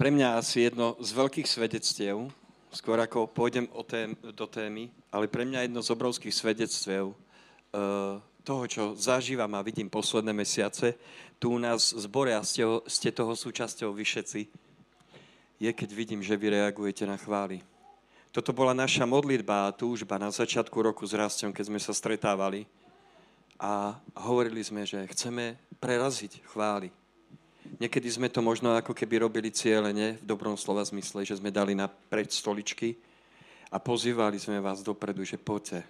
pre 0.00 0.08
mňa 0.08 0.40
asi 0.40 0.64
jedno 0.64 0.96
z 0.96 1.12
veľkých 1.12 1.44
svedectiev, 1.44 2.32
skôr 2.72 2.96
ako 3.04 3.28
pôjdem 3.28 3.68
o 3.76 3.84
tém, 3.84 4.16
do 4.32 4.48
témy, 4.48 4.88
ale 5.12 5.28
pre 5.28 5.44
mňa 5.44 5.68
jedno 5.68 5.84
z 5.84 5.92
obrovských 5.92 6.32
svedectiev 6.32 7.12
uh, 7.12 8.16
toho, 8.40 8.64
čo 8.64 8.82
zažívam 8.96 9.52
a 9.52 9.60
vidím 9.60 9.92
posledné 9.92 10.32
mesiace, 10.32 10.96
tu 11.36 11.52
u 11.52 11.60
nás 11.60 11.92
v 11.92 12.00
zbore 12.00 12.32
a 12.32 12.40
ste, 12.40 12.64
ste 12.88 13.12
toho 13.12 13.36
súčasťou 13.36 13.92
vy 13.92 14.00
všetci, 14.08 14.40
je, 15.60 15.68
keď 15.68 15.90
vidím, 15.92 16.24
že 16.24 16.32
vy 16.32 16.56
reagujete 16.56 17.04
na 17.04 17.20
chvály. 17.20 17.60
Toto 18.32 18.56
bola 18.56 18.72
naša 18.72 19.04
modlitba 19.04 19.68
a 19.68 19.76
túžba 19.76 20.16
na 20.16 20.32
začiatku 20.32 20.80
roku 20.80 21.04
s 21.04 21.12
Rastom, 21.12 21.52
keď 21.52 21.68
sme 21.68 21.76
sa 21.76 21.92
stretávali 21.92 22.64
a 23.60 24.00
hovorili 24.16 24.64
sme, 24.64 24.88
že 24.88 25.04
chceme 25.12 25.60
preraziť 25.76 26.40
chvály. 26.48 26.88
Niekedy 27.78 28.10
sme 28.10 28.26
to 28.26 28.42
možno 28.42 28.74
ako 28.74 28.90
keby 28.90 29.22
robili 29.22 29.54
cieľene, 29.54 30.18
v 30.18 30.26
dobrom 30.26 30.58
slova 30.58 30.82
zmysle, 30.82 31.22
že 31.22 31.38
sme 31.38 31.54
dali 31.54 31.78
na 31.78 31.86
pred 31.86 32.26
stoličky 32.26 32.98
a 33.70 33.78
pozývali 33.78 34.42
sme 34.42 34.58
vás 34.58 34.82
dopredu, 34.82 35.22
že 35.22 35.38
poďte. 35.38 35.86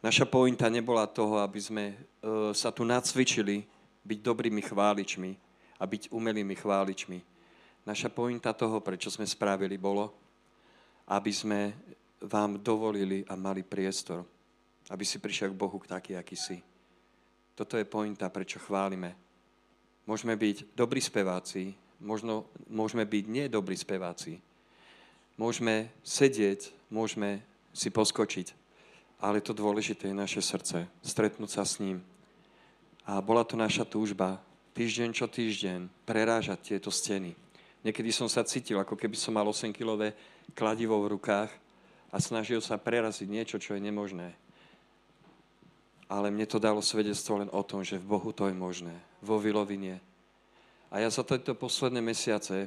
Naša 0.00 0.24
pointa 0.24 0.72
nebola 0.72 1.04
toho, 1.04 1.44
aby 1.44 1.60
sme 1.60 1.84
uh, 1.92 2.56
sa 2.56 2.72
tu 2.72 2.80
nacvičili 2.80 3.60
byť 4.08 4.18
dobrými 4.24 4.62
chváličmi 4.64 5.30
a 5.76 5.84
byť 5.84 6.08
umelými 6.16 6.56
chváličmi. 6.56 7.18
Naša 7.84 8.08
pointa 8.08 8.56
toho, 8.56 8.80
prečo 8.80 9.12
sme 9.12 9.28
spravili, 9.28 9.76
bolo, 9.76 10.08
aby 11.12 11.28
sme 11.28 11.60
vám 12.24 12.56
dovolili 12.64 13.20
a 13.28 13.36
mali 13.36 13.60
priestor, 13.60 14.24
aby 14.88 15.04
si 15.04 15.20
prišiel 15.20 15.52
k 15.52 15.60
Bohu 15.60 15.76
taký, 15.84 16.16
aký 16.16 16.36
si. 16.40 16.56
Toto 17.52 17.76
je 17.76 17.84
pointa, 17.84 18.32
prečo 18.32 18.56
chválime 18.64 19.27
Môžeme 20.08 20.40
byť 20.40 20.72
dobrí 20.72 21.04
speváci, 21.04 21.76
možno 22.00 22.48
môžeme 22.72 23.04
byť 23.04 23.24
nedobrí 23.28 23.76
speváci. 23.76 24.40
Môžeme 25.36 25.92
sedieť, 26.00 26.72
môžeme 26.88 27.44
si 27.76 27.92
poskočiť, 27.92 28.56
ale 29.20 29.44
to 29.44 29.52
dôležité 29.52 30.08
je 30.08 30.16
naše 30.16 30.40
srdce, 30.40 30.88
stretnúť 31.04 31.50
sa 31.52 31.68
s 31.68 31.76
ním. 31.84 32.00
A 33.04 33.20
bola 33.20 33.44
to 33.44 33.60
naša 33.60 33.84
túžba, 33.84 34.40
týždeň 34.72 35.12
čo 35.12 35.28
týždeň, 35.28 36.08
prerážať 36.08 36.72
tieto 36.72 36.88
steny. 36.88 37.36
Niekedy 37.84 38.08
som 38.08 38.32
sa 38.32 38.48
cítil, 38.48 38.80
ako 38.80 38.96
keby 38.96 39.14
som 39.14 39.36
mal 39.36 39.44
8-kilové 39.44 40.16
kladivo 40.56 40.96
v 41.04 41.20
rukách 41.20 41.52
a 42.08 42.16
snažil 42.16 42.64
sa 42.64 42.80
preraziť 42.80 43.28
niečo, 43.28 43.60
čo 43.60 43.76
je 43.76 43.84
nemožné. 43.84 44.32
Ale 46.08 46.32
mne 46.32 46.48
to 46.48 46.56
dalo 46.56 46.80
svedectvo 46.80 47.44
len 47.44 47.52
o 47.52 47.60
tom, 47.60 47.84
že 47.84 48.00
v 48.00 48.08
Bohu 48.08 48.32
to 48.32 48.48
je 48.48 48.56
možné 48.56 48.96
vo 49.20 49.36
Vilovine. 49.36 50.00
A 50.88 51.04
ja 51.04 51.12
za 51.12 51.20
tieto 51.20 51.52
posledné 51.52 52.00
mesiace, 52.00 52.64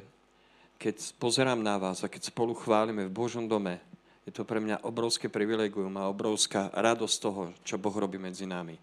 keď 0.78 0.94
pozerám 1.18 1.58
na 1.58 1.74
vás 1.74 2.06
a 2.06 2.10
keď 2.10 2.30
spolu 2.30 2.54
chválime 2.54 3.10
v 3.10 3.14
Božom 3.14 3.50
dome, 3.50 3.82
je 4.22 4.30
to 4.30 4.46
pre 4.46 4.62
mňa 4.62 4.86
obrovské 4.86 5.26
privilegium 5.26 5.90
a 5.98 6.06
obrovská 6.06 6.70
radosť 6.70 7.16
toho, 7.18 7.42
čo 7.66 7.82
Boh 7.82 7.94
robí 7.94 8.22
medzi 8.22 8.46
nami. 8.46 8.78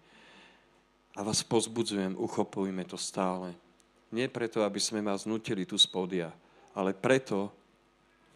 A 1.16 1.24
vás 1.24 1.40
pozbudzujem, 1.40 2.12
uchopujme 2.20 2.84
to 2.84 3.00
stále. 3.00 3.56
Nie 4.12 4.28
preto, 4.28 4.60
aby 4.60 4.76
sme 4.76 5.00
vás 5.00 5.24
nutili 5.24 5.64
tu 5.64 5.80
z 5.80 5.88
pódia, 5.88 6.28
ale 6.76 6.92
preto, 6.92 7.48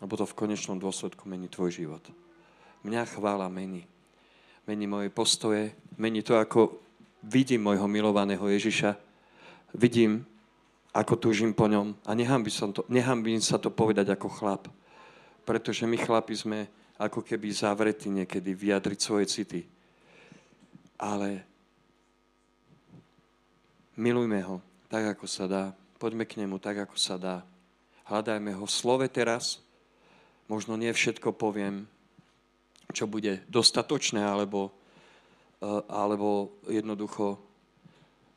lebo 0.01 0.17
to 0.17 0.25
v 0.25 0.37
konečnom 0.37 0.81
dôsledku 0.81 1.29
mení 1.29 1.53
tvoj 1.53 1.71
život. 1.77 2.05
Mňa 2.81 3.05
chvála 3.13 3.53
mení. 3.53 3.85
Mení 4.65 4.89
moje 4.89 5.13
postoje, 5.13 5.77
mení 6.01 6.25
to, 6.25 6.41
ako 6.41 6.81
vidím 7.21 7.69
môjho 7.69 7.85
milovaného 7.85 8.45
Ježiša, 8.49 8.97
vidím, 9.77 10.25
ako 10.95 11.19
túžim 11.19 11.51
po 11.51 11.67
ňom 11.67 11.99
a 12.07 12.15
sa 12.49 12.71
to, 12.71 12.87
nehambím 12.87 13.43
sa 13.43 13.59
to 13.59 13.69
povedať 13.69 14.15
ako 14.15 14.31
chlap. 14.31 14.71
Pretože 15.45 15.85
my 15.85 15.99
chlapi 15.99 16.33
sme 16.39 16.59
ako 16.97 17.27
keby 17.27 17.51
zavretí 17.51 18.09
niekedy 18.09 18.55
vyjadriť 18.55 18.99
svoje 19.03 19.27
city. 19.27 19.61
Ale 20.97 21.43
milujme 23.99 24.41
ho 24.47 24.63
tak, 24.87 25.19
ako 25.19 25.27
sa 25.27 25.45
dá. 25.51 25.65
Poďme 25.99 26.25
k 26.25 26.39
nemu 26.39 26.57
tak, 26.63 26.87
ako 26.87 26.97
sa 26.97 27.19
dá. 27.19 27.43
Hľadajme 28.07 28.55
ho 28.55 28.65
v 28.65 28.73
slove 28.73 29.07
teraz. 29.11 29.59
Možno 30.47 30.79
nie 30.79 30.93
všetko 30.95 31.35
poviem, 31.35 31.91
čo 32.93 33.07
bude 33.07 33.41
dostatočné, 33.49 34.21
alebo, 34.21 34.75
eh, 35.63 35.81
alebo 35.89 36.53
jednoducho 36.69 37.39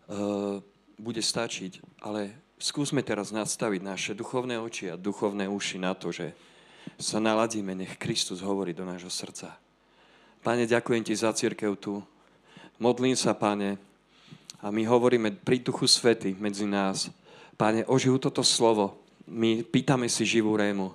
uh, 0.08 0.64
bude 0.98 1.22
stačiť, 1.22 2.02
ale 2.02 2.34
skúsme 2.58 3.06
teraz 3.06 3.30
nastaviť 3.30 3.82
naše 3.84 4.12
duchovné 4.18 4.58
oči 4.58 4.90
a 4.90 4.98
duchovné 4.98 5.46
uši 5.46 5.78
na 5.78 5.94
to, 5.94 6.10
že 6.10 6.34
sa 6.98 7.20
naladíme, 7.22 7.76
nech 7.76 8.00
Kristus 8.00 8.42
hovorí 8.42 8.74
do 8.74 8.88
nášho 8.88 9.12
srdca. 9.12 9.54
Pane, 10.42 10.66
ďakujem 10.66 11.04
Ti 11.04 11.14
za 11.14 11.36
církev 11.36 11.76
tu. 11.78 12.00
Modlím 12.80 13.14
sa, 13.14 13.36
Pane, 13.36 13.78
a 14.58 14.74
my 14.74 14.84
hovoríme 14.90 15.38
pri 15.44 15.62
Duchu 15.62 15.86
Svety 15.86 16.34
medzi 16.40 16.66
nás. 16.66 17.14
Pane, 17.60 17.86
oživ 17.86 18.18
toto 18.18 18.42
slovo. 18.42 18.98
My 19.30 19.62
pýtame 19.62 20.10
si 20.10 20.26
živú 20.26 20.58
rému. 20.58 20.94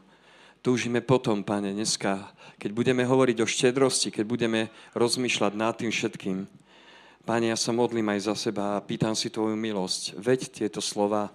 Túžime 0.63 1.03
potom, 1.03 1.43
Pane, 1.43 1.75
dneska, 1.75 2.31
keď 2.63 2.71
budeme 2.71 3.03
hovoriť 3.03 3.43
o 3.43 3.51
štedrosti, 3.51 4.15
keď 4.15 4.25
budeme 4.31 4.61
rozmýšľať 4.95 5.53
nad 5.59 5.75
tým 5.75 5.91
všetkým, 5.91 6.47
Páne, 7.23 7.51
ja 7.51 7.59
sa 7.59 7.75
modlím 7.75 8.11
aj 8.15 8.31
za 8.31 8.35
seba 8.35 8.79
a 8.79 8.83
pýtam 8.83 9.15
si 9.15 9.31
Tvoju 9.31 9.55
milosť. 9.59 10.19
Veď 10.19 10.51
tieto 10.51 10.83
slova. 10.83 11.31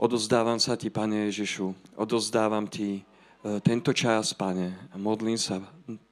Odozdávam 0.00 0.56
sa 0.56 0.76
Ti, 0.76 0.92
Pane 0.92 1.28
Ježišu. 1.28 1.72
Odozdávam 1.92 2.64
Ti 2.68 3.00
e, 3.00 3.02
tento 3.60 3.92
čas, 3.92 4.32
Pane. 4.32 4.76
A 4.92 4.96
modlím 4.96 5.36
sa 5.36 5.60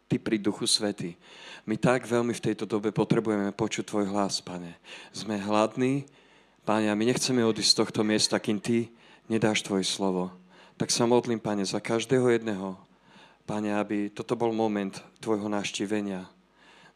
Ty 0.09 0.16
pri 0.21 0.37
Duchu 0.41 0.69
Svety. 0.69 1.16
My 1.65 1.81
tak 1.81 2.05
veľmi 2.05 2.37
v 2.37 2.44
tejto 2.53 2.69
dobe 2.69 2.93
potrebujeme 2.93 3.49
počuť 3.53 3.88
Tvoj 3.88 4.12
hlas, 4.12 4.44
Pane. 4.44 4.76
Sme 5.09 5.41
hladní, 5.41 6.05
Pane, 6.69 6.93
a 6.93 6.97
my 6.97 7.12
nechceme 7.12 7.44
odísť 7.49 7.72
z 7.72 7.78
tohto 7.81 8.00
miesta, 8.05 8.37
kým 8.37 8.60
Ty 8.60 8.93
nedáš 9.28 9.65
Tvoje 9.65 9.88
slovo. 9.88 10.32
Tak 10.76 10.92
sa 10.92 11.09
modlím, 11.09 11.41
Pane, 11.41 11.64
za 11.64 11.81
každého 11.81 12.28
jedného, 12.37 12.76
Pane, 13.48 13.72
aby 13.72 14.12
toto 14.12 14.37
bol 14.37 14.53
moment 14.53 14.92
Tvojho 15.25 15.48
naštívenia, 15.48 16.28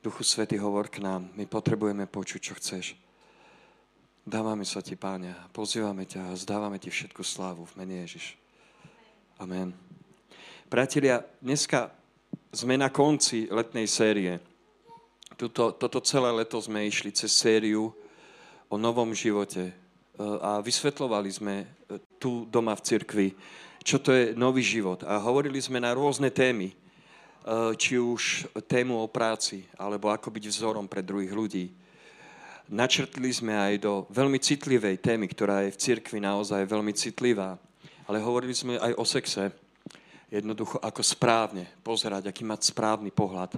Duchu 0.04 0.20
Svety, 0.20 0.60
hovor 0.60 0.92
k 0.92 1.00
nám. 1.00 1.32
My 1.32 1.48
potrebujeme 1.48 2.04
počuť, 2.04 2.40
čo 2.44 2.52
chceš. 2.60 2.92
Dávame 4.20 4.68
sa 4.68 4.84
ti, 4.84 5.00
Páňa, 5.00 5.48
pozývame 5.56 6.04
ťa 6.04 6.28
a 6.28 6.36
zdávame 6.36 6.76
ti 6.76 6.92
všetku 6.92 7.24
slávu 7.24 7.64
v 7.64 7.76
mene 7.80 8.04
Ježiš. 8.04 8.36
Amen. 9.40 9.72
Priatelia, 10.68 11.24
dneska 11.40 11.88
sme 12.52 12.76
na 12.76 12.92
konci 12.92 13.48
letnej 13.48 13.88
série. 13.88 14.44
Tuto, 15.40 15.72
toto 15.72 16.04
celé 16.04 16.28
leto 16.36 16.60
sme 16.60 16.84
išli 16.84 17.16
cez 17.16 17.32
sériu 17.32 17.96
o 18.68 18.76
novom 18.76 19.16
živote 19.16 19.72
e, 19.72 19.74
a 20.20 20.60
vysvetlovali 20.60 21.32
sme 21.32 21.64
e, 21.64 21.66
tu 22.20 22.44
doma 22.44 22.76
v 22.76 22.84
cirkvi, 22.84 23.28
čo 23.80 23.96
to 23.98 24.12
je 24.12 24.24
nový 24.36 24.60
život. 24.60 25.04
A 25.08 25.16
hovorili 25.20 25.60
sme 25.60 25.80
na 25.80 25.96
rôzne 25.96 26.28
témy. 26.28 26.76
Eh, 27.40 27.72
či 27.72 27.96
už 27.96 28.52
tému 28.68 29.00
o 29.00 29.08
práci, 29.08 29.64
alebo 29.80 30.12
ako 30.12 30.28
byť 30.28 30.44
vzorom 30.52 30.84
pre 30.84 31.00
druhých 31.00 31.32
ľudí. 31.32 31.72
Načrtli 32.68 33.32
sme 33.32 33.56
aj 33.56 33.80
do 33.80 34.04
veľmi 34.12 34.36
citlivej 34.36 35.00
témy, 35.00 35.24
ktorá 35.24 35.64
je 35.64 35.72
v 35.72 35.80
cirkvi 35.80 36.20
naozaj 36.20 36.68
veľmi 36.68 36.92
citlivá. 36.92 37.56
Ale 38.04 38.20
hovorili 38.20 38.52
sme 38.52 38.76
aj 38.76 38.92
o 38.92 39.04
sexe. 39.08 39.48
Jednoducho, 40.28 40.84
ako 40.84 41.00
správne 41.00 41.64
pozerať, 41.80 42.28
aký 42.28 42.44
mať 42.44 42.76
správny 42.76 43.08
pohľad. 43.08 43.56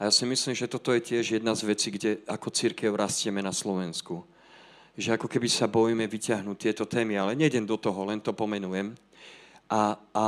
A 0.00 0.08
ja 0.08 0.10
si 0.10 0.24
myslím, 0.24 0.56
že 0.56 0.66
toto 0.66 0.90
je 0.96 1.04
tiež 1.04 1.36
jedna 1.36 1.52
z 1.52 1.68
vecí, 1.68 1.92
kde 1.92 2.24
ako 2.24 2.48
církev 2.48 2.90
rastieme 2.96 3.44
na 3.44 3.52
Slovensku. 3.52 4.24
Že 4.96 5.20
ako 5.20 5.28
keby 5.28 5.52
sa 5.52 5.68
bojíme 5.68 6.08
vyťahnuť 6.08 6.56
tieto 6.56 6.88
témy, 6.88 7.20
ale 7.20 7.36
nejdem 7.36 7.68
do 7.68 7.76
toho, 7.76 8.08
len 8.08 8.24
to 8.24 8.32
pomenujem. 8.32 8.96
A, 9.68 10.00
a, 10.00 10.00
a 10.16 10.26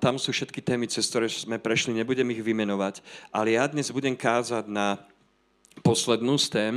tam 0.00 0.16
sú 0.16 0.32
všetky 0.32 0.64
témy, 0.64 0.88
cez 0.88 1.04
ktoré 1.12 1.28
sme 1.28 1.60
prešli, 1.60 1.92
nebudem 1.92 2.32
ich 2.32 2.40
vymenovať, 2.40 3.04
ale 3.28 3.52
ja 3.60 3.68
dnes 3.68 3.92
budem 3.92 4.16
kázať 4.16 4.72
na 4.72 5.04
poslednú 5.84 6.40
z 6.40 6.48
tém 6.48 6.74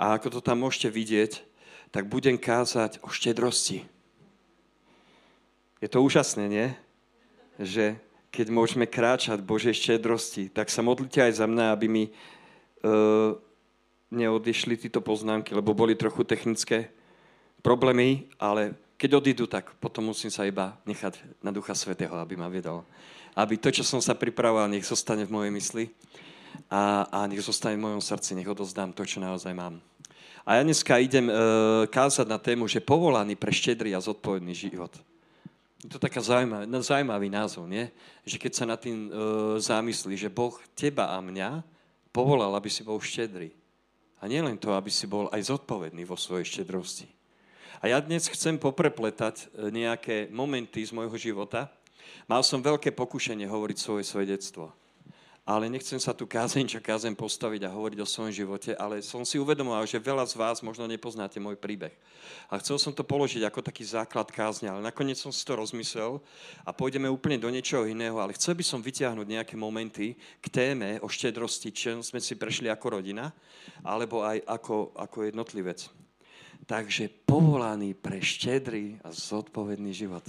a 0.00 0.16
ako 0.16 0.38
to 0.38 0.40
tam 0.40 0.64
môžete 0.64 0.88
vidieť, 0.88 1.32
tak 1.92 2.08
budem 2.08 2.40
kázať 2.40 3.04
o 3.04 3.12
štedrosti. 3.12 3.84
Je 5.84 5.88
to 5.92 6.00
úžasné, 6.00 6.48
nie? 6.48 6.68
Že 7.60 8.00
keď 8.32 8.46
môžeme 8.48 8.88
kráčať 8.88 9.44
Božej 9.44 9.76
štedrosti, 9.76 10.48
tak 10.48 10.72
sa 10.72 10.80
modlite 10.80 11.20
aj 11.20 11.40
za 11.40 11.46
mňa, 11.48 11.72
aby 11.72 11.86
mi 11.88 12.04
uh, 12.08 13.36
neodišli 14.12 14.76
títo 14.76 15.04
poznámky, 15.04 15.52
lebo 15.52 15.76
boli 15.76 15.96
trochu 15.96 16.24
technické 16.24 16.88
problémy, 17.60 18.28
ale 18.40 18.76
keď 18.96 19.10
odídu, 19.20 19.44
tak 19.44 19.76
potom 19.76 20.08
musím 20.08 20.32
sa 20.32 20.48
iba 20.48 20.76
nechať 20.88 21.20
na 21.44 21.52
Ducha 21.52 21.76
Svetého, 21.76 22.16
aby 22.16 22.34
ma 22.36 22.48
viedol. 22.48 22.80
Aby 23.36 23.60
to, 23.60 23.68
čo 23.68 23.84
som 23.84 24.00
sa 24.00 24.16
pripravoval, 24.16 24.72
nech 24.72 24.88
zostane 24.88 25.28
v 25.28 25.32
mojej 25.36 25.52
mysli 25.52 25.84
a, 26.72 27.04
a 27.12 27.18
nech 27.28 27.44
zostane 27.44 27.76
v 27.76 27.84
mojom 27.84 28.00
srdci, 28.00 28.32
nech 28.32 28.48
odozdám 28.48 28.96
to, 28.96 29.04
čo 29.04 29.20
naozaj 29.20 29.52
mám. 29.52 29.76
A 30.46 30.56
ja 30.56 30.62
dneska 30.64 30.96
idem 30.96 31.28
e, 31.28 31.34
kázať 31.90 32.26
na 32.30 32.38
tému, 32.38 32.64
že 32.70 32.80
povolaný 32.80 33.36
pre 33.36 33.50
štedrý 33.52 33.92
a 33.92 34.00
zodpovedný 34.00 34.54
život. 34.54 34.94
Je 35.82 35.90
to 35.90 35.98
taká 35.98 36.22
zaujímavý, 36.22 36.64
zaujímavý 36.80 37.28
názov, 37.28 37.66
nie? 37.66 37.90
Že 38.24 38.36
keď 38.40 38.52
sa 38.54 38.64
nad 38.64 38.78
tým 38.78 39.06
e, 39.06 39.10
zamyslí, 39.58 40.14
že 40.16 40.32
Boh 40.32 40.54
teba 40.78 41.12
a 41.12 41.18
mňa 41.18 41.66
povolal, 42.14 42.54
aby 42.54 42.70
si 42.70 42.86
bol 42.86 43.02
štedrý. 43.02 43.50
A 44.22 44.30
nielen 44.30 44.56
to, 44.56 44.72
aby 44.72 44.88
si 44.88 45.04
bol 45.04 45.28
aj 45.34 45.52
zodpovedný 45.52 46.06
vo 46.08 46.16
svojej 46.16 46.46
štedrosti. 46.46 47.15
A 47.80 47.92
ja 47.92 47.98
dnes 48.00 48.28
chcem 48.30 48.56
poprepletať 48.56 49.36
e, 49.36 49.44
nejaké 49.68 50.32
momenty 50.32 50.80
z 50.84 50.96
môjho 50.96 51.16
života. 51.16 51.68
Mal 52.30 52.40
som 52.40 52.64
veľké 52.64 52.94
pokušenie 52.96 53.44
hovoriť 53.46 53.78
svoje 53.78 54.04
svedectvo 54.08 54.72
ale 55.46 55.70
nechcem 55.70 56.02
sa 56.02 56.10
tu 56.10 56.26
kázeň 56.26 56.66
čo 56.66 56.82
kázeň 56.82 57.14
postaviť 57.14 57.70
a 57.70 57.74
hovoriť 57.78 58.02
o 58.02 58.10
svojom 58.10 58.34
živote, 58.34 58.74
ale 58.74 58.98
som 58.98 59.22
si 59.22 59.38
uvedomoval, 59.38 59.86
že 59.86 60.02
veľa 60.02 60.26
z 60.26 60.34
vás 60.34 60.58
možno 60.58 60.90
nepoznáte 60.90 61.38
môj 61.38 61.54
príbeh. 61.54 61.94
A 62.50 62.58
chcel 62.58 62.82
som 62.82 62.90
to 62.90 63.06
položiť 63.06 63.46
ako 63.46 63.62
taký 63.62 63.86
základ 63.86 64.26
kázne, 64.34 64.66
ale 64.66 64.82
nakoniec 64.82 65.14
som 65.14 65.30
si 65.30 65.46
to 65.46 65.54
rozmyslel 65.54 66.18
a 66.66 66.74
pôjdeme 66.74 67.06
úplne 67.06 67.38
do 67.38 67.46
niečoho 67.46 67.86
iného, 67.86 68.18
ale 68.18 68.34
chcel 68.34 68.58
by 68.58 68.66
som 68.66 68.82
vyťahnuť 68.82 69.26
nejaké 69.30 69.54
momenty 69.54 70.18
k 70.42 70.46
téme 70.50 70.98
o 70.98 71.06
štedrosti, 71.06 71.70
čo 71.70 72.02
sme 72.02 72.18
si 72.18 72.34
prešli 72.34 72.66
ako 72.66 72.98
rodina, 72.98 73.30
alebo 73.86 74.26
aj 74.26 74.42
ako, 74.50 74.98
ako 74.98 75.30
jednotlivec. 75.30 76.05
Takže 76.66 77.08
povolaný 77.30 77.94
pre 77.94 78.18
štedrý 78.18 78.98
a 79.06 79.14
zodpovedný 79.14 79.94
život. 79.94 80.26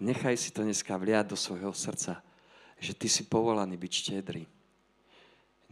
Nechaj 0.00 0.36
si 0.40 0.48
to 0.52 0.64
dneska 0.64 0.96
vliať 0.96 1.32
do 1.32 1.36
svojho 1.36 1.72
srdca 1.76 2.24
že 2.80 2.92
ty 2.92 3.08
si 3.08 3.24
povolaný 3.24 3.76
byť 3.80 3.92
štedrý. 3.92 4.44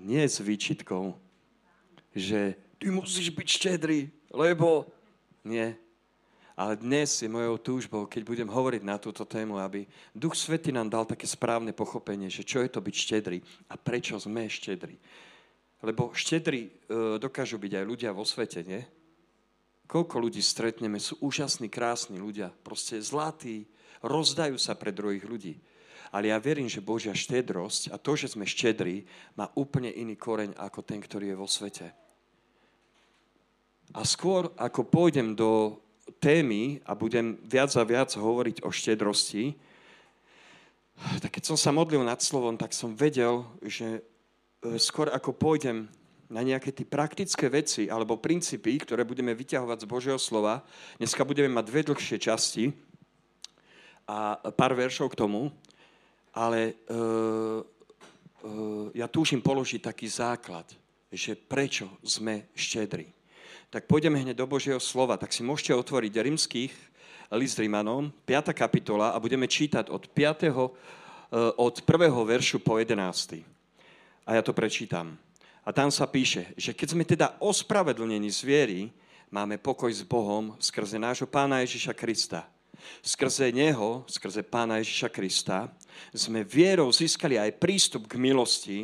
Nie 0.01 0.25
s 0.27 0.41
výčitkou, 0.41 1.15
že 2.17 2.57
ty 2.81 2.91
musíš 2.91 3.31
byť 3.31 3.49
štedrý, 3.49 4.11
lebo 4.33 4.89
nie. 5.45 5.77
Ale 6.55 6.79
dnes 6.79 7.11
je 7.19 7.27
mojou 7.27 7.59
túžbou, 7.59 8.07
keď 8.07 8.23
budem 8.23 8.47
hovoriť 8.47 8.83
na 8.87 8.95
túto 8.95 9.27
tému, 9.27 9.59
aby 9.59 9.91
Duch 10.15 10.39
Svety 10.39 10.71
nám 10.71 10.87
dal 10.87 11.03
také 11.03 11.27
správne 11.27 11.75
pochopenie, 11.75 12.31
že 12.31 12.47
čo 12.47 12.63
je 12.63 12.71
to 12.71 12.79
byť 12.79 12.95
štedrý 12.95 13.43
a 13.67 13.75
prečo 13.75 14.15
sme 14.23 14.47
štedrí. 14.47 14.95
Lebo 15.83 16.15
štedrí 16.15 16.71
e, 16.71 16.71
dokážu 17.19 17.59
byť 17.59 17.73
aj 17.75 17.85
ľudia 17.85 18.11
vo 18.15 18.23
svete, 18.23 18.63
nie? 18.63 18.87
Koľko 19.85 20.17
ľudí 20.17 20.41
stretneme, 20.41 20.97
sú 20.97 21.21
úžasní, 21.21 21.69
krásni 21.69 22.17
ľudia, 22.17 22.53
proste 22.65 22.97
zlatí, 23.01 23.69
rozdajú 24.01 24.57
sa 24.57 24.73
pre 24.77 24.93
druhých 24.93 25.25
ľudí. 25.25 25.55
Ale 26.15 26.31
ja 26.31 26.39
verím, 26.39 26.71
že 26.71 26.85
Božia 26.85 27.11
štedrosť 27.11 27.91
a 27.91 27.99
to, 27.99 28.15
že 28.15 28.33
sme 28.33 28.47
štedrí, 28.47 29.03
má 29.35 29.51
úplne 29.59 29.91
iný 29.91 30.15
koreň 30.15 30.55
ako 30.55 30.81
ten, 30.87 31.03
ktorý 31.03 31.35
je 31.35 31.41
vo 31.41 31.49
svete. 31.51 31.91
A 33.93 34.01
skôr, 34.07 34.49
ako 34.57 34.87
pôjdem 34.87 35.37
do 35.37 35.83
témy 36.23 36.81
a 36.87 36.95
budem 36.95 37.37
viac 37.45 37.75
a 37.77 37.85
viac 37.85 38.15
hovoriť 38.15 38.65
o 38.65 38.71
štedrosti, 38.71 39.59
tak 41.21 41.35
keď 41.35 41.45
som 41.45 41.59
sa 41.59 41.75
modlil 41.75 42.07
nad 42.07 42.23
slovom, 42.23 42.55
tak 42.55 42.71
som 42.71 42.95
vedel, 42.95 43.43
že 43.61 43.99
e, 43.99 44.79
skôr 44.79 45.11
ako 45.11 45.35
pôjdem 45.35 45.91
na 46.29 46.41
nejaké 46.41 46.73
tie 46.73 46.87
praktické 46.89 47.47
veci 47.53 47.89
alebo 47.89 48.21
princípy, 48.21 48.81
ktoré 48.81 49.05
budeme 49.05 49.37
vyťahovať 49.37 49.79
z 49.85 49.91
Božieho 49.91 50.21
slova, 50.21 50.65
dneska 50.97 51.25
budeme 51.25 51.53
mať 51.53 51.65
dve 51.69 51.81
dlhšie 51.85 52.19
časti 52.21 52.73
a 54.09 54.37
pár 54.53 54.77
veršov 54.77 55.13
k 55.13 55.19
tomu, 55.21 55.49
ale 56.35 56.77
uh, 56.91 57.61
uh, 57.61 58.87
ja 58.93 59.07
túžim 59.09 59.41
položiť 59.41 59.81
taký 59.89 60.07
základ, 60.11 60.67
že 61.09 61.39
prečo 61.39 61.89
sme 62.03 62.51
štedri. 62.53 63.09
Tak 63.71 63.87
pôjdeme 63.91 64.21
hneď 64.21 64.39
do 64.39 64.47
Božieho 64.47 64.79
slova, 64.79 65.19
tak 65.19 65.35
si 65.35 65.43
môžete 65.43 65.75
otvoriť 65.75 66.13
rímských 66.15 66.73
list 67.35 67.59
Rímanom, 67.59 68.13
5. 68.29 68.55
kapitola 68.55 69.17
a 69.17 69.19
budeme 69.19 69.49
čítať 69.49 69.91
od 69.91 70.07
5. 70.13 70.53
Uh, 70.53 70.71
e, 71.33 71.51
od 71.59 71.75
1. 71.83 72.13
veršu 72.29 72.63
po 72.63 72.79
11. 72.79 73.43
A 74.25 74.31
ja 74.39 74.43
to 74.45 74.55
prečítam. 74.55 75.19
A 75.65 75.73
tam 75.73 75.89
sa 75.89 76.05
píše, 76.05 76.53
že 76.61 76.77
keď 76.77 76.89
sme 76.93 77.05
teda 77.09 77.41
ospravedlnení 77.41 78.29
z 78.29 78.41
viery, 78.45 78.81
máme 79.33 79.57
pokoj 79.57 79.89
s 79.89 80.05
Bohom 80.05 80.53
skrze 80.61 81.01
nášho 81.01 81.25
pána 81.25 81.65
Ježiša 81.65 81.97
Krista 81.97 82.45
Skrze 83.03 83.53
Neho, 83.53 84.05
skrze 84.09 84.45
Pána 84.45 84.81
Ježiša 84.81 85.09
Krista, 85.09 85.69
sme 86.13 86.45
vierou 86.45 86.91
získali 86.91 87.39
aj 87.41 87.57
prístup 87.57 88.09
k 88.11 88.21
milosti. 88.21 88.79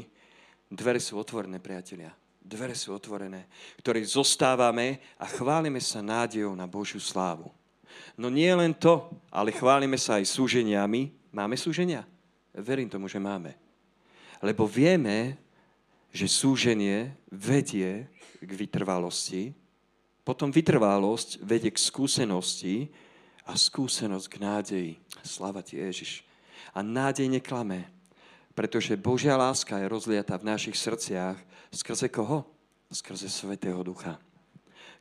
Dvere 0.71 1.03
sú 1.03 1.19
otvorené, 1.19 1.59
priatelia. 1.59 2.15
Dvere 2.41 2.75
sú 2.75 2.97
otvorené, 2.97 3.47
ktoré 3.79 4.03
zostávame 4.03 4.99
a 5.21 5.29
chválime 5.29 5.79
sa 5.79 6.01
nádejou 6.01 6.57
na 6.57 6.67
Božiu 6.67 6.99
slávu. 6.99 7.53
No 8.17 8.31
nie 8.33 8.51
len 8.55 8.73
to, 8.73 9.11
ale 9.29 9.55
chválime 9.55 9.99
sa 9.99 10.19
aj 10.19 10.31
súženiami. 10.31 11.11
Máme 11.31 11.55
súženia? 11.59 12.07
Verím 12.55 12.91
tomu, 12.91 13.07
že 13.07 13.23
máme. 13.23 13.55
Lebo 14.41 14.65
vieme, 14.67 15.37
že 16.11 16.27
súženie 16.27 17.15
vedie 17.31 18.11
k 18.43 18.51
vytrvalosti, 18.51 19.55
potom 20.27 20.51
vytrvalosť 20.51 21.43
vedie 21.43 21.71
k 21.71 21.79
skúsenosti, 21.79 22.91
a 23.51 23.59
skúsenosť 23.59 24.27
k 24.31 24.37
nádeji. 24.39 24.93
Slava 25.27 25.59
ti, 25.59 25.83
Ježiš. 25.83 26.23
A 26.71 26.87
nádej 26.87 27.27
neklame, 27.27 27.91
pretože 28.55 28.95
Božia 28.95 29.35
láska 29.35 29.83
je 29.83 29.91
rozliata 29.91 30.39
v 30.39 30.55
našich 30.55 30.79
srdciach 30.79 31.35
skrze 31.75 32.07
koho? 32.07 32.47
Skrze 32.91 33.27
Svetého 33.27 33.83
Ducha, 33.83 34.19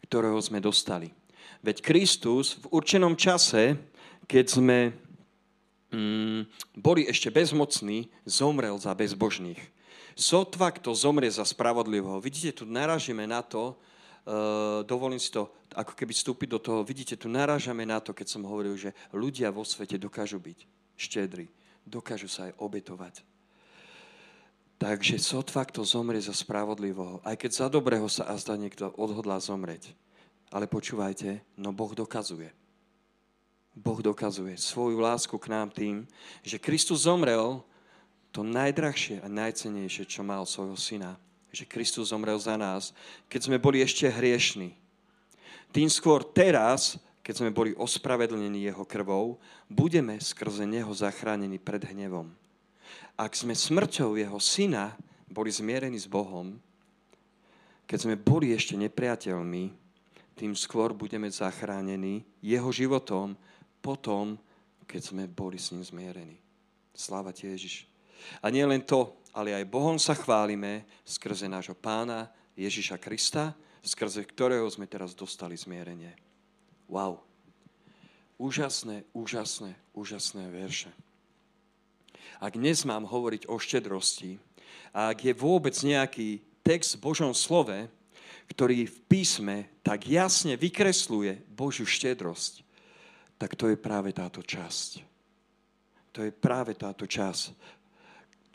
ktorého 0.05 0.37
sme 0.41 0.57
dostali. 0.57 1.13
Veď 1.61 1.81
Kristus 1.85 2.57
v 2.61 2.69
určenom 2.73 3.17
čase, 3.17 3.77
keď 4.29 4.45
sme 4.45 4.77
mm, 5.93 6.41
boli 6.77 7.09
ešte 7.09 7.33
bezmocní, 7.33 8.09
zomrel 8.25 8.77
za 8.77 8.93
bezbožných. 8.93 9.61
Sotva, 10.19 10.67
kto 10.75 10.91
zomrie 10.91 11.31
za 11.31 11.47
spravodlivého. 11.47 12.19
Vidíte, 12.19 12.59
tu 12.59 12.67
naražíme 12.67 13.23
na 13.23 13.39
to, 13.39 13.71
uh, 13.71 14.83
dovolím 14.83 15.15
si 15.15 15.31
to 15.31 15.47
ako 15.71 15.95
keby 15.95 16.11
vstúpiť 16.11 16.47
do 16.51 16.59
toho. 16.59 16.79
Vidíte, 16.83 17.15
tu 17.15 17.31
narážame 17.31 17.87
na 17.87 18.03
to, 18.03 18.11
keď 18.11 18.27
som 18.27 18.43
hovoril, 18.43 18.75
že 18.75 18.91
ľudia 19.15 19.47
vo 19.47 19.63
svete 19.63 19.95
dokážu 19.95 20.35
byť 20.35 20.67
štedri, 20.99 21.47
dokážu 21.87 22.27
sa 22.27 22.51
aj 22.51 22.59
obetovať. 22.59 23.23
Takže 24.75 25.23
sotva, 25.23 25.63
kto 25.63 25.87
zomrie 25.87 26.19
za 26.19 26.35
spravodlivého, 26.35 27.23
aj 27.23 27.39
keď 27.39 27.51
za 27.55 27.67
dobrého 27.71 28.07
sa 28.11 28.27
azda 28.27 28.59
niekto 28.59 28.91
odhodlá 28.99 29.39
zomrieť. 29.39 29.95
Ale 30.51 30.67
počúvajte, 30.67 31.39
no 31.55 31.71
Boh 31.71 31.95
dokazuje. 31.95 32.51
Boh 33.71 34.03
dokazuje 34.03 34.59
svoju 34.59 34.99
lásku 34.99 35.31
k 35.39 35.47
nám 35.47 35.71
tým, 35.71 36.03
že 36.43 36.59
Kristus 36.59 37.07
zomrel 37.07 37.63
to 38.29 38.45
najdrahšie 38.45 39.21
a 39.21 39.27
najcenejšie, 39.27 40.05
čo 40.05 40.21
mal 40.21 40.45
svojho 40.45 40.77
syna 40.77 41.17
že 41.49 41.65
Kristus 41.65 42.13
zomrel 42.13 42.37
za 42.37 42.53
nás, 42.57 42.93
keď 43.25 43.49
sme 43.49 43.57
boli 43.57 43.81
ešte 43.81 44.05
hriešní. 44.05 44.73
Tým 45.73 45.89
skôr 45.89 46.21
teraz, 46.21 46.97
keď 47.25 47.45
sme 47.45 47.51
boli 47.53 47.73
ospravedlnení 47.77 48.69
jeho 48.69 48.85
krvou, 48.85 49.37
budeme 49.69 50.17
skrze 50.21 50.65
neho 50.65 50.89
zachránení 50.93 51.57
pred 51.61 51.81
hnevom. 51.85 52.29
Ak 53.17 53.37
sme 53.37 53.53
smrťou 53.53 54.17
jeho 54.17 54.39
syna 54.41 54.97
boli 55.29 55.49
zmierení 55.53 55.97
s 55.97 56.09
Bohom, 56.09 56.57
keď 57.89 58.05
sme 58.05 58.15
boli 58.17 58.53
ešte 58.53 58.77
nepriateľmi, 58.77 59.73
tým 60.37 60.53
skôr 60.53 60.93
budeme 60.93 61.27
zachránení 61.27 62.23
jeho 62.39 62.69
životom 62.69 63.33
potom, 63.81 64.37
keď 64.85 65.01
sme 65.13 65.23
boli 65.25 65.57
s 65.57 65.73
ním 65.73 65.83
zmierení. 65.83 66.37
Sláva 66.93 67.33
ti 67.33 67.49
Ježiš. 67.49 67.88
A 68.43 68.47
nie 68.49 68.63
len 68.65 68.83
to, 68.83 69.15
ale 69.33 69.53
aj 69.53 69.69
Bohom 69.69 69.97
sa 70.01 70.17
chválime 70.17 70.85
skrze 71.05 71.45
nášho 71.45 71.77
pána 71.77 72.27
Ježiša 72.57 72.97
Krista, 72.99 73.55
skrze 73.79 74.25
ktorého 74.27 74.67
sme 74.67 74.89
teraz 74.89 75.15
dostali 75.15 75.55
zmierenie. 75.55 76.11
Wow. 76.89 77.23
Úžasné, 78.39 79.03
úžasné, 79.11 79.75
úžasné 79.95 80.47
verše. 80.51 80.91
Ak 82.39 82.55
dnes 82.55 82.87
mám 82.87 83.03
hovoriť 83.03 83.51
o 83.51 83.59
štedrosti, 83.59 84.39
a 84.95 85.11
ak 85.11 85.27
je 85.27 85.33
vôbec 85.35 85.75
nejaký 85.75 86.41
text 86.63 86.97
v 86.97 87.03
Božom 87.03 87.35
slove, 87.35 87.87
ktorý 88.49 88.89
v 88.89 88.97
písme 89.05 89.69
tak 89.85 90.09
jasne 90.09 90.57
vykresluje 90.57 91.45
Božiu 91.53 91.85
štedrosť, 91.85 92.65
tak 93.37 93.53
to 93.53 93.69
je 93.69 93.77
práve 93.77 94.09
táto 94.11 94.41
časť. 94.41 95.05
To 96.17 96.25
je 96.25 96.31
práve 96.33 96.73
táto 96.73 97.05
časť, 97.05 97.53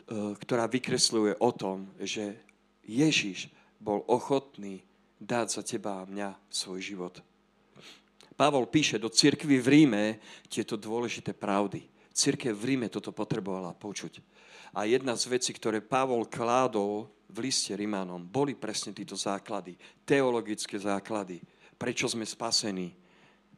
ktorá 0.09 0.69
vykresľuje 0.69 1.41
o 1.41 1.49
tom, 1.53 1.89
že 1.97 2.37
Ježiš 2.85 3.49
bol 3.81 4.05
ochotný 4.05 4.85
dať 5.17 5.47
za 5.49 5.61
teba 5.65 6.01
a 6.01 6.09
mňa 6.09 6.29
svoj 6.49 6.79
život. 6.81 7.15
Pavol 8.35 8.67
píše 8.67 8.99
do 8.99 9.07
cirkvy 9.07 9.63
v 9.63 9.67
Ríme 9.71 10.03
tieto 10.51 10.75
dôležité 10.75 11.31
pravdy. 11.31 11.87
Cirkev 12.11 12.55
v 12.55 12.75
Ríme 12.75 12.87
toto 12.91 13.15
potrebovala 13.15 13.71
počuť. 13.75 14.19
A 14.75 14.83
jedna 14.83 15.15
z 15.15 15.31
vecí, 15.31 15.55
ktoré 15.55 15.79
Pavol 15.79 16.27
kládol 16.27 17.07
v 17.31 17.47
liste 17.47 17.71
Rímanom, 17.71 18.27
boli 18.27 18.51
presne 18.51 18.91
títo 18.91 19.15
základy, 19.15 19.79
teologické 20.03 20.75
základy. 20.75 21.39
Prečo 21.79 22.11
sme 22.11 22.27
spasení? 22.27 22.91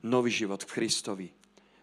Nový 0.05 0.29
život 0.29 0.61
v 0.61 0.73
Kristovi. 0.77 1.27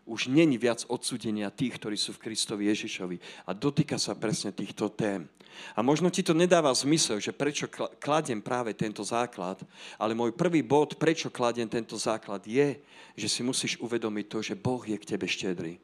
Už 0.05 0.29
není 0.29 0.61
viac 0.61 0.85
odsudenia 0.89 1.49
tých, 1.49 1.81
ktorí 1.81 1.97
sú 1.97 2.13
v 2.13 2.29
Kristovi 2.29 2.69
Ježišovi. 2.69 3.17
A 3.49 3.57
dotýka 3.57 3.97
sa 3.97 4.13
presne 4.13 4.53
týchto 4.53 4.93
tém. 4.93 5.25
A 5.73 5.81
možno 5.81 6.11
ti 6.11 6.21
to 6.21 6.35
nedáva 6.35 6.75
zmysel, 6.75 7.23
že 7.23 7.33
prečo 7.33 7.71
kladiem 8.03 8.43
práve 8.43 8.75
tento 8.75 9.07
základ, 9.07 9.63
ale 9.97 10.13
môj 10.13 10.35
prvý 10.35 10.67
bod, 10.67 10.99
prečo 10.99 11.31
kladiem 11.31 11.71
tento 11.71 11.95
základ, 11.95 12.43
je, 12.45 12.79
že 13.15 13.29
si 13.31 13.41
musíš 13.47 13.79
uvedomiť 13.79 14.27
to, 14.27 14.39
že 14.43 14.55
Boh 14.59 14.83
je 14.83 14.99
k 14.99 15.09
tebe 15.15 15.31
štedrý. 15.31 15.79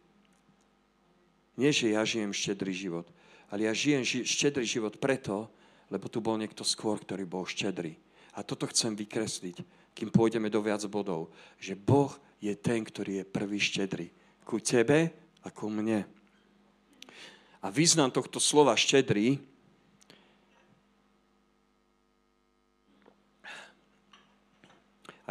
Nie, 1.54 1.70
že 1.70 1.94
ja 1.94 2.02
žijem 2.02 2.34
štedrý 2.34 2.72
život, 2.74 3.06
ale 3.46 3.70
ja 3.70 3.72
žijem 3.72 4.02
ži- 4.02 4.26
štedrý 4.26 4.66
život 4.66 4.98
preto, 4.98 5.46
lebo 5.90 6.06
tu 6.10 6.18
bol 6.22 6.38
niekto 6.38 6.66
skôr, 6.66 6.98
ktorý 6.98 7.26
bol 7.26 7.46
štedrý. 7.46 7.98
A 8.34 8.46
toto 8.46 8.66
chcem 8.70 8.94
vykresliť, 8.94 9.62
kým 9.94 10.10
pôjdeme 10.10 10.46
do 10.46 10.62
viac 10.62 10.82
bodov, 10.86 11.34
že 11.58 11.74
Boh 11.74 12.14
je 12.40 12.52
ten, 12.56 12.80
ktorý 12.82 13.22
je 13.22 13.24
prvý 13.28 13.60
štedrý. 13.60 14.08
Ku 14.42 14.58
tebe 14.58 15.12
a 15.44 15.48
ku 15.52 15.68
mne. 15.68 16.08
A 17.60 17.68
význam 17.68 18.08
tohto 18.08 18.40
slova 18.40 18.74
štedrý 18.74 19.38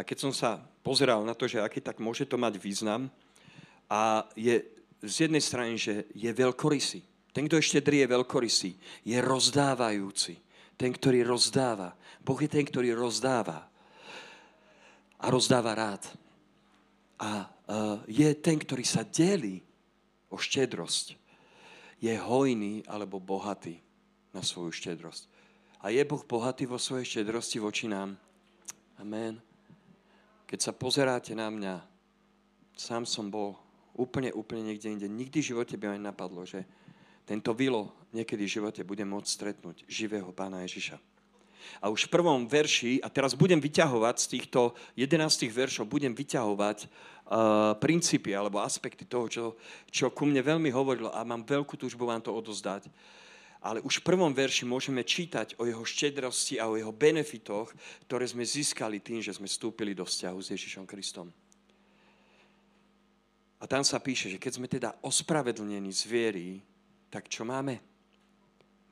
keď 0.00 0.16
som 0.16 0.32
sa 0.32 0.56
pozeral 0.80 1.20
na 1.28 1.36
to, 1.36 1.44
že 1.44 1.60
aký 1.60 1.84
tak 1.84 2.00
môže 2.00 2.24
to 2.24 2.40
mať 2.40 2.56
význam, 2.56 3.12
a 3.84 4.24
je 4.32 4.64
z 5.04 5.28
jednej 5.28 5.44
strany, 5.44 5.76
že 5.76 6.08
je 6.16 6.30
veľkorysý. 6.32 7.04
Ten, 7.36 7.44
kto 7.44 7.60
je 7.60 7.68
štedrý, 7.68 8.00
je 8.00 8.14
veľkorysý. 8.16 8.70
Je 9.04 9.18
rozdávajúci. 9.20 10.40
Ten, 10.80 10.96
ktorý 10.96 11.20
rozdáva. 11.26 11.92
Boh 12.24 12.38
je 12.40 12.48
ten, 12.48 12.64
ktorý 12.64 12.96
rozdáva. 12.96 13.68
A 15.20 15.26
rozdáva 15.28 15.76
rád. 15.76 16.00
A 17.20 17.44
uh, 17.44 18.00
je 18.08 18.28
ten, 18.40 18.56
ktorý 18.56 18.84
sa 18.84 19.04
delí 19.04 19.60
o 20.32 20.40
štedrosť. 20.40 21.20
Je 22.00 22.16
hojný 22.16 22.80
alebo 22.88 23.20
bohatý 23.20 23.76
na 24.32 24.40
svoju 24.40 24.72
štedrosť. 24.72 25.28
A 25.84 25.92
je 25.92 26.00
Boh 26.04 26.24
bohatý 26.24 26.64
vo 26.64 26.80
svojej 26.80 27.04
štedrosti 27.04 27.60
voči 27.60 27.88
nám. 27.88 28.16
Amen. 28.96 29.40
Keď 30.48 30.58
sa 30.60 30.72
pozeráte 30.72 31.36
na 31.36 31.48
mňa, 31.52 31.74
sám 32.76 33.04
som 33.04 33.28
bol 33.28 33.56
úplne, 33.96 34.32
úplne 34.32 34.72
niekde 34.72 34.88
inde. 34.88 35.08
Nikdy 35.08 35.38
v 35.40 35.48
živote 35.52 35.74
by 35.76 35.92
ma 35.92 36.12
napadlo, 36.12 36.48
že 36.48 36.64
tento 37.28 37.52
vilo 37.52 37.92
niekedy 38.16 38.48
v 38.48 38.54
živote 38.60 38.80
bude 38.82 39.04
môcť 39.04 39.28
stretnúť 39.28 39.76
živého 39.86 40.32
pána 40.32 40.64
Ježiša. 40.64 41.09
A 41.80 41.88
už 41.88 42.06
v 42.06 42.12
prvom 42.18 42.44
verši, 42.44 43.00
a 43.00 43.08
teraz 43.08 43.32
budem 43.32 43.58
vyťahovať 43.58 44.16
z 44.20 44.26
týchto 44.38 44.72
11 44.96 45.48
veršov, 45.50 45.88
budem 45.88 46.12
vyťahovať 46.12 46.78
uh, 46.84 47.78
princípy 47.78 48.34
alebo 48.34 48.60
aspekty 48.60 49.06
toho, 49.06 49.26
čo, 49.26 49.44
čo 49.88 50.10
ku 50.10 50.26
mne 50.26 50.42
veľmi 50.42 50.68
hovorilo 50.72 51.12
a 51.12 51.24
mám 51.24 51.46
veľkú 51.46 51.78
túžbu 51.78 52.08
vám 52.08 52.20
to 52.24 52.34
odozdať. 52.34 52.90
Ale 53.60 53.84
už 53.84 54.00
v 54.00 54.06
prvom 54.08 54.32
verši 54.32 54.64
môžeme 54.64 55.04
čítať 55.04 55.60
o 55.60 55.68
jeho 55.68 55.84
štedrosti 55.84 56.56
a 56.56 56.72
o 56.72 56.80
jeho 56.80 56.96
benefitoch, 56.96 57.68
ktoré 58.08 58.24
sme 58.24 58.40
získali 58.40 59.04
tým, 59.04 59.20
že 59.20 59.36
sme 59.36 59.44
vstúpili 59.44 59.92
do 59.92 60.08
vzťahu 60.08 60.38
s 60.40 60.50
Ježišom 60.56 60.88
Kristom. 60.88 61.28
A 63.60 63.68
tam 63.68 63.84
sa 63.84 64.00
píše, 64.00 64.32
že 64.32 64.40
keď 64.40 64.52
sme 64.56 64.64
teda 64.64 64.96
ospravedlnení 65.04 65.92
z 65.92 66.02
viery, 66.08 66.48
tak 67.12 67.28
čo 67.28 67.44
máme? 67.44 67.76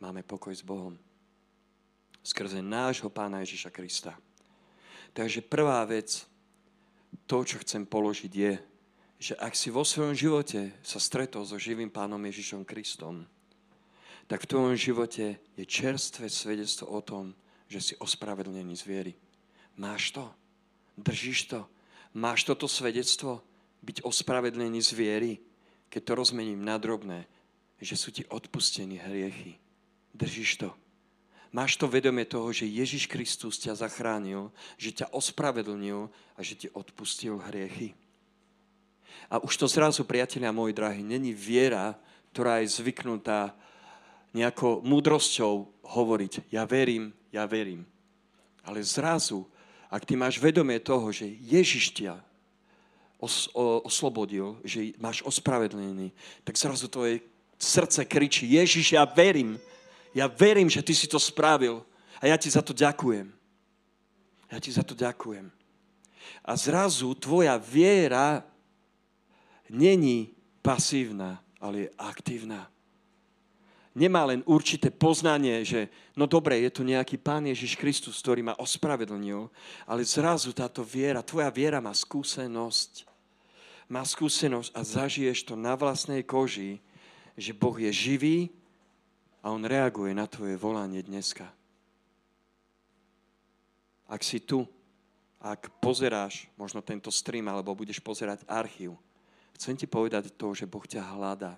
Máme 0.04 0.20
pokoj 0.20 0.52
s 0.52 0.60
Bohom. 0.60 1.07
Skrze 2.28 2.60
nášho 2.60 3.08
pána 3.08 3.40
Ježiša 3.40 3.72
Krista. 3.72 4.12
Takže 5.16 5.40
prvá 5.40 5.80
vec, 5.88 6.28
to, 7.24 7.40
čo 7.40 7.56
chcem 7.64 7.88
položiť, 7.88 8.32
je, 8.36 8.52
že 9.16 9.34
ak 9.40 9.56
si 9.56 9.72
vo 9.72 9.80
svojom 9.80 10.12
živote 10.12 10.76
sa 10.84 11.00
stretol 11.00 11.48
so 11.48 11.56
živým 11.56 11.88
pánom 11.88 12.20
Ježišom 12.20 12.68
Kristom, 12.68 13.24
tak 14.28 14.44
v 14.44 14.50
tvojom 14.52 14.76
živote 14.76 15.40
je 15.56 15.64
čerstvé 15.64 16.28
svedectvo 16.28 16.92
o 16.92 17.00
tom, 17.00 17.32
že 17.64 17.80
si 17.80 17.94
ospravedlnený 17.96 18.76
z 18.76 18.84
viery. 18.84 19.12
Máš 19.80 20.12
to? 20.12 20.28
Držíš 21.00 21.48
to? 21.48 21.64
Máš 22.12 22.44
toto 22.44 22.68
svedectvo? 22.68 23.40
byť 23.82 24.02
ospravedlený 24.02 24.82
z 24.82 24.92
viery, 24.92 25.32
keď 25.88 26.02
to 26.02 26.12
rozmením 26.18 26.60
na 26.66 26.76
drobné, 26.76 27.24
že 27.78 27.94
sú 27.94 28.10
ti 28.10 28.26
odpustení 28.26 28.98
hriechy. 28.98 29.56
Držíš 30.12 30.66
to. 30.66 30.74
Máš 31.48 31.80
to 31.80 31.88
vedomie 31.88 32.28
toho, 32.28 32.52
že 32.52 32.68
Ježiš 32.68 33.08
Kristus 33.08 33.56
ťa 33.56 33.80
zachránil, 33.80 34.52
že 34.76 34.92
ťa 34.92 35.16
ospravedlnil 35.16 36.12
a 36.36 36.40
že 36.44 36.54
ti 36.54 36.68
odpustil 36.68 37.40
hriechy. 37.40 37.96
A 39.32 39.40
už 39.40 39.56
to 39.56 39.66
zrazu, 39.68 40.04
priatelia 40.04 40.52
moji 40.52 40.76
drahí, 40.76 41.00
není 41.00 41.32
viera, 41.32 41.96
ktorá 42.32 42.60
je 42.60 42.68
zvyknutá 42.68 43.56
nejakou 44.36 44.84
múdrosťou 44.84 45.68
hovoriť, 45.82 46.52
ja 46.52 46.68
verím, 46.68 47.16
ja 47.32 47.48
verím. 47.48 47.88
Ale 48.64 48.84
zrazu, 48.84 49.48
ak 49.88 50.04
ty 50.04 50.16
máš 50.20 50.36
vedomie 50.36 50.76
toho, 50.80 51.08
že 51.08 51.24
Ježiš 51.24 51.96
ťa 51.96 52.20
os, 53.16 53.48
o, 53.56 53.80
oslobodil, 53.88 54.60
že 54.62 54.92
máš 55.00 55.24
ospravedlený, 55.24 56.12
tak 56.44 56.60
zrazu 56.60 56.92
tvoje 56.92 57.24
srdce 57.56 58.04
kričí, 58.04 58.44
Ježiš, 58.52 58.94
ja 58.94 59.08
verím, 59.08 59.56
ja 60.14 60.26
verím, 60.28 60.68
že 60.68 60.84
ty 60.84 60.94
si 60.94 61.06
to 61.06 61.20
spravil 61.20 61.84
a 62.20 62.26
ja 62.28 62.36
ti 62.36 62.48
za 62.50 62.64
to 62.64 62.72
ďakujem. 62.72 63.28
Ja 64.48 64.58
ti 64.58 64.72
za 64.72 64.82
to 64.82 64.96
ďakujem. 64.96 65.52
A 66.44 66.52
zrazu 66.56 67.12
tvoja 67.16 67.56
viera 67.60 68.44
není 69.68 70.32
pasívna, 70.64 71.44
ale 71.60 71.88
je 71.88 71.88
aktívna. 72.00 72.68
Nemá 73.92 74.24
len 74.30 74.46
určité 74.46 74.94
poznanie, 74.94 75.66
že 75.66 75.90
no 76.14 76.30
dobre, 76.30 76.62
je 76.62 76.70
tu 76.70 76.86
nejaký 76.86 77.18
Pán 77.18 77.50
Ježiš 77.50 77.74
Kristus, 77.74 78.22
ktorý 78.22 78.46
ma 78.46 78.54
ospravedlnil, 78.56 79.50
ale 79.90 80.06
zrazu 80.06 80.54
táto 80.54 80.86
viera, 80.86 81.24
tvoja 81.24 81.50
viera 81.50 81.82
má 81.82 81.90
skúsenosť 81.90 83.08
má 83.88 84.04
skúsenosť 84.04 84.70
a 84.76 84.80
zažiješ 84.84 85.48
to 85.48 85.56
na 85.56 85.72
vlastnej 85.72 86.20
koži, 86.20 86.78
že 87.34 87.56
Boh 87.56 87.74
je 87.74 87.88
živý 87.88 88.38
a 89.48 89.56
On 89.56 89.64
reaguje 89.64 90.12
na 90.12 90.28
tvoje 90.28 90.60
volanie 90.60 91.00
dneska. 91.00 91.48
Ak 94.04 94.20
si 94.20 94.44
tu, 94.44 94.68
ak 95.40 95.72
pozeráš 95.80 96.52
možno 96.60 96.84
tento 96.84 97.08
stream 97.08 97.48
alebo 97.48 97.72
budeš 97.72 97.96
pozerať 97.96 98.44
archív, 98.44 99.00
chcem 99.56 99.72
ti 99.72 99.88
povedať 99.88 100.36
to, 100.36 100.52
že 100.52 100.68
Boh 100.68 100.84
ťa 100.84 101.00
hľadá 101.00 101.56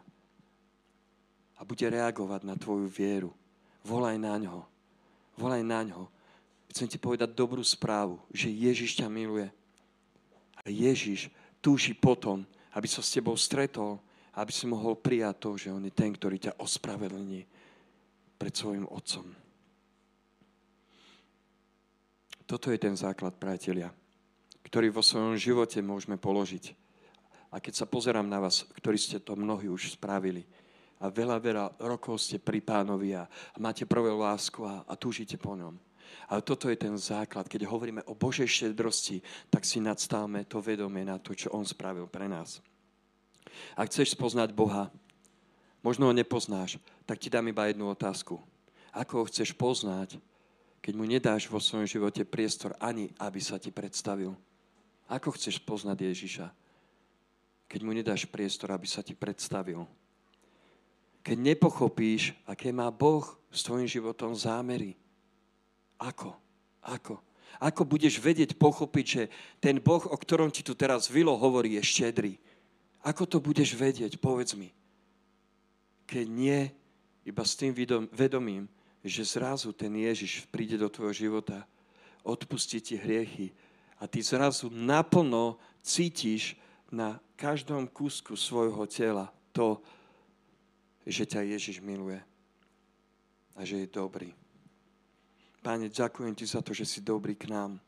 a 1.58 1.66
bude 1.66 1.82
reagovať 1.82 2.46
na 2.46 2.54
tvoju 2.54 2.86
vieru. 2.86 3.34
Volaj 3.82 4.22
na 4.22 4.38
ňo. 4.38 4.62
Volaj 5.34 5.66
na 5.66 5.82
ňo. 5.82 6.06
Chcem 6.70 6.86
ti 6.86 6.94
povedať 6.94 7.34
dobrú 7.34 7.66
správu, 7.66 8.22
že 8.30 8.54
Ježiš 8.54 9.02
ťa 9.02 9.10
miluje. 9.10 9.50
A 10.62 10.70
Ježiš 10.70 11.26
túži 11.58 11.90
potom, 11.90 12.46
aby 12.70 12.86
sa 12.86 13.02
s 13.02 13.10
tebou 13.10 13.34
stretol, 13.34 13.98
aby 14.38 14.54
si 14.54 14.70
mohol 14.70 14.94
prijať 14.94 15.34
to, 15.42 15.50
že 15.58 15.74
on 15.74 15.82
je 15.82 15.90
ten, 15.90 16.14
ktorý 16.14 16.38
ťa 16.38 16.62
ospravedlní 16.62 17.58
pred 18.40 18.56
svojim 18.56 18.88
otcom. 18.88 19.28
Toto 22.48 22.72
je 22.72 22.78
ten 22.80 22.96
základ, 22.96 23.36
priatelia, 23.36 23.92
ktorý 24.64 24.88
vo 24.88 25.04
svojom 25.04 25.36
živote 25.36 25.78
môžeme 25.84 26.16
položiť. 26.16 26.72
A 27.52 27.60
keď 27.60 27.84
sa 27.84 27.86
pozerám 27.86 28.24
na 28.24 28.40
vás, 28.40 28.64
ktorí 28.80 28.96
ste 28.96 29.20
to 29.20 29.36
mnohí 29.36 29.68
už 29.68 30.00
spravili, 30.00 30.48
a 31.00 31.08
veľa, 31.08 31.36
veľa 31.40 31.64
rokov 31.80 32.20
ste 32.20 32.36
pri 32.36 32.60
pánovi 32.60 33.16
a, 33.16 33.24
máte 33.56 33.88
prvú 33.88 34.20
lásku 34.20 34.60
a, 34.64 34.84
a 34.84 34.94
túžite 34.96 35.36
po 35.36 35.56
ňom 35.56 35.76
ale 36.30 36.46
toto 36.46 36.70
je 36.70 36.78
ten 36.78 36.94
základ. 36.94 37.50
Keď 37.50 37.66
hovoríme 37.66 38.02
o 38.06 38.14
Božej 38.14 38.46
štedrosti, 38.46 39.22
tak 39.50 39.66
si 39.66 39.82
nadstávame 39.82 40.46
to 40.46 40.62
vedomie 40.62 41.02
na 41.02 41.18
to, 41.18 41.34
čo 41.34 41.50
On 41.50 41.66
spravil 41.66 42.06
pre 42.06 42.30
nás. 42.30 42.62
Ak 43.74 43.90
chceš 43.90 44.14
spoznať 44.14 44.54
Boha, 44.54 44.94
možno 45.80 46.08
ho 46.08 46.14
nepoznáš, 46.14 46.80
tak 47.04 47.20
ti 47.20 47.32
dám 47.32 47.48
iba 47.48 47.68
jednu 47.68 47.88
otázku. 47.88 48.40
Ako 48.90 49.22
ho 49.22 49.28
chceš 49.28 49.52
poznať, 49.54 50.18
keď 50.80 50.92
mu 50.96 51.04
nedáš 51.04 51.46
vo 51.46 51.60
svojom 51.60 51.84
živote 51.84 52.24
priestor 52.24 52.72
ani, 52.80 53.12
aby 53.20 53.40
sa 53.40 53.60
ti 53.60 53.68
predstavil? 53.68 54.32
Ako 55.10 55.34
chceš 55.36 55.60
poznať 55.60 56.06
Ježiša, 56.06 56.46
keď 57.70 57.80
mu 57.82 57.92
nedáš 57.92 58.24
priestor, 58.26 58.72
aby 58.72 58.86
sa 58.88 59.04
ti 59.04 59.12
predstavil? 59.12 59.84
Keď 61.20 61.36
nepochopíš, 61.36 62.32
aké 62.48 62.72
má 62.72 62.88
Boh 62.88 63.26
s 63.52 63.60
tvojim 63.60 63.84
životom 63.84 64.32
zámery, 64.32 64.96
ako? 66.00 66.32
Ako? 66.80 67.20
Ako 67.60 67.84
budeš 67.84 68.16
vedieť, 68.16 68.56
pochopiť, 68.56 69.06
že 69.06 69.22
ten 69.60 69.76
Boh, 69.76 70.00
o 70.00 70.16
ktorom 70.16 70.48
ti 70.48 70.64
tu 70.64 70.72
teraz 70.72 71.12
Vilo 71.12 71.36
hovorí, 71.36 71.76
je 71.76 71.84
štedrý? 71.84 72.40
Ako 73.04 73.28
to 73.28 73.36
budeš 73.36 73.76
vedieť? 73.76 74.16
Povedz 74.16 74.56
mi. 74.56 74.72
Keď 76.10 76.26
nie, 76.26 76.66
iba 77.22 77.46
s 77.46 77.54
tým 77.54 77.70
vedomím, 78.10 78.66
že 79.06 79.22
zrazu 79.22 79.70
ten 79.70 79.94
Ježiš 79.94 80.50
príde 80.50 80.74
do 80.74 80.90
tvojho 80.90 81.14
života, 81.14 81.62
odpustí 82.26 82.82
ti 82.82 82.98
hriechy 82.98 83.54
a 84.02 84.10
ty 84.10 84.18
zrazu 84.18 84.66
naplno 84.74 85.54
cítiš 85.86 86.58
na 86.90 87.22
každom 87.38 87.86
kúsku 87.86 88.34
svojho 88.34 88.84
tela 88.90 89.30
to, 89.54 89.78
že 91.06 91.30
ťa 91.30 91.46
Ježiš 91.54 91.78
miluje 91.78 92.18
a 93.54 93.62
že 93.62 93.86
je 93.86 93.88
dobrý. 93.88 94.34
Páne, 95.62 95.92
ďakujem 95.92 96.34
ti 96.34 96.44
za 96.48 96.58
to, 96.64 96.74
že 96.74 96.88
si 96.88 97.00
dobrý 97.04 97.36
k 97.36 97.52
nám. 97.52 97.78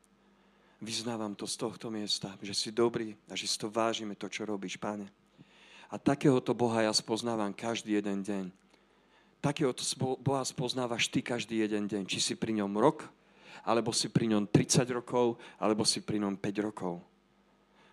Vyznávam 0.79 1.35
to 1.35 1.49
z 1.49 1.57
tohto 1.57 1.91
miesta, 1.91 2.37
že 2.39 2.55
si 2.55 2.69
dobrý 2.71 3.17
a 3.27 3.35
že 3.35 3.49
si 3.49 3.57
to 3.59 3.67
vážime, 3.73 4.15
to, 4.15 4.29
čo 4.29 4.47
robíš, 4.47 4.79
Páne. 4.79 5.22
A 5.93 6.01
takéhoto 6.01 6.57
Boha 6.57 6.89
ja 6.89 6.93
spoznávam 6.97 7.53
každý 7.53 8.01
jeden 8.01 8.25
deň. 8.25 8.49
Takéhoto 9.45 9.85
Boha 10.25 10.41
spoznávaš 10.41 11.13
ty 11.13 11.21
každý 11.21 11.61
jeden 11.61 11.85
deň. 11.85 12.09
Či 12.09 12.33
si 12.33 12.35
pri 12.35 12.57
ňom 12.57 12.73
rok, 12.81 13.05
alebo 13.61 13.93
si 13.93 14.09
pri 14.09 14.33
ňom 14.33 14.49
30 14.49 14.89
rokov, 14.89 15.37
alebo 15.61 15.85
si 15.85 16.01
pri 16.01 16.17
ňom 16.17 16.41
5 16.41 16.65
rokov. 16.65 17.05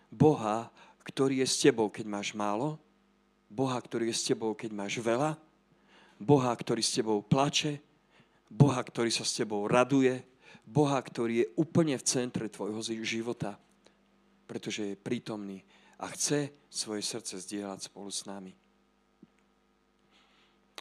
Boha, 0.07 0.71
ktorý 1.03 1.43
je 1.43 1.47
s 1.51 1.59
tebou, 1.59 1.91
keď 1.91 2.07
máš 2.07 2.31
málo, 2.31 2.79
Boha, 3.51 3.75
ktorý 3.75 4.07
je 4.07 4.15
s 4.15 4.23
tebou, 4.31 4.55
keď 4.55 4.71
máš 4.71 4.95
veľa, 5.03 5.35
Boha, 6.15 6.55
ktorý 6.55 6.79
s 6.79 6.95
tebou 6.95 7.19
plače, 7.19 7.83
Boha, 8.47 8.79
ktorý 8.79 9.11
sa 9.11 9.27
s 9.27 9.35
tebou 9.35 9.67
raduje, 9.67 10.23
Boha, 10.63 11.01
ktorý 11.01 11.43
je 11.43 11.51
úplne 11.59 11.99
v 11.99 12.07
centre 12.07 12.47
tvojho 12.47 12.79
života, 13.03 13.59
pretože 14.47 14.93
je 14.93 14.95
prítomný 14.95 15.65
a 15.99 16.07
chce 16.15 16.55
svoje 16.71 17.03
srdce 17.03 17.35
zdieľať 17.43 17.91
spolu 17.91 18.07
s 18.07 18.23
nami. 18.23 18.55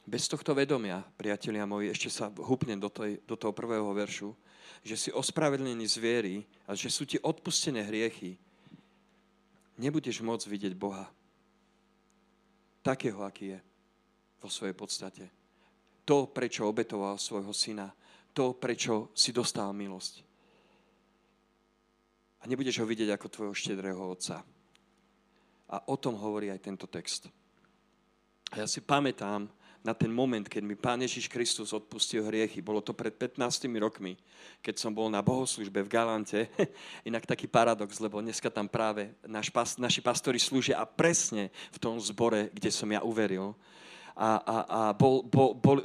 Bez 0.08 0.24
tohto 0.24 0.56
vedomia, 0.56 1.04
priatelia 1.20 1.68
moji, 1.68 1.92
ešte 1.92 2.08
sa 2.08 2.32
hupnem 2.32 2.80
do, 2.80 2.88
tej, 2.88 3.20
do 3.28 3.36
toho 3.36 3.52
prvého 3.52 3.92
veršu, 3.92 4.32
že 4.80 4.96
si 4.96 5.10
ospravedlený 5.12 5.84
z 5.84 5.96
viery 6.00 6.36
a 6.64 6.72
že 6.72 6.88
sú 6.88 7.04
ti 7.04 7.20
odpustené 7.20 7.84
hriechy, 7.84 8.40
nebudeš 9.76 10.24
môcť 10.24 10.48
vidieť 10.48 10.72
Boha. 10.78 11.04
Takého, 12.80 13.20
aký 13.20 13.52
je 13.52 13.58
vo 14.40 14.48
svojej 14.48 14.72
podstate. 14.72 15.24
To, 16.08 16.24
prečo 16.30 16.64
obetoval 16.64 17.20
svojho 17.20 17.52
syna. 17.52 17.92
To, 18.32 18.56
prečo 18.56 19.12
si 19.12 19.28
dostal 19.28 19.68
milosť. 19.76 20.24
A 22.40 22.48
nebudeš 22.48 22.80
ho 22.80 22.88
vidieť 22.88 23.12
ako 23.12 23.28
tvojho 23.28 23.54
štedrého 23.54 23.98
otca. 23.98 24.40
A 25.68 25.84
o 25.84 25.96
tom 26.00 26.16
hovorí 26.16 26.48
aj 26.48 26.64
tento 26.64 26.88
text. 26.88 27.28
A 28.48 28.64
ja 28.64 28.66
si 28.66 28.80
pamätám, 28.80 29.48
na 29.88 29.94
ten 29.94 30.10
moment, 30.10 30.42
keď 30.42 30.62
mi 30.66 30.74
Pán 30.74 30.98
Ježiš 30.98 31.30
Kristus 31.30 31.70
odpustil 31.70 32.26
hriechy. 32.26 32.58
Bolo 32.58 32.82
to 32.82 32.90
pred 32.90 33.14
15 33.14 33.70
rokmi, 33.78 34.18
keď 34.58 34.74
som 34.74 34.90
bol 34.90 35.06
na 35.06 35.22
bohoslužbe 35.22 35.86
v 35.86 35.92
Galante. 35.92 36.50
Inak 37.08 37.24
taký 37.24 37.46
paradox, 37.46 38.02
lebo 38.02 38.18
dneska 38.18 38.50
tam 38.50 38.66
práve 38.66 39.14
naš, 39.22 39.54
naši 39.78 40.02
pastori 40.02 40.42
slúžia 40.42 40.82
a 40.82 40.84
presne 40.84 41.54
v 41.70 41.78
tom 41.78 41.94
zbore, 42.02 42.50
kde 42.50 42.70
som 42.74 42.90
ja 42.90 43.00
uveril. 43.06 43.54
A, 44.18 44.42
a, 44.42 44.56
a 44.66 44.80
bol, 44.98 45.22
bol, 45.22 45.54
bol, 45.54 45.78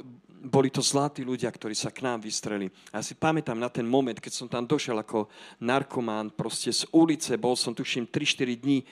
boli 0.44 0.68
to 0.68 0.84
zlatí 0.84 1.24
ľudia, 1.24 1.48
ktorí 1.48 1.72
sa 1.72 1.88
k 1.88 2.04
nám 2.04 2.20
vystreli. 2.20 2.68
A 2.92 3.00
ja 3.00 3.02
si 3.02 3.16
pamätám 3.16 3.56
na 3.56 3.72
ten 3.72 3.88
moment, 3.88 4.20
keď 4.20 4.32
som 4.36 4.46
tam 4.46 4.68
došiel 4.68 5.00
ako 5.00 5.32
narkomán, 5.64 6.28
proste 6.36 6.68
z 6.68 6.84
ulice, 6.92 7.40
bol 7.40 7.56
som 7.56 7.72
tuším 7.72 8.04
3-4 8.12 8.60
dní 8.60 8.78
e, 8.84 8.86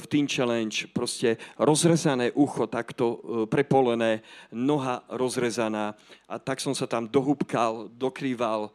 v 0.00 0.04
Teen 0.08 0.24
Challenge, 0.24 0.88
proste 0.96 1.36
rozrezané 1.60 2.32
ucho 2.32 2.64
takto 2.64 3.04
e, 3.04 3.16
prepolené, 3.44 4.24
noha 4.56 5.04
rozrezaná. 5.12 5.92
A 6.24 6.40
tak 6.40 6.64
som 6.64 6.72
sa 6.72 6.88
tam 6.88 7.04
dohúbkal, 7.04 7.92
dokrýval. 7.92 8.72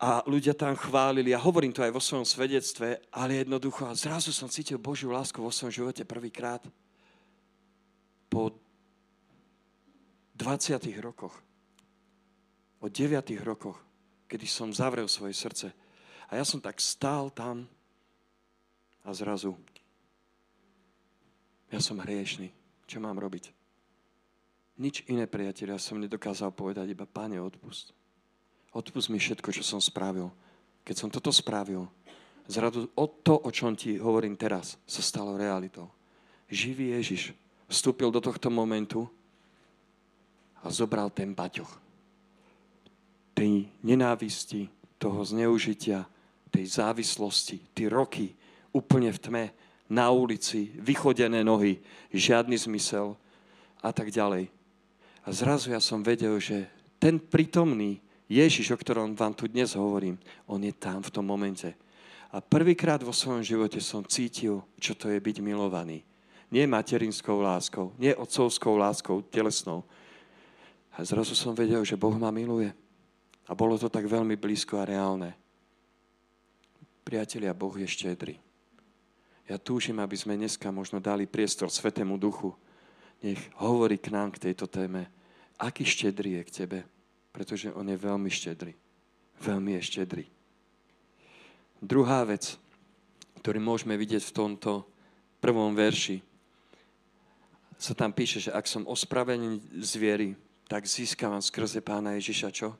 A 0.00 0.24
ľudia 0.24 0.56
tam 0.56 0.78
chválili. 0.78 1.34
A 1.34 1.42
hovorím 1.42 1.74
to 1.74 1.84
aj 1.84 1.92
vo 1.92 2.00
svojom 2.00 2.24
svedectve, 2.24 3.02
ale 3.12 3.44
jednoducho 3.44 3.84
a 3.84 3.98
zrazu 3.98 4.32
som 4.32 4.48
cítil 4.48 4.80
Božiu 4.80 5.12
lásku 5.12 5.36
vo 5.42 5.52
svojom 5.52 5.74
živote 5.74 6.06
prvýkrát. 6.06 6.62
Po 8.30 8.59
20 10.40 10.80
rokoch, 11.04 11.36
o 12.80 12.88
9 12.88 13.44
rokoch, 13.44 13.76
kedy 14.24 14.48
som 14.48 14.72
zavrel 14.72 15.04
svoje 15.04 15.36
srdce. 15.36 15.68
A 16.32 16.40
ja 16.40 16.44
som 16.48 16.64
tak 16.64 16.80
stál 16.80 17.28
tam 17.28 17.68
a 19.04 19.12
zrazu 19.12 19.52
ja 21.68 21.78
som 21.78 22.00
hriešný. 22.00 22.50
Čo 22.88 22.98
mám 23.04 23.20
robiť? 23.20 23.52
Nič 24.80 25.04
iné, 25.12 25.28
priateľ, 25.28 25.76
ja 25.76 25.78
som 25.78 26.00
nedokázal 26.00 26.56
povedať 26.56 26.96
iba, 26.96 27.04
Pane, 27.04 27.36
odpust. 27.36 27.92
Odpust 28.72 29.12
mi 29.12 29.20
všetko, 29.20 29.52
čo 29.52 29.60
som 29.60 29.78
spravil. 29.78 30.32
Keď 30.88 30.96
som 30.96 31.12
toto 31.12 31.28
spravil, 31.30 31.84
zrazu 32.48 32.88
o 32.96 33.06
to, 33.06 33.36
o 33.36 33.50
čom 33.52 33.76
ti 33.76 34.00
hovorím 34.00 34.40
teraz, 34.40 34.80
sa 34.88 35.04
stalo 35.04 35.36
realitou. 35.36 35.92
Živý 36.48 36.96
Ježiš 36.96 37.36
vstúpil 37.68 38.08
do 38.08 38.18
tohto 38.18 38.48
momentu 38.48 39.06
a 40.64 40.66
zobral 40.68 41.10
ten 41.10 41.32
baťoch. 41.32 41.70
Tej 43.32 43.68
nenávisti, 43.80 44.68
toho 45.00 45.24
zneužitia, 45.24 46.04
tej 46.50 46.66
závislosti, 46.66 47.72
tie 47.72 47.88
roky 47.88 48.36
úplne 48.74 49.10
v 49.14 49.18
tme, 49.18 49.44
na 49.90 50.06
ulici, 50.14 50.70
vychodené 50.78 51.42
nohy, 51.42 51.82
žiadny 52.14 52.54
zmysel 52.54 53.18
a 53.82 53.90
tak 53.90 54.14
ďalej. 54.14 54.46
A 55.26 55.28
zrazu 55.34 55.74
ja 55.74 55.82
som 55.82 56.06
vedel, 56.06 56.38
že 56.38 56.70
ten 57.02 57.18
prítomný 57.18 57.98
Ježiš, 58.30 58.70
o 58.70 58.78
ktorom 58.78 59.18
vám 59.18 59.34
tu 59.34 59.50
dnes 59.50 59.74
hovorím, 59.74 60.14
on 60.46 60.62
je 60.62 60.70
tam 60.70 61.02
v 61.02 61.10
tom 61.10 61.26
momente. 61.26 61.74
A 62.30 62.38
prvýkrát 62.38 63.02
vo 63.02 63.10
svojom 63.10 63.42
živote 63.42 63.82
som 63.82 64.06
cítil, 64.06 64.62
čo 64.78 64.94
to 64.94 65.10
je 65.10 65.18
byť 65.18 65.42
milovaný. 65.42 66.06
Nie 66.54 66.70
materinskou 66.70 67.42
láskou, 67.42 67.90
nie 67.98 68.14
otcovskou 68.14 68.78
láskou 68.78 69.26
telesnou, 69.26 69.82
a 71.00 71.04
zrazu 71.08 71.32
som 71.32 71.56
vedel, 71.56 71.80
že 71.80 71.96
Boh 71.96 72.12
ma 72.12 72.28
miluje. 72.28 72.68
A 73.48 73.56
bolo 73.56 73.80
to 73.80 73.88
tak 73.88 74.04
veľmi 74.04 74.36
blízko 74.36 74.76
a 74.76 74.84
reálne. 74.84 75.32
Priatelia, 77.00 77.56
Boh 77.56 77.72
je 77.72 77.88
štedrý. 77.88 78.36
Ja 79.48 79.56
túžim, 79.56 79.96
aby 79.96 80.12
sme 80.12 80.36
dneska 80.36 80.68
možno 80.68 81.00
dali 81.00 81.24
priestor 81.24 81.72
Svetému 81.72 82.20
Duchu. 82.20 82.52
Nech 83.24 83.40
hovorí 83.56 83.96
k 83.96 84.12
nám 84.12 84.36
k 84.36 84.52
tejto 84.52 84.68
téme. 84.68 85.08
Aký 85.56 85.88
štedrý 85.88 86.36
je 86.36 86.42
k 86.44 86.54
tebe? 86.62 86.78
Pretože 87.32 87.72
on 87.72 87.88
je 87.88 87.96
veľmi 87.96 88.28
štedrý. 88.28 88.76
Veľmi 89.40 89.80
je 89.80 89.82
štedrý. 89.82 90.24
Druhá 91.80 92.28
vec, 92.28 92.60
ktorú 93.40 93.56
môžeme 93.56 93.96
vidieť 93.96 94.20
v 94.20 94.36
tomto 94.36 94.84
prvom 95.40 95.72
verši, 95.72 96.20
sa 97.80 97.96
tam 97.96 98.12
píše, 98.12 98.44
že 98.44 98.50
ak 98.52 98.68
som 98.68 98.84
ospravený 98.84 99.64
z 99.80 99.92
viery, 99.96 100.28
tak 100.70 100.86
získavam 100.86 101.42
skrze 101.42 101.82
pána 101.82 102.14
Ježiša 102.14 102.54
čo? 102.54 102.78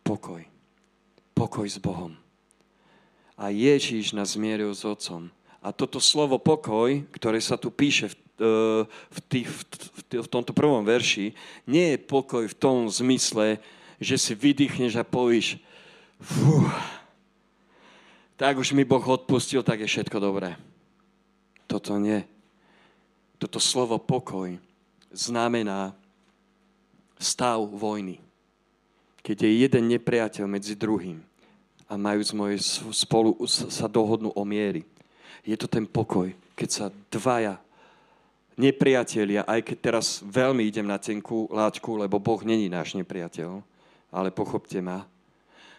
Pokoj. 0.00 0.40
Pokoj 1.36 1.68
s 1.68 1.76
Bohom. 1.76 2.16
A 3.36 3.52
Ježiš 3.52 4.16
nás 4.16 4.32
zmieril 4.32 4.72
s 4.72 4.80
Otcom. 4.80 5.28
A 5.60 5.76
toto 5.76 6.00
slovo 6.00 6.40
pokoj, 6.40 7.04
ktoré 7.12 7.36
sa 7.44 7.60
tu 7.60 7.68
píše 7.68 8.08
v, 8.08 8.16
e, 8.16 8.52
v, 8.88 9.18
tých, 9.28 9.48
v, 9.52 10.24
v 10.24 10.28
tomto 10.32 10.56
prvom 10.56 10.80
verši, 10.80 11.36
nie 11.68 11.92
je 11.92 11.98
pokoj 12.00 12.48
v 12.48 12.56
tom 12.56 12.88
zmysle, 12.88 13.60
že 14.00 14.16
si 14.16 14.32
vydýchneš 14.32 14.96
a 14.96 15.04
povíš, 15.04 15.60
fú, 16.16 16.64
tak 18.40 18.56
už 18.56 18.72
mi 18.72 18.88
Boh 18.88 19.04
odpustil, 19.04 19.60
tak 19.60 19.84
je 19.84 19.92
všetko 19.92 20.16
dobré. 20.16 20.56
Toto 21.68 22.00
nie. 22.00 22.24
Toto 23.36 23.60
slovo 23.60 24.00
pokoj 24.00 24.69
znamená 25.10 25.94
stav 27.20 27.60
vojny. 27.60 28.18
Keď 29.20 29.36
je 29.44 29.50
jeden 29.68 29.84
nepriateľ 29.92 30.44
medzi 30.48 30.72
druhým 30.72 31.20
a 31.90 31.98
majú 31.98 32.22
moje 32.32 32.62
spolu 32.94 33.36
sa 33.46 33.90
dohodnú 33.90 34.32
o 34.32 34.42
miery. 34.46 34.86
Je 35.44 35.58
to 35.58 35.68
ten 35.68 35.84
pokoj, 35.84 36.32
keď 36.56 36.68
sa 36.70 36.86
dvaja 37.12 37.60
nepriatelia, 38.56 39.44
aj 39.44 39.60
keď 39.64 39.76
teraz 39.80 40.20
veľmi 40.24 40.64
idem 40.64 40.84
na 40.84 41.00
tenkú 41.00 41.48
láčku, 41.48 41.96
lebo 41.96 42.20
Boh 42.20 42.40
není 42.44 42.68
náš 42.68 42.94
nepriateľ, 42.96 43.60
ale 44.12 44.28
pochopte 44.30 44.78
ma, 44.84 45.04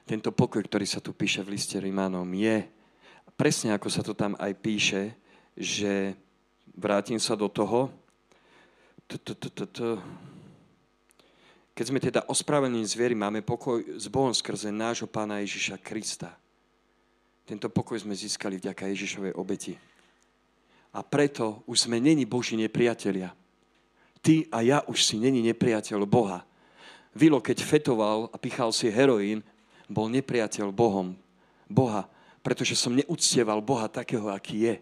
tento 0.06 0.34
pokoj, 0.34 0.66
ktorý 0.66 0.86
sa 0.90 1.00
tu 1.00 1.14
píše 1.14 1.46
v 1.46 1.56
liste 1.56 1.78
Rimanom, 1.78 2.26
je 2.34 2.66
presne 3.38 3.74
ako 3.74 3.88
sa 3.90 4.02
to 4.02 4.14
tam 4.18 4.34
aj 4.38 4.52
píše, 4.60 5.14
že 5.58 6.18
vrátim 6.74 7.22
sa 7.22 7.38
do 7.38 7.48
toho, 7.48 7.90
keď 11.72 11.86
sme 11.88 12.00
teda 12.00 12.22
ospravedlení 12.30 12.86
zviery, 12.88 13.16
máme 13.16 13.42
pokoj 13.42 13.82
s 13.98 14.06
Bohom 14.08 14.32
skrze 14.32 14.70
nášho 14.70 15.10
Pána 15.10 15.42
Ježiša 15.44 15.80
Krista. 15.82 16.32
Tento 17.44 17.68
pokoj 17.68 18.00
sme 18.00 18.16
získali 18.16 18.62
vďaka 18.62 18.88
Ježišovej 18.88 19.34
obeti. 19.36 19.76
A 20.92 21.02
preto 21.02 21.64
už 21.68 21.88
sme 21.88 22.00
není 22.00 22.28
Boží 22.28 22.60
nepriatelia. 22.60 23.36
Ty 24.22 24.46
a 24.54 24.62
ja 24.62 24.80
už 24.86 25.02
si 25.02 25.16
není 25.18 25.42
nepriateľ 25.50 26.06
Boha. 26.06 26.46
Vilo, 27.12 27.42
keď 27.42 27.66
fetoval 27.66 28.30
a 28.32 28.38
pichal 28.38 28.72
si 28.72 28.88
heroín, 28.88 29.42
bol 29.90 30.08
nepriateľ 30.08 30.72
Bohom. 30.72 31.18
Boha, 31.68 32.08
pretože 32.44 32.76
som 32.76 32.96
neúctieval 32.96 33.60
Boha 33.64 33.88
takého, 33.88 34.30
aký 34.30 34.70
je. 34.70 34.76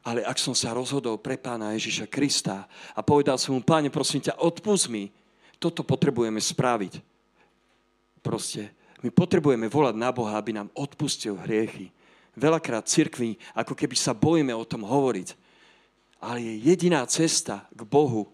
Ale 0.00 0.24
ak 0.24 0.40
som 0.40 0.56
sa 0.56 0.72
rozhodol 0.72 1.20
pre 1.20 1.36
pána 1.36 1.76
Ježiša 1.76 2.08
Krista 2.08 2.64
a 2.96 3.00
povedal 3.04 3.36
som 3.36 3.52
mu, 3.52 3.60
páne, 3.60 3.92
prosím 3.92 4.24
ťa, 4.24 4.40
odpust 4.40 4.88
mi, 4.88 5.12
toto 5.60 5.84
potrebujeme 5.84 6.40
spraviť. 6.40 7.04
Proste, 8.24 8.72
my 9.04 9.12
potrebujeme 9.12 9.68
volať 9.68 9.94
na 9.96 10.08
Boha, 10.08 10.40
aby 10.40 10.56
nám 10.56 10.72
odpustil 10.72 11.36
hriechy. 11.44 11.92
Veľakrát 12.32 12.88
cirkvi, 12.88 13.36
ako 13.52 13.76
keby 13.76 13.96
sa 13.96 14.16
bojíme 14.16 14.56
o 14.56 14.64
tom 14.64 14.88
hovoriť. 14.88 15.36
Ale 16.20 16.40
je 16.40 16.54
jediná 16.64 17.04
cesta 17.04 17.68
k 17.72 17.84
Bohu, 17.84 18.28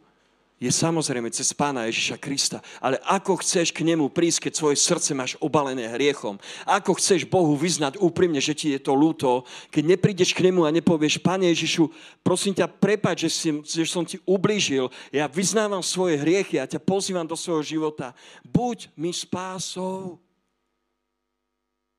je 0.56 0.72
samozrejme 0.72 1.28
cez 1.28 1.52
Pána 1.52 1.84
Ježiša 1.84 2.16
Krista. 2.16 2.64
Ale 2.80 2.96
ako 3.04 3.44
chceš 3.44 3.76
k 3.76 3.84
nemu 3.84 4.08
prísť, 4.08 4.48
keď 4.48 4.52
svoje 4.56 4.76
srdce 4.80 5.12
máš 5.12 5.36
obalené 5.36 5.84
hriechom? 5.92 6.40
Ako 6.64 6.96
chceš 6.96 7.28
Bohu 7.28 7.52
vyznať 7.52 8.00
úprimne, 8.00 8.40
že 8.40 8.56
ti 8.56 8.72
je 8.72 8.80
to 8.80 8.96
ľúto, 8.96 9.44
keď 9.68 9.84
neprídeš 9.84 10.32
k 10.32 10.48
nemu 10.48 10.64
a 10.64 10.72
nepovieš, 10.72 11.20
Pane 11.20 11.52
Ježišu, 11.52 11.92
prosím 12.24 12.56
ťa, 12.56 12.72
prepáč, 12.72 13.28
že, 13.28 13.30
si, 13.36 13.48
že 13.68 13.84
som 13.84 14.08
ti 14.08 14.16
ublížil. 14.24 14.88
Ja 15.12 15.28
vyznávam 15.28 15.84
svoje 15.84 16.16
hriechy 16.16 16.56
a 16.56 16.64
ťa 16.64 16.80
pozývam 16.80 17.28
do 17.28 17.36
svojho 17.36 17.76
života. 17.76 18.16
Buď 18.40 18.88
mi 18.96 19.12
spásou. 19.12 20.16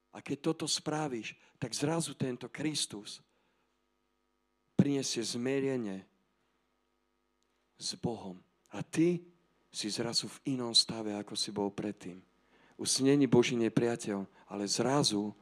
A 0.09 0.17
keď 0.17 0.49
toto 0.49 0.65
spravíš, 0.65 1.37
tak 1.61 1.77
zrazu 1.77 2.17
tento 2.17 2.49
Kristus 2.49 3.21
prinesie 4.73 5.21
zmierenie 5.21 6.01
s 7.77 7.93
Bohom. 8.01 8.46
A 8.77 8.85
ty 8.85 9.17
si 9.73 9.89
zrazu 9.89 10.29
v 10.29 10.53
inom 10.53 10.69
stave, 10.77 11.17
ako 11.17 11.33
si 11.33 11.49
bol 11.49 11.73
predtým. 11.73 12.21
Už 12.77 13.01
není 13.01 13.25
Boží 13.25 13.57
nepriateľ, 13.57 14.21
ale 14.53 14.69
zrazu 14.69 15.33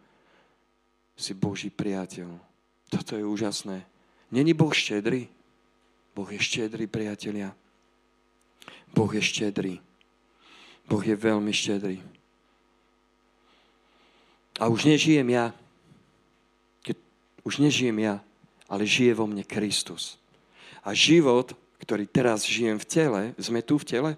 si 1.19 1.36
Boží 1.36 1.67
priateľ. 1.67 2.32
Toto 2.88 3.19
je 3.19 3.28
úžasné. 3.28 3.84
Není 4.32 4.56
Boh 4.56 4.71
štedrý? 4.71 5.28
Boh 6.15 6.32
je 6.32 6.39
štedrý, 6.39 6.88
priatelia. 6.88 7.52
Boh 8.95 9.12
je 9.12 9.19
štedrý. 9.19 9.84
Boh 10.88 11.04
je 11.04 11.15
veľmi 11.15 11.52
štedrý. 11.52 12.00
A 14.56 14.71
už 14.71 14.88
nežijem 14.88 15.28
ja. 15.28 15.52
Už 17.43 17.60
nežijem 17.60 18.00
ja, 18.00 18.24
ale 18.65 18.88
žije 18.88 19.13
vo 19.13 19.28
mne 19.28 19.43
Kristus. 19.43 20.17
A 20.82 20.95
život, 20.95 21.54
ktorý 21.83 22.07
teraz 22.07 22.47
žijem 22.47 22.79
v 22.79 22.88
tele, 22.88 23.21
sme 23.35 23.59
tu 23.59 23.75
v 23.75 23.88
tele? 23.88 24.11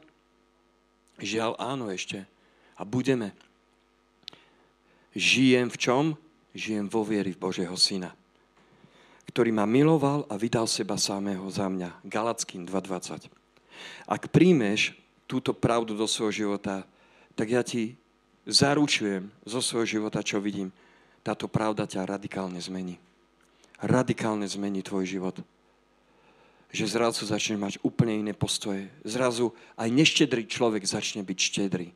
Žiaľ 1.18 1.58
áno 1.58 1.90
ešte. 1.90 2.26
A 2.78 2.86
budeme. 2.86 3.34
Žijem 5.18 5.74
v 5.74 5.78
čom? 5.78 6.04
Žijem 6.54 6.86
vo 6.90 7.02
viery 7.02 7.34
v 7.34 7.42
Božieho 7.42 7.78
Syna, 7.78 8.18
ktorý 9.30 9.54
ma 9.54 9.70
miloval 9.70 10.26
a 10.26 10.34
vydal 10.42 10.66
seba 10.66 10.98
samého 10.98 11.46
za 11.54 11.70
mňa. 11.70 12.02
Galackým 12.02 12.66
2.20. 12.66 13.30
Ak 14.10 14.34
príjmeš 14.34 14.98
túto 15.30 15.54
pravdu 15.54 15.94
do 15.94 16.10
svojho 16.10 16.34
života, 16.34 16.82
tak 17.38 17.54
ja 17.54 17.62
ti 17.62 17.94
zaručujem 18.50 19.30
zo 19.46 19.62
svojho 19.62 20.02
života, 20.02 20.26
čo 20.26 20.42
vidím, 20.42 20.74
táto 21.22 21.46
pravda 21.46 21.86
ťa 21.86 22.10
radikálne 22.10 22.58
zmení. 22.58 22.98
Radikálne 23.78 24.50
zmení 24.50 24.82
tvoj 24.82 25.06
život 25.06 25.38
že 26.72 26.86
zrazu 26.88 27.24
začneš 27.24 27.58
mať 27.58 27.74
úplne 27.84 28.20
iné 28.20 28.34
postoje. 28.36 28.92
Zrazu 29.08 29.56
aj 29.80 29.88
neštedrý 29.88 30.44
človek 30.48 30.84
začne 30.84 31.24
byť 31.24 31.38
štedrý. 31.40 31.96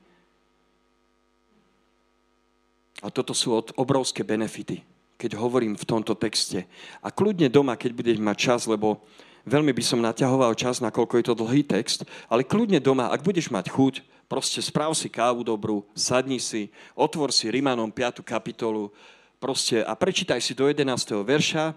A 3.02 3.10
toto 3.10 3.34
sú 3.34 3.58
obrovské 3.76 4.22
benefity, 4.22 4.86
keď 5.18 5.34
hovorím 5.36 5.74
v 5.74 5.88
tomto 5.90 6.14
texte. 6.14 6.70
A 7.02 7.10
kľudne 7.10 7.50
doma, 7.50 7.74
keď 7.74 7.92
budeš 7.98 8.18
mať 8.22 8.38
čas, 8.38 8.62
lebo 8.70 9.02
veľmi 9.50 9.74
by 9.74 9.84
som 9.84 10.00
naťahoval 10.06 10.54
čas, 10.54 10.80
nakoľko 10.86 11.14
je 11.18 11.26
to 11.26 11.34
dlhý 11.34 11.66
text, 11.66 12.06
ale 12.30 12.46
kľudne 12.46 12.78
doma, 12.78 13.10
ak 13.10 13.26
budeš 13.26 13.50
mať 13.50 13.74
chuť, 13.74 14.06
proste 14.30 14.62
správ 14.62 14.94
si 14.94 15.10
kávu 15.10 15.42
dobrú, 15.42 15.84
sadni 15.98 16.38
si, 16.38 16.70
otvor 16.94 17.34
si 17.34 17.50
Rimanom 17.50 17.90
5. 17.90 18.22
kapitolu 18.22 18.94
proste, 19.42 19.82
a 19.82 19.98
prečítaj 19.98 20.40
si 20.40 20.54
do 20.54 20.70
11. 20.70 20.86
verša 21.26 21.74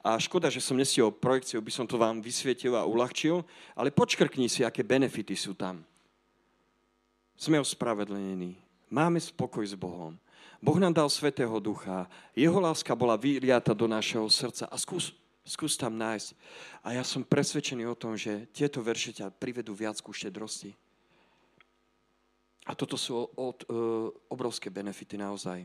a 0.00 0.16
škoda, 0.16 0.48
že 0.48 0.64
som 0.64 0.80
nestihol 0.80 1.12
projekciu, 1.12 1.60
by 1.60 1.72
som 1.72 1.84
to 1.84 2.00
vám 2.00 2.24
vysvietil 2.24 2.72
a 2.72 2.88
uľahčil, 2.88 3.44
ale 3.76 3.92
počkrkni 3.92 4.48
si, 4.48 4.64
aké 4.64 4.80
benefity 4.80 5.36
sú 5.36 5.52
tam. 5.52 5.84
Sme 7.36 7.60
ospravedlnení. 7.60 8.56
Máme 8.88 9.20
spokoj 9.20 9.64
s 9.64 9.76
Bohom. 9.76 10.16
Boh 10.60 10.76
nám 10.76 10.92
dal 10.92 11.08
Svetého 11.08 11.56
Ducha. 11.60 12.08
Jeho 12.36 12.60
láska 12.60 12.92
bola 12.92 13.16
vyliata 13.16 13.72
do 13.72 13.88
našeho 13.88 14.28
srdca. 14.28 14.68
A 14.68 14.76
skús, 14.76 15.16
skús 15.44 15.76
tam 15.76 15.96
nájsť. 15.96 16.36
A 16.84 17.00
ja 17.00 17.04
som 17.04 17.24
presvedčený 17.24 17.88
o 17.88 17.96
tom, 17.96 18.16
že 18.16 18.44
tieto 18.52 18.84
verše 18.84 19.16
ťa 19.16 19.32
privedú 19.32 19.72
viac 19.72 19.96
ku 20.04 20.12
štedrosti. 20.12 20.76
A 22.68 22.76
toto 22.76 23.00
sú 23.00 23.24
od, 23.36 23.64
uh, 23.72 24.12
obrovské 24.28 24.68
benefity 24.68 25.16
naozaj. 25.16 25.64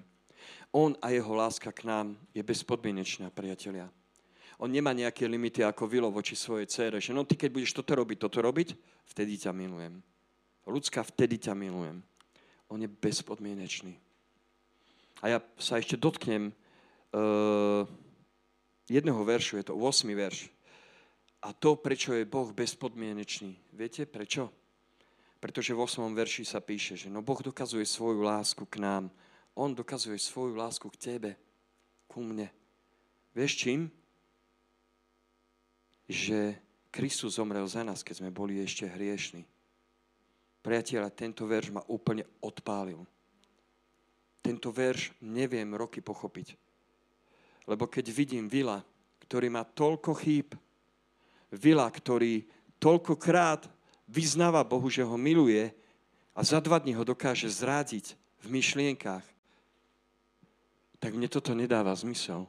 On 0.71 0.95
a 1.03 1.11
jeho 1.11 1.33
láska 1.35 1.75
k 1.75 1.87
nám 1.87 2.15
je 2.31 2.39
bezpodmienečná, 2.39 3.31
priatelia. 3.35 3.91
On 4.59 4.71
nemá 4.71 4.95
nejaké 4.95 5.27
limity 5.27 5.63
ako 5.67 5.91
Vilo 5.91 6.07
voči 6.07 6.37
svojej 6.39 6.67
cére, 6.71 6.97
že 7.03 7.11
no 7.11 7.27
ty 7.27 7.35
keď 7.35 7.49
budeš 7.51 7.75
toto 7.75 7.91
robiť, 7.91 8.17
toto 8.23 8.39
robiť, 8.39 8.71
vtedy 9.11 9.35
ťa 9.35 9.51
milujem. 9.51 9.99
Ľudská, 10.65 11.03
vtedy 11.03 11.37
ťa 11.37 11.53
milujem. 11.53 11.99
On 12.71 12.79
je 12.79 12.89
bezpodmienečný. 12.89 13.99
A 15.21 15.37
ja 15.37 15.39
sa 15.59 15.77
ešte 15.77 15.99
dotknem 15.99 16.49
uh, 16.49 17.83
jedného 18.89 19.21
veršu, 19.21 19.61
je 19.61 19.65
to 19.69 19.75
8. 19.77 20.07
verš. 20.15 20.49
A 21.45 21.53
to, 21.53 21.77
prečo 21.77 22.17
je 22.17 22.25
Boh 22.25 22.49
bezpodmienečný. 22.49 23.53
Viete 23.75 24.09
prečo? 24.09 24.49
Pretože 25.37 25.77
v 25.77 25.83
8. 25.85 26.09
verši 26.17 26.41
sa 26.41 26.57
píše, 26.57 26.97
že 26.97 27.11
no 27.11 27.21
Boh 27.21 27.37
dokazuje 27.37 27.85
svoju 27.85 28.25
lásku 28.25 28.65
k 28.65 28.81
nám. 28.81 29.13
On 29.53 29.69
dokazuje 29.69 30.17
svoju 30.17 30.57
lásku 30.57 30.89
k 30.89 30.97
tebe, 30.97 31.31
ku 32.09 32.25
mne. 32.25 32.49
Vieš 33.37 33.51
čím? 33.61 33.93
Že 36.05 36.57
Kristus 36.93 37.35
zomrel 37.35 37.65
za 37.67 37.83
nás, 37.83 38.05
keď 38.05 38.23
sme 38.23 38.31
boli 38.31 38.61
ešte 38.61 38.87
hriešni. 38.87 39.43
Priatelia, 40.61 41.11
tento 41.13 41.45
verš 41.45 41.75
ma 41.75 41.83
úplne 41.91 42.25
odpálil. 42.41 43.03
Tento 44.41 44.69
verš 44.69 45.13
neviem 45.21 45.73
roky 45.73 46.01
pochopiť. 46.01 46.57
Lebo 47.65 47.89
keď 47.89 48.05
vidím 48.13 48.45
Vila, 48.45 48.81
ktorý 49.25 49.49
má 49.49 49.65
toľko 49.65 50.13
chýb, 50.21 50.53
Vila, 51.49 51.89
ktorý 51.89 52.45
toľkokrát 52.77 53.65
vyznáva 54.05 54.61
Bohu, 54.61 54.85
že 54.89 55.01
ho 55.01 55.17
miluje 55.17 55.73
a 56.37 56.41
za 56.45 56.61
dva 56.61 56.77
dní 56.77 56.93
ho 56.93 57.01
dokáže 57.01 57.49
zrádiť 57.49 58.13
v 58.45 58.47
myšlienkách, 58.61 59.25
tak 61.01 61.11
mne 61.13 61.29
toto 61.29 61.57
nedáva 61.57 61.93
zmysel. 61.97 62.45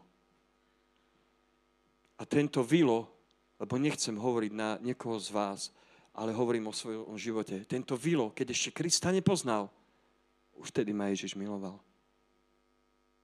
A 2.17 2.25
tento 2.25 2.65
Vilo 2.65 3.16
lebo 3.57 3.81
nechcem 3.81 4.17
hovoriť 4.17 4.53
na 4.53 4.77
niekoho 4.85 5.17
z 5.17 5.33
vás, 5.33 5.61
ale 6.17 6.33
hovorím 6.33 6.69
o 6.69 6.77
svojom 6.77 7.17
živote. 7.21 7.65
Tento 7.69 7.97
Vilo, 7.97 8.33
keď 8.33 8.53
ešte 8.53 8.73
Krista 8.73 9.13
nepoznal, 9.13 9.69
už 10.57 10.73
vtedy 10.73 10.97
ma 10.97 11.13
Ježiš 11.13 11.37
miloval. 11.37 11.77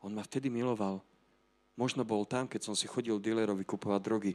On 0.05 0.13
ma 0.13 0.21
vtedy 0.21 0.53
miloval. 0.53 1.01
Možno 1.77 2.05
bol 2.05 2.29
tam, 2.29 2.45
keď 2.45 2.69
som 2.69 2.75
si 2.77 2.85
chodil 2.85 3.17
dealerovi 3.17 3.65
kupovať 3.65 4.01
drogy 4.05 4.33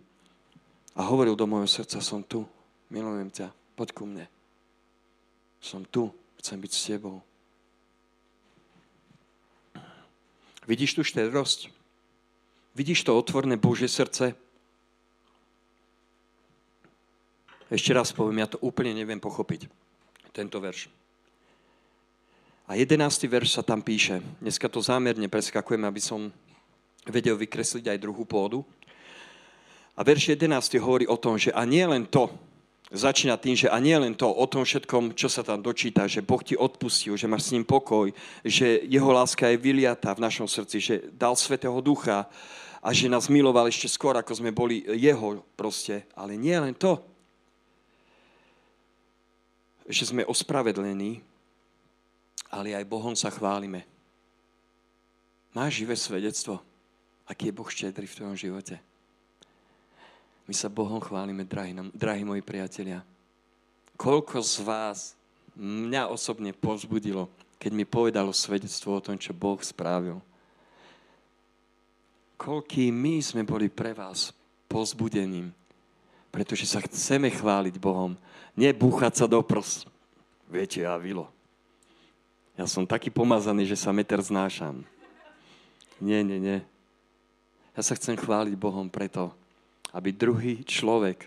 a 0.97 1.05
hovoril 1.05 1.37
do 1.37 1.45
môjho 1.45 1.69
srdca, 1.69 2.01
som 2.01 2.25
tu, 2.25 2.49
milujem 2.89 3.29
ťa, 3.29 3.53
poď 3.77 3.89
ku 3.93 4.09
mne. 4.09 4.25
Som 5.61 5.85
tu, 5.85 6.09
chcem 6.41 6.57
byť 6.57 6.71
s 6.73 6.85
tebou. 6.89 7.21
Vidíš 10.65 10.97
tu 10.97 11.01
štedrosť? 11.05 11.69
Vidíš 12.73 13.05
to 13.05 13.13
otvorné 13.13 13.55
Božie 13.61 13.85
srdce? 13.85 14.33
Ešte 17.67 17.91
raz 17.91 18.15
poviem, 18.15 18.39
ja 18.39 18.47
to 18.47 18.59
úplne 18.63 18.95
neviem 18.95 19.19
pochopiť, 19.19 19.67
tento 20.31 20.55
verš. 20.63 20.87
A 22.67 22.79
jedenáctý 22.79 23.27
verš 23.27 23.59
sa 23.59 23.63
tam 23.63 23.83
píše. 23.83 24.23
Dneska 24.39 24.71
to 24.71 24.79
zámerne 24.79 25.27
preskakujem, 25.27 25.83
aby 25.83 25.99
som 25.99 26.31
vedel 27.07 27.35
vykresliť 27.35 27.91
aj 27.91 28.03
druhú 28.03 28.23
pôdu. 28.23 28.63
A 29.95 30.03
verš 30.03 30.35
11 30.35 30.79
hovorí 30.79 31.07
o 31.07 31.19
tom, 31.19 31.35
že 31.35 31.51
a 31.51 31.63
nie 31.67 31.83
len 31.83 32.07
to, 32.07 32.31
začína 32.91 33.35
tým, 33.35 33.55
že 33.55 33.67
a 33.67 33.79
nie 33.83 33.95
len 33.99 34.15
to, 34.15 34.31
o 34.31 34.45
tom 34.47 34.63
všetkom, 34.63 35.11
čo 35.11 35.27
sa 35.27 35.43
tam 35.43 35.59
dočíta, 35.59 36.07
že 36.07 36.23
Boh 36.23 36.39
ti 36.39 36.55
odpustil, 36.55 37.19
že 37.19 37.27
máš 37.27 37.51
s 37.51 37.53
ním 37.55 37.67
pokoj, 37.67 38.15
že 38.47 38.87
jeho 38.87 39.11
láska 39.11 39.51
je 39.51 39.59
vyliata 39.59 40.15
v 40.15 40.23
našom 40.23 40.47
srdci, 40.47 40.77
že 40.79 40.95
dal 41.11 41.35
Svetého 41.35 41.75
Ducha 41.83 42.31
a 42.79 42.89
že 42.95 43.11
nás 43.11 43.27
miloval 43.27 43.67
ešte 43.67 43.91
skôr, 43.91 44.15
ako 44.15 44.31
sme 44.39 44.55
boli 44.55 44.87
jeho 44.87 45.43
proste. 45.59 46.07
Ale 46.15 46.39
nie 46.39 46.55
len 46.55 46.71
to 46.71 47.16
že 49.87 50.11
sme 50.11 50.27
ospravedlení, 50.27 51.23
ale 52.51 52.75
aj 52.75 52.83
Bohom 52.87 53.15
sa 53.15 53.31
chválime. 53.31 53.87
Máš 55.55 55.83
živé 55.83 55.95
svedectvo? 55.95 56.59
Aký 57.27 57.49
je 57.49 57.55
Boh 57.55 57.67
štedrý 57.67 58.07
v 58.07 58.15
tvojom 58.15 58.37
živote? 58.37 58.75
My 60.47 60.53
sa 60.55 60.71
Bohom 60.71 60.99
chválime, 61.03 61.43
drahí, 61.43 61.75
drahí 61.91 62.23
moji 62.23 62.39
priatelia. 62.39 63.03
Koľko 63.99 64.39
z 64.39 64.55
vás 64.63 64.99
mňa 65.57 66.07
osobne 66.07 66.55
povzbudilo, 66.55 67.27
keď 67.57 67.71
mi 67.73 67.83
povedalo 67.83 68.31
svedectvo 68.31 68.95
o 68.95 69.03
tom, 69.03 69.17
čo 69.17 69.35
Boh 69.35 69.59
spravil. 69.59 70.21
Koľký 72.37 72.93
my 72.93 73.17
sme 73.19 73.41
boli 73.43 73.67
pre 73.67 73.97
vás 73.97 74.29
pozbudením, 74.69 75.49
pretože 76.37 76.69
sa 76.69 76.77
chceme 76.85 77.33
chváliť 77.33 77.81
Bohom, 77.81 78.13
nebúchať 78.53 79.13
sa 79.17 79.25
do 79.25 79.41
prs. 79.41 79.89
Viete, 80.45 80.85
ja 80.85 80.93
vilo. 80.93 81.25
Ja 82.53 82.69
som 82.69 82.85
taký 82.85 83.09
pomazaný, 83.09 83.65
že 83.65 83.73
sa 83.73 83.89
meter 83.89 84.21
znášam. 84.21 84.85
Nie, 85.97 86.21
nie, 86.21 86.37
nie. 86.37 86.61
Ja 87.73 87.81
sa 87.81 87.97
chcem 87.97 88.13
chváliť 88.13 88.53
Bohom 88.53 88.85
preto, 88.85 89.33
aby 89.89 90.13
druhý 90.13 90.61
človek, 90.61 91.25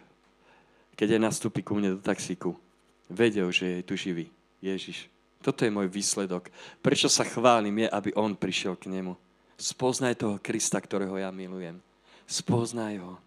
keď 0.95 1.19
aj 1.19 1.27
nastúpi 1.27 1.67
ku 1.67 1.75
mne 1.75 1.99
do 1.99 2.01
taxíku, 2.07 2.55
vedel, 3.11 3.51
že 3.51 3.83
je 3.83 3.83
tu 3.83 3.99
živý. 3.99 4.31
Ježiš. 4.63 5.11
Toto 5.43 5.67
je 5.67 5.75
môj 5.75 5.91
výsledok. 5.91 6.55
Prečo 6.79 7.11
sa 7.11 7.27
chválim 7.27 7.83
je, 7.83 7.91
aby 7.91 8.15
on 8.15 8.39
prišiel 8.39 8.79
k 8.79 8.87
nemu. 8.87 9.19
Spoznaj 9.59 10.23
toho 10.23 10.39
Krista, 10.39 10.79
ktorého 10.79 11.19
ja 11.19 11.35
milujem. 11.35 11.83
Spoznaj 12.31 13.03
ho. 13.03 13.19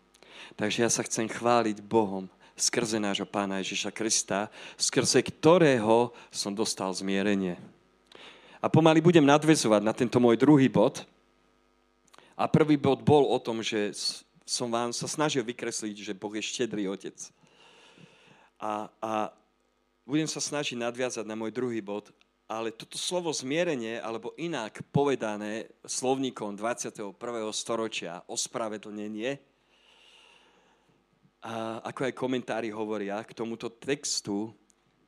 Takže 0.56 0.84
ja 0.84 0.89
sa 0.91 1.06
chcem 1.06 1.25
chváliť 1.25 1.82
Bohom 1.84 2.29
skrze 2.53 3.01
nášho 3.01 3.25
pána 3.25 3.60
Ježiša 3.62 3.89
Krista, 3.89 4.49
skrze 4.77 5.25
ktorého 5.25 6.13
som 6.29 6.53
dostal 6.53 6.93
zmierenie. 6.93 7.58
A 8.63 8.71
pomaly 8.71 9.03
budem 9.03 9.25
nadvezovať 9.25 9.82
na 9.84 9.91
tento 9.91 10.21
môj 10.21 10.39
druhý 10.39 10.69
bod. 10.71 11.03
A 12.38 12.47
prvý 12.47 12.79
bod 12.79 13.03
bol 13.03 13.27
o 13.27 13.38
tom, 13.41 13.60
že 13.60 13.91
som 14.47 14.71
vám 14.71 14.95
sa 14.95 15.10
snažil 15.10 15.43
vykresliť, 15.43 15.95
že 15.99 16.17
Boh 16.17 16.32
je 16.32 16.43
štedrý 16.43 16.88
otec. 16.88 17.15
A, 18.62 18.88
a 19.03 19.12
budem 20.08 20.29
sa 20.29 20.39
snažiť 20.39 20.79
nadviazať 20.79 21.25
na 21.27 21.36
môj 21.36 21.51
druhý 21.51 21.84
bod, 21.84 22.15
ale 22.47 22.75
toto 22.75 22.99
slovo 22.99 23.32
zmierenie, 23.32 23.99
alebo 23.99 24.36
inak 24.39 24.84
povedané 24.91 25.67
slovníkom 25.84 26.56
21. 26.56 27.15
storočia, 27.51 28.23
ospravedlnenie, 28.27 29.52
a 31.43 31.84
ako 31.84 32.08
aj 32.08 32.13
komentári 32.15 32.71
hovoria 32.71 33.19
k 33.27 33.36
tomuto 33.36 33.67
textu, 33.67 34.56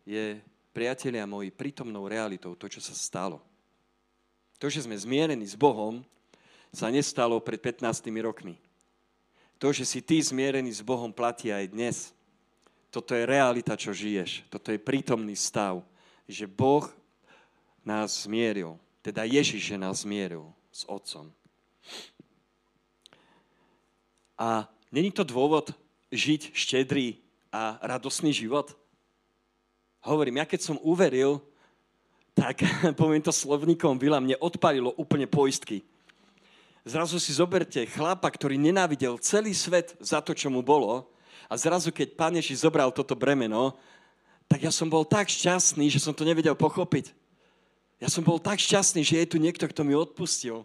je, 0.03 0.35
priatelia 0.75 1.23
moji, 1.23 1.47
prítomnou 1.47 2.11
realitou 2.11 2.59
to, 2.59 2.67
čo 2.67 2.83
sa 2.83 2.91
stalo. 2.91 3.39
To, 4.59 4.67
že 4.67 4.83
sme 4.83 4.99
zmierení 4.99 5.47
s 5.47 5.55
Bohom, 5.55 6.03
sa 6.75 6.91
nestalo 6.91 7.39
pred 7.39 7.63
15 7.63 8.03
rokmi. 8.19 8.59
To, 9.63 9.71
že 9.71 9.87
si 9.87 10.03
ty 10.03 10.19
zmierený 10.19 10.75
s 10.75 10.83
Bohom, 10.83 11.15
platí 11.15 11.55
aj 11.55 11.71
dnes. 11.71 11.97
Toto 12.91 13.15
je 13.15 13.23
realita, 13.23 13.79
čo 13.79 13.95
žiješ. 13.95 14.43
Toto 14.51 14.75
je 14.75 14.79
prítomný 14.79 15.39
stav, 15.39 15.79
že 16.27 16.43
Boh 16.43 16.83
nás 17.87 18.27
zmieril. 18.27 18.75
Teda 18.99 19.23
Ježiš, 19.23 19.71
že 19.71 19.79
nás 19.79 20.03
zmieril 20.03 20.51
s 20.67 20.83
Otcom. 20.91 21.31
A 24.35 24.67
není 24.91 25.15
to 25.15 25.23
dôvod 25.23 25.71
žiť 26.15 26.55
štedrý 26.55 27.19
a 27.51 27.77
radosný 27.83 28.31
život? 28.31 28.71
Hovorím, 30.01 30.39
ja 30.41 30.45
keď 30.47 30.61
som 30.63 30.81
uveril, 30.81 31.43
tak 32.33 32.63
poviem 32.99 33.21
to 33.21 33.35
slovníkom 33.35 33.99
Vila, 33.99 34.23
mne 34.23 34.39
odpalilo 34.39 34.95
úplne 34.95 35.27
poistky 35.27 35.83
Zrazu 36.85 37.17
si 37.17 37.33
zoberte 37.33 37.81
chlapa, 37.89 38.29
ktorý 38.29 38.61
nenávidel 38.61 39.17
celý 39.17 39.57
svet 39.57 39.97
za 39.97 40.21
to, 40.21 40.37
čo 40.37 40.53
mu 40.53 40.61
bolo 40.61 41.09
a 41.49 41.57
zrazu, 41.57 41.89
keď 41.89 42.13
Pán 42.13 42.37
Ježiš 42.37 42.61
zobral 42.61 42.93
toto 42.93 43.17
bremeno, 43.17 43.73
tak 44.45 44.61
ja 44.61 44.69
som 44.69 44.85
bol 44.85 45.01
tak 45.01 45.25
šťastný, 45.25 45.89
že 45.89 45.97
som 45.97 46.13
to 46.13 46.21
nevedel 46.21 46.53
pochopiť. 46.53 47.09
Ja 47.97 48.05
som 48.05 48.21
bol 48.21 48.37
tak 48.37 48.61
šťastný, 48.61 49.01
že 49.01 49.17
je 49.17 49.33
tu 49.33 49.41
niekto, 49.41 49.65
kto 49.65 49.81
mi 49.81 49.97
odpustil. 49.97 50.61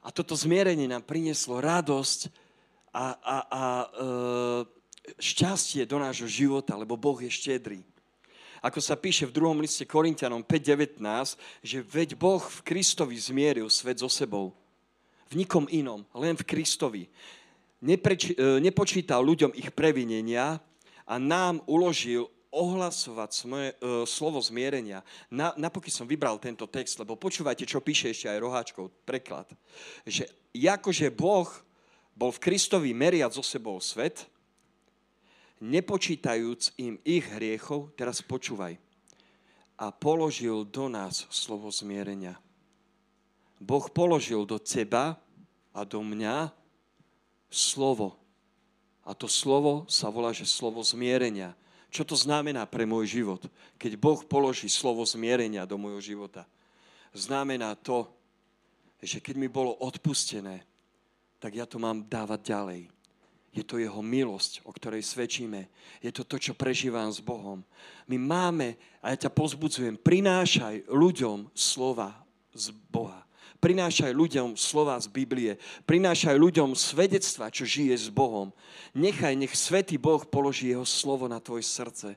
A 0.00 0.08
toto 0.08 0.32
zmierenie 0.32 0.88
nám 0.88 1.04
prinieslo 1.04 1.60
radosť 1.60 2.32
a, 2.92 3.06
a, 3.18 3.36
a 3.48 3.62
e, 3.82 3.88
šťastie 5.18 5.84
do 5.84 5.98
nášho 6.00 6.28
života, 6.28 6.76
lebo 6.76 6.96
Boh 6.96 7.18
je 7.20 7.30
štedrý. 7.30 7.80
Ako 8.58 8.82
sa 8.82 8.98
píše 8.98 9.22
v 9.28 9.34
druhom 9.38 9.58
liste 9.62 9.86
Korintianom 9.86 10.42
5.19, 10.42 10.98
že 11.62 11.78
veď 11.78 12.18
Boh 12.18 12.42
v 12.42 12.60
Kristovi 12.66 13.14
zmieril 13.14 13.70
svet 13.70 14.02
so 14.02 14.10
sebou 14.10 14.50
v 15.28 15.44
nikom 15.44 15.68
inom, 15.68 16.02
len 16.16 16.34
v 16.34 16.44
Kristovi. 16.48 17.04
Nepreči, 17.84 18.34
e, 18.34 18.58
nepočítal 18.58 19.22
ľuďom 19.22 19.54
ich 19.54 19.70
previnenia 19.70 20.58
a 21.06 21.14
nám 21.20 21.62
uložil 21.68 22.26
ohlasovať 22.48 23.30
svoje, 23.32 23.68
uh, 23.76 24.08
slovo 24.08 24.40
zmierenia. 24.40 25.04
Na, 25.28 25.52
napokým 25.60 25.92
som 25.92 26.08
vybral 26.08 26.40
tento 26.40 26.64
text, 26.64 26.96
lebo 26.96 27.12
počúvajte, 27.12 27.68
čo 27.68 27.84
píše 27.84 28.08
ešte 28.08 28.32
aj 28.32 28.40
Roháčkov 28.40 28.88
preklad. 29.04 29.52
Že 30.08 30.32
akože 30.56 31.12
Boh 31.12 31.48
bol 32.18 32.34
v 32.34 32.42
Kristovi 32.42 32.90
meriať 32.90 33.38
so 33.38 33.46
sebou 33.46 33.78
svet, 33.78 34.26
nepočítajúc 35.62 36.74
im 36.82 36.98
ich 37.06 37.22
hriechov, 37.30 37.94
teraz 37.94 38.18
počúvaj, 38.18 38.74
a 39.78 39.94
položil 39.94 40.66
do 40.66 40.90
nás 40.90 41.30
slovo 41.30 41.70
zmierenia. 41.70 42.34
Boh 43.62 43.86
položil 43.86 44.42
do 44.42 44.58
teba 44.58 45.14
a 45.70 45.86
do 45.86 46.02
mňa 46.02 46.50
slovo. 47.46 48.18
A 49.06 49.14
to 49.14 49.30
slovo 49.30 49.86
sa 49.86 50.10
volá, 50.10 50.34
že 50.34 50.50
slovo 50.50 50.82
zmierenia. 50.82 51.54
Čo 51.88 52.02
to 52.02 52.16
znamená 52.18 52.66
pre 52.66 52.82
môj 52.82 53.22
život? 53.22 53.46
Keď 53.78 53.94
Boh 53.94 54.20
položí 54.26 54.66
slovo 54.66 55.06
zmierenia 55.06 55.64
do 55.70 55.78
môjho 55.78 56.02
života. 56.02 56.50
Znamená 57.14 57.78
to, 57.78 58.10
že 58.98 59.22
keď 59.22 59.34
mi 59.38 59.46
bolo 59.46 59.78
odpustené, 59.78 60.66
tak 61.38 61.54
ja 61.54 61.66
to 61.66 61.78
mám 61.78 62.06
dávať 62.06 62.40
ďalej. 62.50 62.80
Je 63.48 63.64
to 63.64 63.80
jeho 63.80 63.98
milosť, 64.04 64.62
o 64.68 64.70
ktorej 64.70 65.02
svedčíme. 65.02 65.66
Je 66.04 66.12
to 66.12 66.22
to, 66.22 66.36
čo 66.38 66.52
prežívam 66.54 67.08
s 67.08 67.18
Bohom. 67.18 67.64
My 68.06 68.20
máme, 68.20 68.76
a 69.00 69.10
ja 69.10 69.26
ťa 69.26 69.30
pozbudzujem, 69.32 69.98
prinášaj 69.98 70.86
ľuďom 70.86 71.50
slova 71.56 72.12
z 72.52 72.70
Boha. 72.92 73.24
Prinášaj 73.58 74.14
ľuďom 74.14 74.54
slova 74.54 74.94
z 75.02 75.10
Biblie. 75.10 75.58
Prinášaj 75.82 76.38
ľuďom 76.38 76.78
svedectva, 76.78 77.50
čo 77.50 77.66
žije 77.66 78.06
s 78.06 78.06
Bohom. 78.06 78.54
Nechaj, 78.94 79.34
nech 79.34 79.50
Svetý 79.58 79.98
Boh 79.98 80.22
položí 80.22 80.70
jeho 80.70 80.86
slovo 80.86 81.26
na 81.26 81.42
tvoje 81.42 81.66
srdce. 81.66 82.14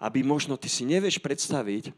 Aby 0.00 0.24
možno 0.24 0.56
ty 0.56 0.72
si 0.72 0.88
nevieš 0.88 1.20
predstaviť, 1.20 1.92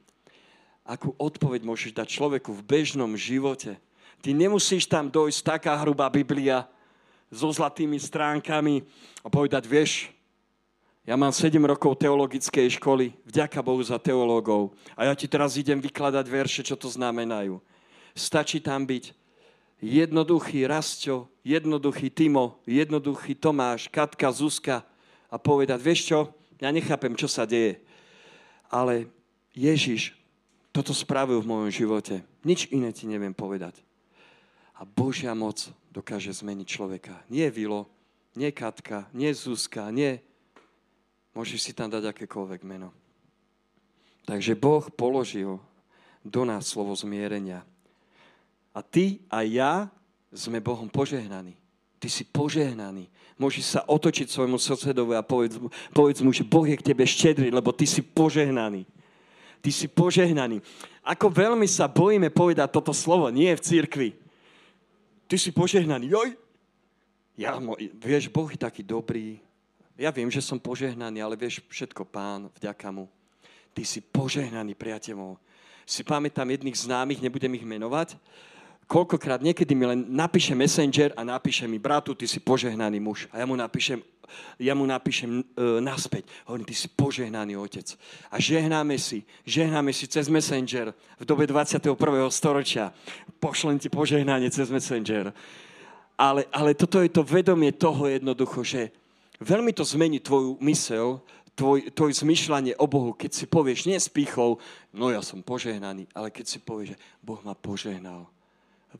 akú 0.83 1.15
odpoveď 1.15 1.63
môžeš 1.63 1.95
dať 1.95 2.09
človeku 2.11 2.51
v 2.51 2.67
bežnom 2.67 3.15
živote. 3.15 3.79
Ty 4.23 4.31
nemusíš 4.35 4.89
tam 4.89 5.09
dojsť 5.09 5.41
taká 5.45 5.73
hrubá 5.81 6.11
Biblia 6.11 6.67
so 7.31 7.51
zlatými 7.51 7.99
stránkami 7.99 8.83
a 9.23 9.29
povedať, 9.31 9.67
vieš, 9.67 10.11
ja 11.07 11.15
mám 11.15 11.31
7 11.31 11.55
rokov 11.63 12.03
teologickej 12.03 12.83
školy, 12.83 13.15
vďaka 13.23 13.63
Bohu 13.63 13.79
za 13.79 13.95
teológov. 13.95 14.75
A 14.99 15.07
ja 15.07 15.15
ti 15.15 15.31
teraz 15.31 15.55
idem 15.55 15.79
vykladať 15.79 16.27
verše, 16.27 16.67
čo 16.67 16.75
to 16.75 16.91
znamenajú. 16.91 17.63
Stačí 18.11 18.59
tam 18.59 18.83
byť 18.83 19.15
jednoduchý 19.79 20.67
Rastio, 20.67 21.31
jednoduchý 21.47 22.11
Timo, 22.11 22.59
jednoduchý 22.67 23.39
Tomáš, 23.39 23.87
Katka, 23.87 24.35
Zuzka 24.35 24.83
a 25.31 25.39
povedať, 25.39 25.79
vieš 25.79 26.01
čo, 26.11 26.19
ja 26.59 26.75
nechápem, 26.75 27.15
čo 27.15 27.31
sa 27.31 27.47
deje, 27.47 27.79
ale 28.67 29.07
Ježiš 29.55 30.11
toto 30.75 30.91
spravil 30.91 31.39
v 31.39 31.51
mojom 31.55 31.71
živote. 31.71 32.27
Nič 32.43 32.67
iné 32.75 32.91
ti 32.91 33.07
neviem 33.07 33.31
povedať. 33.31 33.86
A 34.77 34.85
Božia 34.85 35.33
moc 35.33 35.73
dokáže 35.89 36.29
zmeniť 36.33 36.69
človeka. 36.69 37.17
Nie 37.33 37.49
Vilo, 37.49 37.89
nie 38.37 38.53
Katka, 38.53 39.09
nie 39.17 39.33
Zuzka, 39.33 39.89
nie... 39.89 40.21
Môžeš 41.37 41.69
si 41.69 41.73
tam 41.77 41.93
dať 41.93 42.17
akékoľvek 42.17 42.65
meno. 42.65 42.97
Takže 44.25 44.57
Boh 44.57 44.89
položil 44.89 45.61
do 46.25 46.43
nás 46.49 46.65
slovo 46.65 46.97
zmierenia. 46.97 47.61
A 48.73 48.81
ty 48.81 49.21
a 49.29 49.45
ja 49.45 49.93
sme 50.33 50.65
Bohom 50.65 50.89
požehnaní. 50.89 51.57
Ty 52.01 52.09
si 52.09 52.25
požehnaný. 52.25 53.09
Môžeš 53.37 53.65
sa 53.77 53.81
otočiť 53.85 54.33
svojmu 54.33 54.57
susedovi 54.57 55.13
a 55.17 55.25
povedz 55.25 55.61
povedz 55.93 56.25
mu, 56.25 56.33
že 56.33 56.45
Boh 56.45 56.65
je 56.65 56.77
k 56.81 56.93
tebe 56.93 57.05
štedrý, 57.05 57.53
lebo 57.53 57.69
ty 57.73 57.85
si 57.85 58.01
požehnaný. 58.01 58.89
Ty 59.61 59.71
si 59.73 59.89
požehnaný. 59.89 60.65
Ako 61.05 61.29
veľmi 61.29 61.69
sa 61.69 61.85
bojíme 61.85 62.33
povedať 62.33 62.73
toto 62.73 62.97
slovo, 62.97 63.29
nie 63.29 63.53
v 63.53 63.65
církvi. 63.65 64.09
Ty 65.27 65.37
si 65.39 65.51
požehnaný. 65.51 66.11
Joj. 66.11 66.39
Ja, 67.37 67.61
vieš, 68.01 68.33
Boh 68.33 68.49
je 68.49 68.57
taký 68.57 68.81
dobrý. 68.81 69.43
Ja 69.99 70.09
viem, 70.09 70.33
že 70.33 70.41
som 70.41 70.57
požehnaný, 70.57 71.21
ale 71.21 71.37
vieš, 71.37 71.61
všetko 71.69 72.09
pán, 72.09 72.49
vďaka 72.57 72.89
mu. 72.89 73.11
Ty 73.77 73.83
si 73.85 74.01
požehnaný, 74.01 74.73
priateľov. 74.73 75.37
Si 75.85 76.01
pamätám 76.01 76.49
jedných 76.49 76.77
známych, 76.77 77.21
nebudem 77.21 77.53
ich 77.55 77.67
menovať, 77.67 78.17
koľkokrát 78.87 79.43
niekedy 79.43 79.75
mi 79.75 79.85
len 79.87 80.07
napíše 80.09 80.55
messenger 80.55 81.11
a 81.19 81.27
napíše 81.27 81.67
mi, 81.67 81.79
bratu, 81.79 82.15
ty 82.15 82.25
si 82.31 82.39
požehnaný 82.39 83.03
muž. 83.03 83.27
A 83.35 83.43
ja 83.43 83.47
mu 83.47 83.59
napíšem, 83.59 83.99
ja 84.63 84.75
mu 84.79 84.87
napíšem 84.87 85.43
e, 85.43 85.45
naspäť. 85.83 86.31
Hovorím, 86.47 86.67
ty 86.67 86.75
si 86.75 86.87
požehnaný 86.87 87.59
otec. 87.59 87.99
A 88.31 88.39
žehnáme 88.39 88.95
si, 88.99 89.27
žehnáme 89.43 89.91
si 89.91 90.07
cez 90.07 90.31
messenger 90.31 90.95
v 91.19 91.25
dobe 91.27 91.51
21. 91.51 91.99
storočia. 92.31 92.95
Pošlem 93.43 93.83
ti 93.83 93.91
požehnanie 93.91 94.51
cez 94.55 94.71
messenger. 94.71 95.35
Ale, 96.17 96.49
ale 96.55 96.73
toto 96.73 97.03
je 97.03 97.11
to 97.13 97.27
vedomie 97.27 97.75
toho 97.77 98.09
jednoducho, 98.09 98.65
že 98.65 98.89
veľmi 99.43 99.75
to 99.77 99.85
zmení 99.85 100.23
tvoju 100.23 100.57
mysel, 100.65 101.21
tvoj, 101.53 101.93
tvoj 101.93 102.13
zmyšľanie 102.25 102.79
o 102.81 102.87
Bohu, 102.89 103.13
keď 103.13 103.31
si 103.35 103.45
povieš, 103.45 103.85
nie 103.85 104.01
s 104.01 104.09
pýchou, 104.09 104.57
no 104.97 105.13
ja 105.13 105.21
som 105.21 105.45
požehnaný, 105.45 106.09
ale 106.17 106.33
keď 106.33 106.45
si 106.49 106.59
povieš, 106.63 106.97
že 106.97 107.01
Boh 107.21 107.41
ma 107.45 107.53
požehnal 107.53 108.33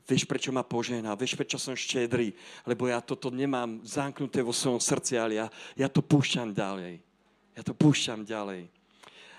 Vieš, 0.05 0.29
prečo 0.29 0.53
ma 0.53 0.61
požehná, 0.61 1.17
vieš, 1.17 1.33
prečo 1.33 1.57
som 1.57 1.73
štedrý, 1.73 2.35
lebo 2.67 2.85
ja 2.85 3.01
toto 3.01 3.33
nemám 3.33 3.81
zamknuté 3.81 4.45
vo 4.45 4.53
svojom 4.53 4.77
srdci, 4.77 5.17
ale 5.17 5.41
ja, 5.41 5.47
ja 5.73 5.87
to 5.89 6.05
púšťam 6.05 6.53
ďalej. 6.53 7.01
Ja 7.57 7.61
to 7.65 7.73
púšťam 7.73 8.21
ďalej. 8.21 8.69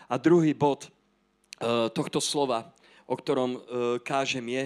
A 0.08 0.14
druhý 0.18 0.56
bod 0.56 0.88
uh, 0.88 1.86
tohto 1.92 2.18
slova, 2.18 2.74
o 3.06 3.14
ktorom 3.14 3.50
uh, 3.54 3.60
kážem, 4.02 4.42
je, 4.48 4.64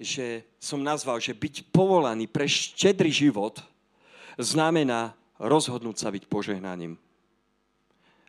že 0.00 0.26
som 0.60 0.80
nazval, 0.80 1.20
že 1.20 1.36
byť 1.36 1.68
povolaný 1.72 2.28
pre 2.28 2.48
štedrý 2.48 3.08
život 3.12 3.60
znamená 4.36 5.16
rozhodnúť 5.40 5.96
sa 5.96 6.08
byť 6.12 6.24
požehnaním 6.28 6.96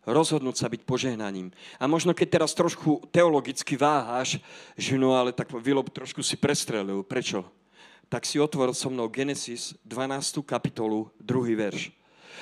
rozhodnúť 0.07 0.55
sa 0.55 0.71
byť 0.71 0.81
požehnaním. 0.87 1.51
A 1.75 1.85
možno 1.85 2.15
keď 2.15 2.39
teraz 2.39 2.55
trošku 2.55 3.03
teologicky 3.11 3.75
váhaš, 3.75 4.39
že 4.79 4.95
no 4.95 5.11
ale 5.19 5.35
tak 5.35 5.51
Vilob 5.59 5.91
trošku 5.91 6.23
si 6.23 6.39
prestrelil. 6.39 7.03
Prečo? 7.03 7.43
Tak 8.07 8.23
si 8.23 8.39
otvoril 8.39 8.71
so 8.71 8.87
mnou 8.87 9.11
Genesis 9.11 9.75
12. 9.83 10.39
kapitolu, 10.47 11.11
druhý 11.19 11.59
verš. 11.59 11.91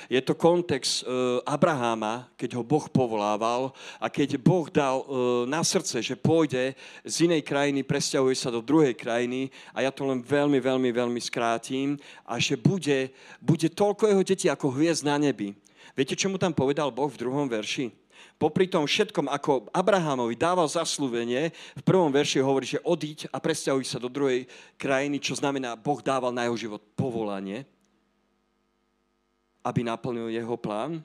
Je 0.06 0.20
to 0.22 0.36
kontext 0.36 1.02
e, 1.02 1.04
Abraháma, 1.42 2.30
keď 2.36 2.60
ho 2.60 2.62
Boh 2.62 2.86
povolával 2.86 3.72
a 3.98 4.06
keď 4.06 4.38
Boh 4.38 4.68
dal 4.68 5.02
e, 5.02 5.04
na 5.48 5.64
srdce, 5.64 6.04
že 6.04 6.14
pôjde 6.14 6.76
z 7.02 7.26
inej 7.26 7.42
krajiny, 7.42 7.82
presťahuje 7.82 8.36
sa 8.36 8.52
do 8.52 8.62
druhej 8.62 8.94
krajiny 8.94 9.50
a 9.72 9.82
ja 9.82 9.90
to 9.90 10.06
len 10.06 10.22
veľmi, 10.22 10.60
veľmi, 10.60 10.90
veľmi 10.92 11.20
skrátim 11.20 11.96
a 12.22 12.38
že 12.38 12.54
bude, 12.54 13.10
bude 13.40 13.66
toľko 13.72 14.06
jeho 14.06 14.22
detí 14.22 14.46
ako 14.46 14.70
hviezd 14.76 15.02
na 15.02 15.18
nebi. 15.18 15.56
Viete, 15.94 16.18
čo 16.18 16.32
mu 16.32 16.40
tam 16.40 16.56
povedal 16.56 16.90
Boh 16.90 17.12
v 17.12 17.20
druhom 17.20 17.46
verši? 17.46 17.92
Popri 18.36 18.68
tom 18.68 18.84
všetkom, 18.84 19.32
ako 19.32 19.72
Abrahamovi 19.72 20.36
dával 20.36 20.68
zaslúvenie, 20.68 21.52
v 21.52 21.82
prvom 21.84 22.12
verši 22.12 22.44
hovorí, 22.44 22.68
že 22.68 22.84
odiť 22.84 23.32
a 23.32 23.40
presťahuj 23.40 23.84
sa 23.88 23.96
do 23.96 24.12
druhej 24.12 24.44
krajiny, 24.76 25.16
čo 25.20 25.32
znamená, 25.32 25.72
Boh 25.76 26.00
dával 26.04 26.32
na 26.36 26.44
jeho 26.44 26.56
život 26.56 26.82
povolanie, 26.92 27.64
aby 29.64 29.80
naplnil 29.80 30.28
jeho 30.28 30.56
plán. 30.60 31.00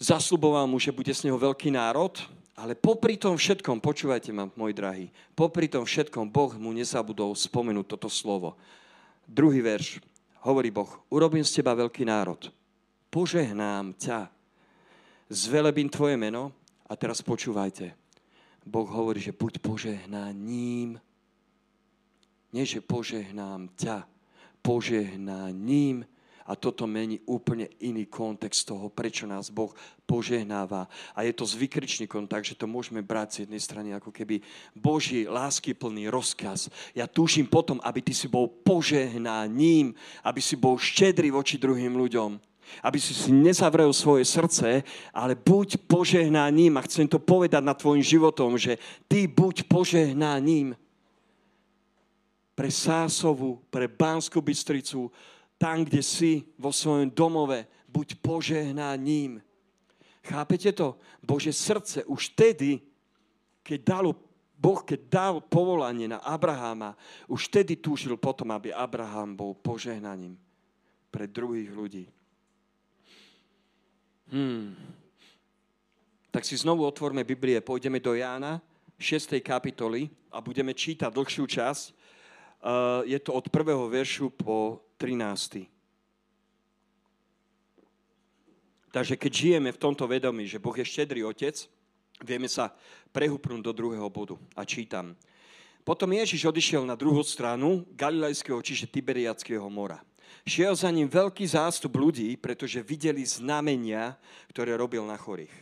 Zasluboval 0.00 0.64
mu, 0.64 0.80
že 0.80 0.94
bude 0.94 1.12
z 1.12 1.28
neho 1.28 1.36
veľký 1.36 1.68
národ, 1.68 2.16
ale 2.56 2.72
popri 2.72 3.20
tom 3.20 3.36
všetkom, 3.36 3.80
počúvajte 3.80 4.32
ma, 4.32 4.48
môj 4.56 4.72
drahý, 4.72 5.12
popri 5.36 5.68
tom 5.68 5.84
všetkom 5.84 6.28
Boh 6.32 6.52
mu 6.56 6.72
nezabudol 6.72 7.36
spomenúť 7.36 7.86
toto 7.96 8.08
slovo. 8.08 8.56
Druhý 9.28 9.60
verš, 9.60 10.00
hovorí 10.40 10.72
Boh, 10.72 10.88
urobím 11.12 11.44
z 11.44 11.60
teba 11.60 11.76
veľký 11.76 12.08
národ 12.08 12.48
požehnám 13.10 13.98
ťa, 13.98 14.30
zvelebím 15.28 15.90
tvoje 15.90 16.14
meno 16.16 16.54
a 16.86 16.94
teraz 16.94 17.22
počúvajte. 17.22 17.92
Boh 18.66 18.86
hovorí, 18.86 19.18
že 19.18 19.34
buď 19.34 19.58
požehnaním, 19.58 20.98
nie 22.54 22.64
že 22.66 22.82
požehnám 22.82 23.70
ťa, 23.74 24.06
požehnaním 24.62 26.06
a 26.50 26.58
toto 26.58 26.82
mení 26.90 27.22
úplne 27.30 27.70
iný 27.78 28.10
kontext 28.10 28.66
toho, 28.66 28.90
prečo 28.90 29.22
nás 29.22 29.54
Boh 29.54 29.70
požehnáva. 30.02 30.90
A 31.14 31.22
je 31.22 31.30
to 31.30 31.46
s 31.46 31.54
vykričníkom, 31.54 32.26
takže 32.26 32.58
to 32.58 32.66
môžeme 32.66 33.06
brať 33.06 33.28
z 33.30 33.38
jednej 33.46 33.62
strany 33.62 33.88
ako 33.94 34.10
keby 34.10 34.42
Boží 34.74 35.30
láskyplný 35.30 36.10
rozkaz. 36.10 36.66
Ja 36.90 37.06
túžim 37.06 37.46
potom, 37.46 37.78
aby 37.86 38.02
ty 38.02 38.10
si 38.10 38.26
bol 38.26 38.50
požehnaním, 38.50 39.94
aby 40.26 40.42
si 40.42 40.58
bol 40.58 40.74
štedrý 40.74 41.30
voči 41.30 41.54
druhým 41.54 41.94
ľuďom 41.94 42.49
aby 42.82 42.98
si 43.00 43.12
si 43.14 43.34
nezavrel 43.34 43.92
svoje 43.92 44.24
srdce, 44.24 44.82
ale 45.10 45.34
buď 45.34 45.90
požehnaním 45.90 46.78
a 46.78 46.86
chcem 46.86 47.08
to 47.08 47.18
povedať 47.18 47.62
nad 47.64 47.76
tvojim 47.76 48.02
životom, 48.02 48.54
že 48.54 48.78
ty 49.10 49.26
buď 49.26 49.66
požehnaním 49.66 50.78
pre 52.54 52.68
Sásovu, 52.68 53.64
pre 53.72 53.88
Bánsku 53.88 54.40
Bystricu, 54.44 55.08
tam, 55.56 55.84
kde 55.84 56.04
si 56.04 56.44
vo 56.60 56.72
svojom 56.72 57.08
domove, 57.08 57.64
buď 57.88 58.20
požehnaním. 58.20 59.40
Chápete 60.24 60.72
to? 60.72 61.00
Bože 61.24 61.52
srdce 61.52 62.04
už 62.04 62.36
tedy, 62.36 62.80
keď 63.64 63.80
dalo 63.84 64.12
Boh, 64.60 64.84
keď 64.84 65.00
dal 65.08 65.34
povolanie 65.40 66.04
na 66.04 66.20
Abraháma, 66.20 66.92
už 67.32 67.48
tedy 67.48 67.80
túžil 67.80 68.20
potom, 68.20 68.52
aby 68.52 68.68
Abraham 68.76 69.32
bol 69.32 69.56
požehnaním 69.56 70.36
pre 71.08 71.24
druhých 71.24 71.72
ľudí. 71.72 72.04
Hmm. 74.30 74.78
Tak 76.30 76.46
si 76.46 76.54
znovu 76.54 76.86
otvorme 76.86 77.26
Biblie, 77.26 77.58
pôjdeme 77.58 77.98
do 77.98 78.14
Jána, 78.14 78.62
6. 78.94 79.42
kapitoly 79.42 80.06
a 80.30 80.38
budeme 80.38 80.70
čítať 80.70 81.10
dlhšiu 81.10 81.44
časť. 81.50 81.84
Uh, 82.60 83.02
je 83.08 83.18
to 83.18 83.34
od 83.34 83.50
prvého 83.50 83.90
veršu 83.90 84.30
po 84.30 84.78
13. 85.02 85.66
Takže 88.94 89.14
keď 89.18 89.32
žijeme 89.32 89.70
v 89.74 89.82
tomto 89.82 90.06
vedomí, 90.06 90.46
že 90.46 90.62
Boh 90.62 90.74
je 90.74 90.86
štedrý 90.86 91.26
otec, 91.26 91.56
vieme 92.22 92.46
sa 92.46 92.74
prehupnúť 93.10 93.62
do 93.66 93.72
druhého 93.74 94.06
bodu. 94.06 94.38
A 94.54 94.62
čítam. 94.62 95.18
Potom 95.82 96.12
Ježiš 96.12 96.46
odišiel 96.46 96.86
na 96.86 96.94
druhú 96.94 97.24
stranu 97.24 97.82
Galilejského, 97.96 98.60
čiže 98.62 98.86
Tiberiackého 98.86 99.66
mora. 99.66 99.98
Šiel 100.44 100.74
za 100.74 100.88
ním 100.90 101.06
veľký 101.06 101.44
zástup 101.46 101.94
ľudí, 101.96 102.34
pretože 102.40 102.80
videli 102.80 103.22
znamenia, 103.22 104.16
ktoré 104.50 104.74
robil 104.76 105.04
na 105.04 105.18
chorých. 105.18 105.52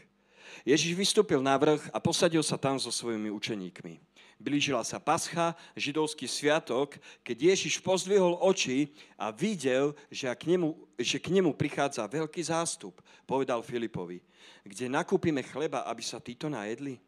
Ježiš 0.67 0.93
vystúpil 0.95 1.41
na 1.41 1.55
vrch 1.57 1.91
a 1.95 1.99
posadil 2.03 2.43
sa 2.43 2.59
tam 2.59 2.77
so 2.77 2.91
svojimi 2.91 3.31
učeníkmi. 3.31 4.01
Blížila 4.39 4.87
sa 4.87 5.03
pascha, 5.03 5.59
židovský 5.75 6.31
sviatok, 6.31 6.95
keď 7.27 7.55
Ježiš 7.55 7.83
pozdvihol 7.83 8.39
oči 8.39 8.95
a 9.19 9.35
videl, 9.35 9.99
že 10.15 10.31
k 10.31 10.55
nemu, 10.55 10.79
že 10.95 11.19
k 11.19 11.35
nemu 11.35 11.51
prichádza 11.59 12.07
veľký 12.07 12.39
zástup, 12.47 13.03
povedal 13.27 13.67
Filipovi, 13.67 14.23
kde 14.63 14.87
nakúpime 14.87 15.43
chleba, 15.43 15.83
aby 15.91 16.03
sa 16.07 16.23
títo 16.23 16.47
najedli. 16.47 17.03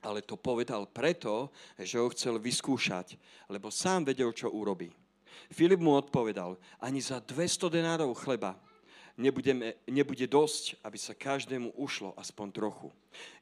Ale 0.00 0.22
to 0.22 0.38
povedal 0.38 0.86
preto, 0.86 1.50
že 1.76 1.98
ho 1.98 2.08
chcel 2.14 2.38
vyskúšať, 2.38 3.18
lebo 3.50 3.68
sám 3.68 4.06
vedel, 4.06 4.30
čo 4.30 4.48
urobí. 4.48 4.94
Filip 5.50 5.80
mu 5.80 5.94
odpovedal, 5.98 6.58
ani 6.78 7.02
za 7.02 7.18
200 7.18 7.70
denárov 7.70 8.14
chleba 8.14 8.54
nebudeme, 9.20 9.76
nebude 9.84 10.24
dosť, 10.24 10.80
aby 10.80 10.96
sa 10.96 11.12
každému 11.12 11.76
ušlo 11.76 12.16
aspoň 12.16 12.48
trochu. 12.48 12.88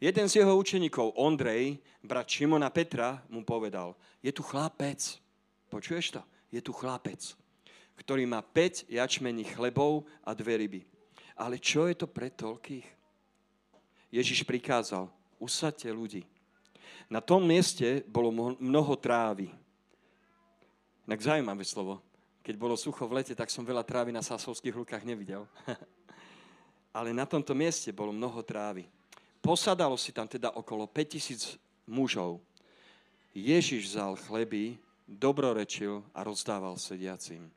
Jeden 0.02 0.26
z 0.26 0.42
jeho 0.42 0.58
učeníkov, 0.58 1.14
Ondrej, 1.14 1.78
brat 2.02 2.26
Šimona 2.26 2.66
Petra, 2.74 3.22
mu 3.30 3.46
povedal, 3.46 3.94
je 4.18 4.34
tu 4.34 4.42
chlapec, 4.42 4.98
počuješ 5.70 6.18
to? 6.18 6.22
Je 6.50 6.58
tu 6.58 6.74
chlapec, 6.74 7.22
ktorý 7.94 8.26
má 8.26 8.42
5 8.42 8.90
jačmených 8.90 9.54
chlebov 9.54 10.02
a 10.26 10.34
dve 10.34 10.58
ryby. 10.58 10.82
Ale 11.38 11.62
čo 11.62 11.86
je 11.86 11.94
to 11.94 12.10
pre 12.10 12.34
toľkých? 12.34 12.86
Ježiš 14.10 14.42
prikázal, 14.42 15.06
usadte 15.38 15.86
ľudí. 15.92 16.26
Na 17.06 17.22
tom 17.22 17.44
mieste 17.46 18.02
bolo 18.08 18.56
mnoho 18.58 18.96
trávy 18.98 19.52
Inak 21.08 21.24
zaujímavé 21.24 21.64
slovo. 21.64 22.04
Keď 22.44 22.54
bolo 22.60 22.76
sucho 22.76 23.08
v 23.08 23.16
lete, 23.16 23.32
tak 23.32 23.48
som 23.48 23.64
veľa 23.64 23.80
trávy 23.80 24.12
na 24.12 24.20
sasovských 24.20 24.76
lukách 24.76 25.08
nevidel. 25.08 25.48
Ale 26.96 27.16
na 27.16 27.24
tomto 27.24 27.56
mieste 27.56 27.88
bolo 27.96 28.12
mnoho 28.12 28.44
trávy. 28.44 28.84
Posadalo 29.40 29.96
si 29.96 30.12
tam 30.12 30.28
teda 30.28 30.52
okolo 30.52 30.84
5000 30.84 31.56
mužov. 31.88 32.44
Ježiš 33.32 33.96
vzal 33.96 34.20
chleby, 34.28 34.76
dobrorečil 35.08 36.04
a 36.12 36.20
rozdával 36.28 36.76
sediacim. 36.76 37.48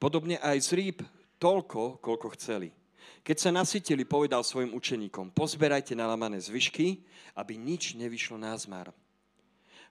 Podobne 0.00 0.40
aj 0.40 0.64
z 0.64 0.70
rýb 0.80 0.98
toľko, 1.36 2.00
koľko 2.00 2.32
chceli. 2.40 2.72
Keď 3.20 3.36
sa 3.36 3.52
nasytili, 3.52 4.08
povedal 4.08 4.40
svojim 4.40 4.72
učeníkom, 4.72 5.28
pozberajte 5.36 5.92
nalamané 5.92 6.40
zvyšky, 6.40 7.04
aby 7.36 7.60
nič 7.60 7.92
nevyšlo 8.00 8.40
na 8.40 8.56
zmar. 8.56 8.96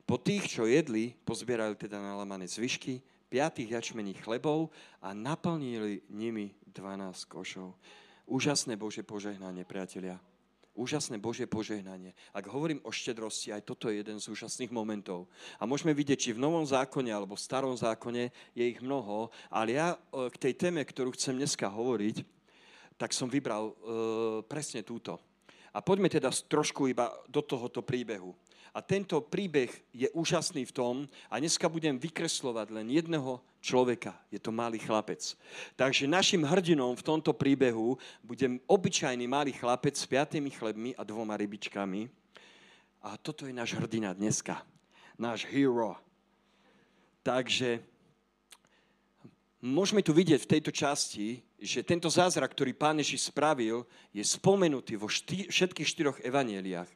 Po 0.10 0.18
tých, 0.18 0.58
čo 0.58 0.66
jedli, 0.66 1.14
pozbierali 1.22 1.78
teda 1.78 2.02
nalamané 2.02 2.50
zvyšky, 2.50 2.98
piatých 3.30 3.78
jačmených 3.78 4.26
chlebov 4.26 4.74
a 5.06 5.14
naplnili 5.14 6.02
nimi 6.10 6.50
12 6.66 7.30
košov. 7.30 7.78
Úžasné 8.26 8.74
Bože 8.74 9.06
požehnanie, 9.06 9.62
priatelia. 9.70 10.18
úžasné 10.74 11.22
Božie 11.22 11.46
požehnanie. 11.46 12.18
Ak 12.34 12.50
hovorím 12.50 12.82
o 12.88 12.90
štedrosti, 12.90 13.54
aj 13.54 13.70
toto 13.70 13.94
je 13.94 14.02
jeden 14.02 14.18
z 14.18 14.34
úžasných 14.34 14.74
momentov. 14.74 15.30
A 15.62 15.70
môžeme 15.70 15.94
vidieť, 15.94 16.18
či 16.18 16.34
v 16.34 16.42
Novom 16.42 16.66
zákone 16.66 17.14
alebo 17.14 17.38
v 17.38 17.46
Starom 17.46 17.78
zákone 17.78 18.34
je 18.58 18.66
ich 18.66 18.82
mnoho, 18.82 19.30
ale 19.54 19.78
ja 19.78 19.94
e, 19.94 20.26
k 20.34 20.42
tej 20.42 20.54
téme, 20.58 20.82
ktorú 20.82 21.14
chcem 21.14 21.38
dneska 21.38 21.70
hovoriť, 21.70 22.26
tak 22.98 23.14
som 23.14 23.30
vybral 23.30 23.70
e, 23.70 23.74
presne 24.50 24.82
túto. 24.82 25.22
A 25.70 25.86
poďme 25.86 26.10
teda 26.10 26.34
trošku 26.34 26.90
iba 26.90 27.14
do 27.30 27.46
tohoto 27.46 27.86
príbehu. 27.86 28.34
A 28.80 28.86
tento 28.88 29.20
príbeh 29.20 29.68
je 29.92 30.08
úžasný 30.16 30.64
v 30.64 30.72
tom, 30.72 30.96
a 31.28 31.36
dneska 31.36 31.68
budem 31.68 32.00
vykreslovať 32.00 32.72
len 32.72 32.88
jedného 32.88 33.44
človeka. 33.60 34.16
Je 34.32 34.40
to 34.40 34.56
malý 34.56 34.80
chlapec. 34.80 35.20
Takže 35.76 36.08
našim 36.08 36.48
hrdinom 36.48 36.96
v 36.96 37.04
tomto 37.04 37.36
príbehu 37.36 38.00
bude 38.24 38.48
obyčajný 38.72 39.28
malý 39.28 39.52
chlapec 39.52 40.00
s 40.00 40.08
piatými 40.08 40.48
chlebmi 40.56 40.96
a 40.96 41.04
dvoma 41.04 41.36
rybičkami. 41.36 42.08
A 43.04 43.20
toto 43.20 43.44
je 43.44 43.52
náš 43.52 43.76
hrdina 43.76 44.16
dneska. 44.16 44.64
Náš 45.20 45.44
hero. 45.52 46.00
Takže 47.20 47.84
môžeme 49.60 50.00
tu 50.00 50.16
vidieť 50.16 50.40
v 50.40 50.52
tejto 50.56 50.72
časti, 50.72 51.44
že 51.60 51.84
tento 51.84 52.08
zázrak, 52.08 52.56
ktorý 52.56 52.72
pán 52.72 52.96
Ježiš 53.04 53.28
spravil, 53.28 53.84
je 54.16 54.24
spomenutý 54.24 54.96
vo 54.96 55.12
šty- 55.12 55.52
všetkých 55.52 55.92
štyroch 55.92 56.24
evanieliách. 56.24 56.88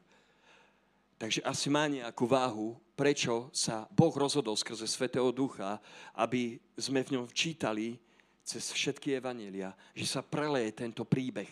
Takže 1.24 1.40
asi 1.40 1.72
má 1.72 1.88
nejakú 1.88 2.28
váhu, 2.28 2.76
prečo 2.92 3.48
sa 3.48 3.88
Boh 3.88 4.12
rozhodol 4.12 4.60
skrze 4.60 4.84
Svetého 4.84 5.32
Ducha, 5.32 5.80
aby 6.12 6.60
sme 6.76 7.00
v 7.00 7.16
ňom 7.16 7.32
čítali 7.32 7.96
cez 8.44 8.68
všetky 8.68 9.16
evanelia, 9.16 9.72
že 9.96 10.04
sa 10.04 10.20
preleje 10.20 10.84
tento 10.84 11.00
príbeh. 11.00 11.48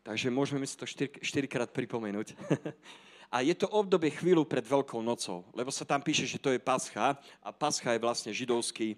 Takže 0.00 0.32
môžeme 0.32 0.64
si 0.64 0.80
to 0.80 0.88
štyrikrát 1.20 1.68
pripomenúť. 1.76 2.32
A 3.36 3.44
je 3.44 3.52
to 3.52 3.68
obdobie 3.68 4.08
chvíľu 4.16 4.48
pred 4.48 4.64
Veľkou 4.64 5.04
nocou, 5.04 5.44
lebo 5.52 5.68
sa 5.68 5.84
tam 5.84 6.00
píše, 6.00 6.24
že 6.24 6.40
to 6.40 6.48
je 6.48 6.56
pascha 6.56 7.20
a 7.44 7.52
pascha 7.52 7.92
je 7.92 8.00
vlastne 8.00 8.32
židovský 8.32 8.96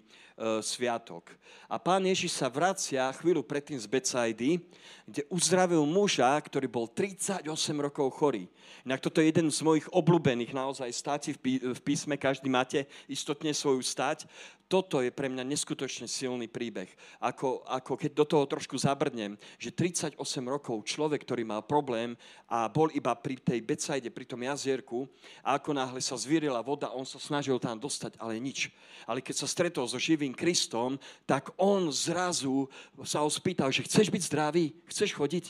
sviatok. 0.61 1.29
A 1.69 1.77
pán 1.77 2.03
Ježiš 2.03 2.35
sa 2.35 2.49
vracia 2.49 3.07
chvíľu 3.15 3.45
predtým 3.45 3.77
z 3.77 3.87
Becajdy, 3.87 4.59
kde 5.05 5.21
uzdravil 5.29 5.85
muža, 5.85 6.33
ktorý 6.41 6.67
bol 6.67 6.89
38 6.89 7.45
rokov 7.77 8.09
chorý. 8.17 8.49
Inak 8.83 8.99
toto 8.99 9.21
je 9.21 9.29
jeden 9.29 9.47
z 9.53 9.59
mojich 9.61 9.87
obľúbených 9.91 10.51
naozaj 10.51 10.89
státi 10.91 11.29
v 11.37 11.79
písme, 11.85 12.17
každý 12.17 12.49
máte 12.49 12.89
istotne 13.07 13.53
svoju 13.53 13.85
stať 13.85 14.25
toto 14.71 15.03
je 15.03 15.11
pre 15.11 15.27
mňa 15.27 15.43
neskutočne 15.43 16.07
silný 16.07 16.47
príbeh. 16.47 16.87
Ako, 17.19 17.67
ako 17.67 17.99
keď 17.99 18.11
do 18.15 18.23
toho 18.23 18.47
trošku 18.47 18.79
zabrdnem, 18.79 19.35
že 19.59 19.75
38 19.75 20.15
rokov 20.47 20.87
človek, 20.87 21.27
ktorý 21.27 21.43
mal 21.43 21.59
problém 21.59 22.15
a 22.47 22.71
bol 22.71 22.87
iba 22.95 23.11
pri 23.11 23.35
tej 23.35 23.59
Becajde, 23.59 24.07
pri 24.15 24.23
tom 24.23 24.39
jazierku 24.47 25.11
a 25.43 25.59
ako 25.59 25.75
náhle 25.75 25.99
sa 25.99 26.15
zvírila 26.15 26.63
voda, 26.63 26.87
on 26.95 27.03
sa 27.03 27.19
snažil 27.19 27.59
tam 27.59 27.75
dostať, 27.75 28.15
ale 28.15 28.39
nič. 28.39 28.71
Ale 29.03 29.19
keď 29.19 29.43
sa 29.43 29.51
stretol 29.51 29.83
so 29.91 29.99
živým 29.99 30.30
Kristom, 30.33 30.99
tak 31.25 31.51
on 31.59 31.91
zrazu 31.91 32.67
sa 33.03 33.23
ho 33.23 33.29
spýtal, 33.29 33.71
že 33.71 33.85
chceš 33.85 34.09
byť 34.09 34.21
zdravý, 34.27 34.75
chceš 34.87 35.13
chodiť? 35.15 35.45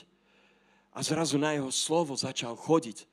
A 0.91 0.99
zrazu 0.99 1.39
na 1.39 1.55
jeho 1.55 1.71
slovo 1.71 2.13
začal 2.13 2.53
chodiť. 2.57 3.07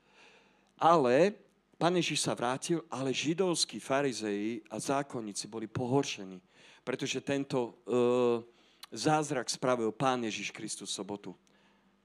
Ale 0.78 1.34
Pán 1.78 1.94
Ježiš 1.94 2.26
sa 2.26 2.34
vrátil, 2.34 2.82
ale 2.90 3.14
židovskí 3.14 3.78
farizeji 3.78 4.66
a 4.66 4.82
zákonníci 4.82 5.46
boli 5.46 5.70
pohoršení, 5.70 6.42
pretože 6.82 7.22
tento 7.22 7.78
uh, 7.86 8.42
zázrak 8.90 9.46
spravil 9.46 9.94
Pán 9.94 10.26
Ježiš 10.26 10.50
Kristus 10.50 10.90
sobotu. 10.90 11.38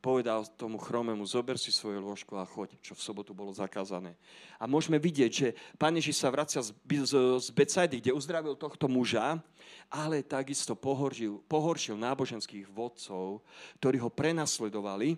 Povedal 0.04 0.44
tomu 0.60 0.76
chromému, 0.76 1.24
zober 1.24 1.56
si 1.56 1.72
svoje 1.72 1.96
lôžko 1.96 2.36
a 2.36 2.44
choď, 2.44 2.76
čo 2.84 2.92
v 2.92 3.00
sobotu 3.00 3.32
bolo 3.32 3.56
zakázané. 3.56 4.20
A 4.60 4.68
môžeme 4.68 5.00
vidieť, 5.00 5.32
že 5.32 5.56
Pán 5.80 5.96
Ježiš 5.96 6.20
sa 6.20 6.28
vracia 6.28 6.60
z, 6.60 6.76
z, 7.08 7.14
z 7.40 7.48
Becajdy, 7.56 8.04
kde 8.04 8.12
uzdravil 8.12 8.60
tohto 8.60 8.92
muža, 8.92 9.40
ale 9.88 10.20
takisto 10.20 10.76
pohoršil, 10.76 11.40
pohoršil 11.48 11.96
náboženských 11.96 12.68
vodcov, 12.68 13.48
ktorí 13.80 14.04
ho 14.04 14.12
prenasledovali, 14.12 15.16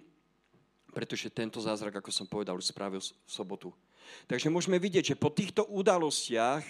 pretože 0.93 1.33
tento 1.33 1.57
zázrak, 1.57 1.97
ako 1.97 2.13
som 2.13 2.29
povedal, 2.29 2.53
už 2.53 2.69
spravil 2.69 3.01
v 3.01 3.09
sobotu. 3.25 3.73
Takže 4.29 4.53
môžeme 4.53 4.77
vidieť, 4.77 5.17
že 5.17 5.19
po 5.19 5.33
týchto 5.33 5.65
udalostiach 5.65 6.61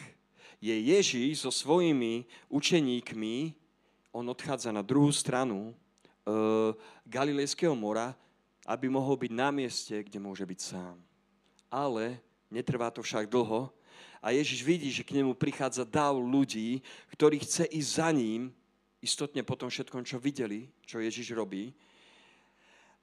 je 0.63 0.71
Ježíš 0.71 1.43
so 1.43 1.51
svojimi 1.51 2.23
učeníkmi, 2.47 3.51
on 4.15 4.23
odchádza 4.31 4.71
na 4.71 4.79
druhú 4.79 5.11
stranu 5.11 5.75
Galilejského 7.05 7.77
mora, 7.77 8.17
aby 8.65 8.89
mohol 8.89 9.15
byť 9.17 9.31
na 9.31 9.49
mieste, 9.53 9.93
kde 10.01 10.17
môže 10.17 10.41
byť 10.41 10.59
sám. 10.59 10.97
Ale 11.69 12.17
netrvá 12.49 12.89
to 12.89 13.05
však 13.05 13.29
dlho 13.29 13.69
a 14.25 14.33
Ježiš 14.33 14.65
vidí, 14.65 14.89
že 14.89 15.05
k 15.05 15.21
nemu 15.21 15.37
prichádza 15.37 15.85
dáv 15.85 16.17
ľudí, 16.17 16.81
ktorí 17.13 17.45
chce 17.45 17.69
ísť 17.69 17.89
za 18.01 18.09
ním, 18.09 18.49
istotne 19.05 19.45
po 19.45 19.53
tom 19.53 19.69
všetkom, 19.69 20.01
čo 20.01 20.17
videli, 20.17 20.65
čo 20.81 20.97
Ježiš 20.97 21.37
robí. 21.37 21.77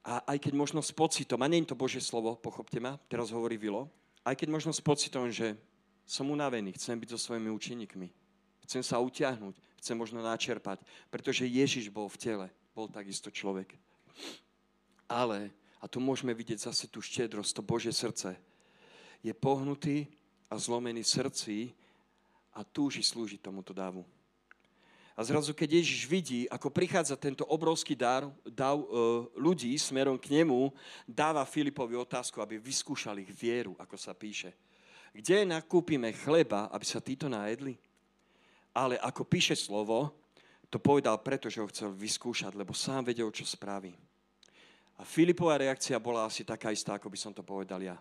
A 0.03 0.19
aj 0.35 0.43
keď 0.43 0.53
možno 0.59 0.83
s 0.83 0.91
pocitom, 0.91 1.39
a 1.39 1.47
nie 1.47 1.63
je 1.63 1.71
to 1.71 1.79
Božie 1.79 2.03
slovo, 2.03 2.35
pochopte 2.35 2.75
ma, 2.83 2.99
teraz 3.07 3.31
hovorí 3.31 3.55
Vilo, 3.55 3.87
aj 4.27 4.35
keď 4.35 4.51
možno 4.51 4.75
s 4.75 4.83
pocitom, 4.83 5.31
že 5.31 5.55
som 6.03 6.27
unavený, 6.27 6.75
chcem 6.75 6.99
byť 6.99 7.15
so 7.15 7.19
svojimi 7.31 7.47
učeníkmi. 7.47 8.11
Chcem 8.67 8.83
sa 8.83 8.99
utiahnuť, 8.99 9.55
chcem 9.79 9.95
možno 9.95 10.19
načerpať, 10.19 10.83
pretože 11.07 11.47
Ježiš 11.47 11.87
bol 11.87 12.11
v 12.11 12.19
tele, 12.19 12.47
bol 12.73 12.89
takisto 12.89 13.29
človek. 13.29 13.77
Ale, 15.05 15.53
a 15.77 15.85
tu 15.85 16.01
môžeme 16.01 16.33
vidieť 16.33 16.69
zase 16.69 16.89
tú 16.89 16.99
štedrosť, 16.99 17.57
to 17.57 17.61
Božie 17.61 17.93
srdce, 17.93 18.33
je 19.23 19.31
pohnutý 19.31 20.09
a 20.49 20.57
zlomený 20.57 21.05
srdci 21.05 21.71
a 22.53 22.65
túži 22.65 23.05
slúžiť 23.05 23.39
tomuto 23.39 23.71
dávu. 23.71 24.03
A 25.13 25.21
zrazu, 25.21 25.53
keď 25.53 25.77
Ježiš 25.77 26.09
vidí, 26.09 26.49
ako 26.49 26.73
prichádza 26.73 27.13
tento 27.13 27.45
obrovský 27.45 27.93
dar, 27.93 28.25
dav 28.49 28.81
e, 28.81 28.85
ľudí 29.37 29.69
smerom 29.77 30.17
k 30.17 30.41
nemu, 30.41 30.73
dáva 31.05 31.45
Filipovi 31.45 31.93
otázku, 31.93 32.41
aby 32.41 32.57
vyskúšali 32.57 33.21
ich 33.21 33.29
vieru, 33.29 33.77
ako 33.77 33.93
sa 33.93 34.17
píše. 34.17 34.57
Kde 35.13 35.45
nakúpime 35.45 36.09
chleba, 36.17 36.65
aby 36.73 36.81
sa 36.81 36.97
títo 36.97 37.29
najedli? 37.29 37.77
Ale 38.73 38.97
ako 38.97 39.21
píše 39.21 39.53
slovo, 39.53 40.09
to 40.73 40.81
povedal 40.81 41.21
preto, 41.21 41.53
že 41.53 41.61
ho 41.61 41.69
chcel 41.69 41.93
vyskúšať, 41.93 42.57
lebo 42.57 42.73
sám 42.73 43.05
vedel, 43.05 43.29
čo 43.29 43.45
spraví. 43.45 43.93
A 44.97 45.05
Filipová 45.05 45.61
reakcia 45.61 46.01
bola 46.01 46.25
asi 46.25 46.41
taká 46.41 46.73
istá, 46.73 46.97
ako 46.97 47.13
by 47.13 47.17
som 47.17 47.29
to 47.29 47.45
povedal 47.45 47.77
ja. 47.77 47.97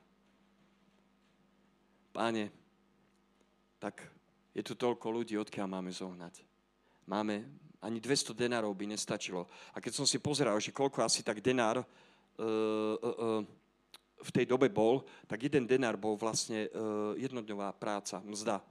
Páne, 2.16 2.48
tak 3.76 4.00
je 4.56 4.64
tu 4.64 4.72
toľko 4.72 5.12
ľudí, 5.12 5.36
odkiaľ 5.36 5.68
máme 5.68 5.92
zohnať 5.92 6.52
máme, 7.06 7.44
ani 7.82 7.98
200 7.98 8.32
denárov 8.32 8.70
by 8.78 8.94
nestačilo. 8.94 9.46
A 9.74 9.82
keď 9.82 9.92
som 10.02 10.06
si 10.06 10.22
pozeral, 10.22 10.54
že 10.62 10.70
koľko 10.70 11.02
asi 11.02 11.26
tak 11.26 11.42
denár 11.42 11.82
uh, 11.82 11.84
uh, 11.84 12.96
uh, 13.02 13.42
v 14.22 14.30
tej 14.30 14.46
dobe 14.46 14.70
bol, 14.70 15.02
tak 15.26 15.42
jeden 15.42 15.66
denár 15.66 15.98
bol 15.98 16.14
vlastne 16.14 16.70
uh, 16.70 17.12
jednodňová 17.18 17.74
práca, 17.74 18.22
mzda 18.22 18.62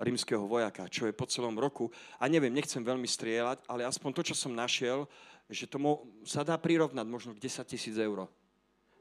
rímskeho 0.00 0.48
vojaka, 0.48 0.88
čo 0.88 1.04
je 1.06 1.14
po 1.14 1.28
celom 1.28 1.54
roku. 1.60 1.92
A 2.16 2.26
neviem, 2.26 2.50
nechcem 2.50 2.80
veľmi 2.80 3.06
strieľať, 3.06 3.62
ale 3.68 3.84
aspoň 3.84 4.10
to, 4.16 4.22
čo 4.32 4.34
som 4.34 4.56
našiel, 4.56 5.04
že 5.46 5.68
tomu 5.68 6.08
sa 6.24 6.40
dá 6.40 6.56
prirovnať 6.56 7.06
možno 7.06 7.36
k 7.36 7.44
10 7.44 7.68
tisíc 7.68 7.96
eur 8.00 8.24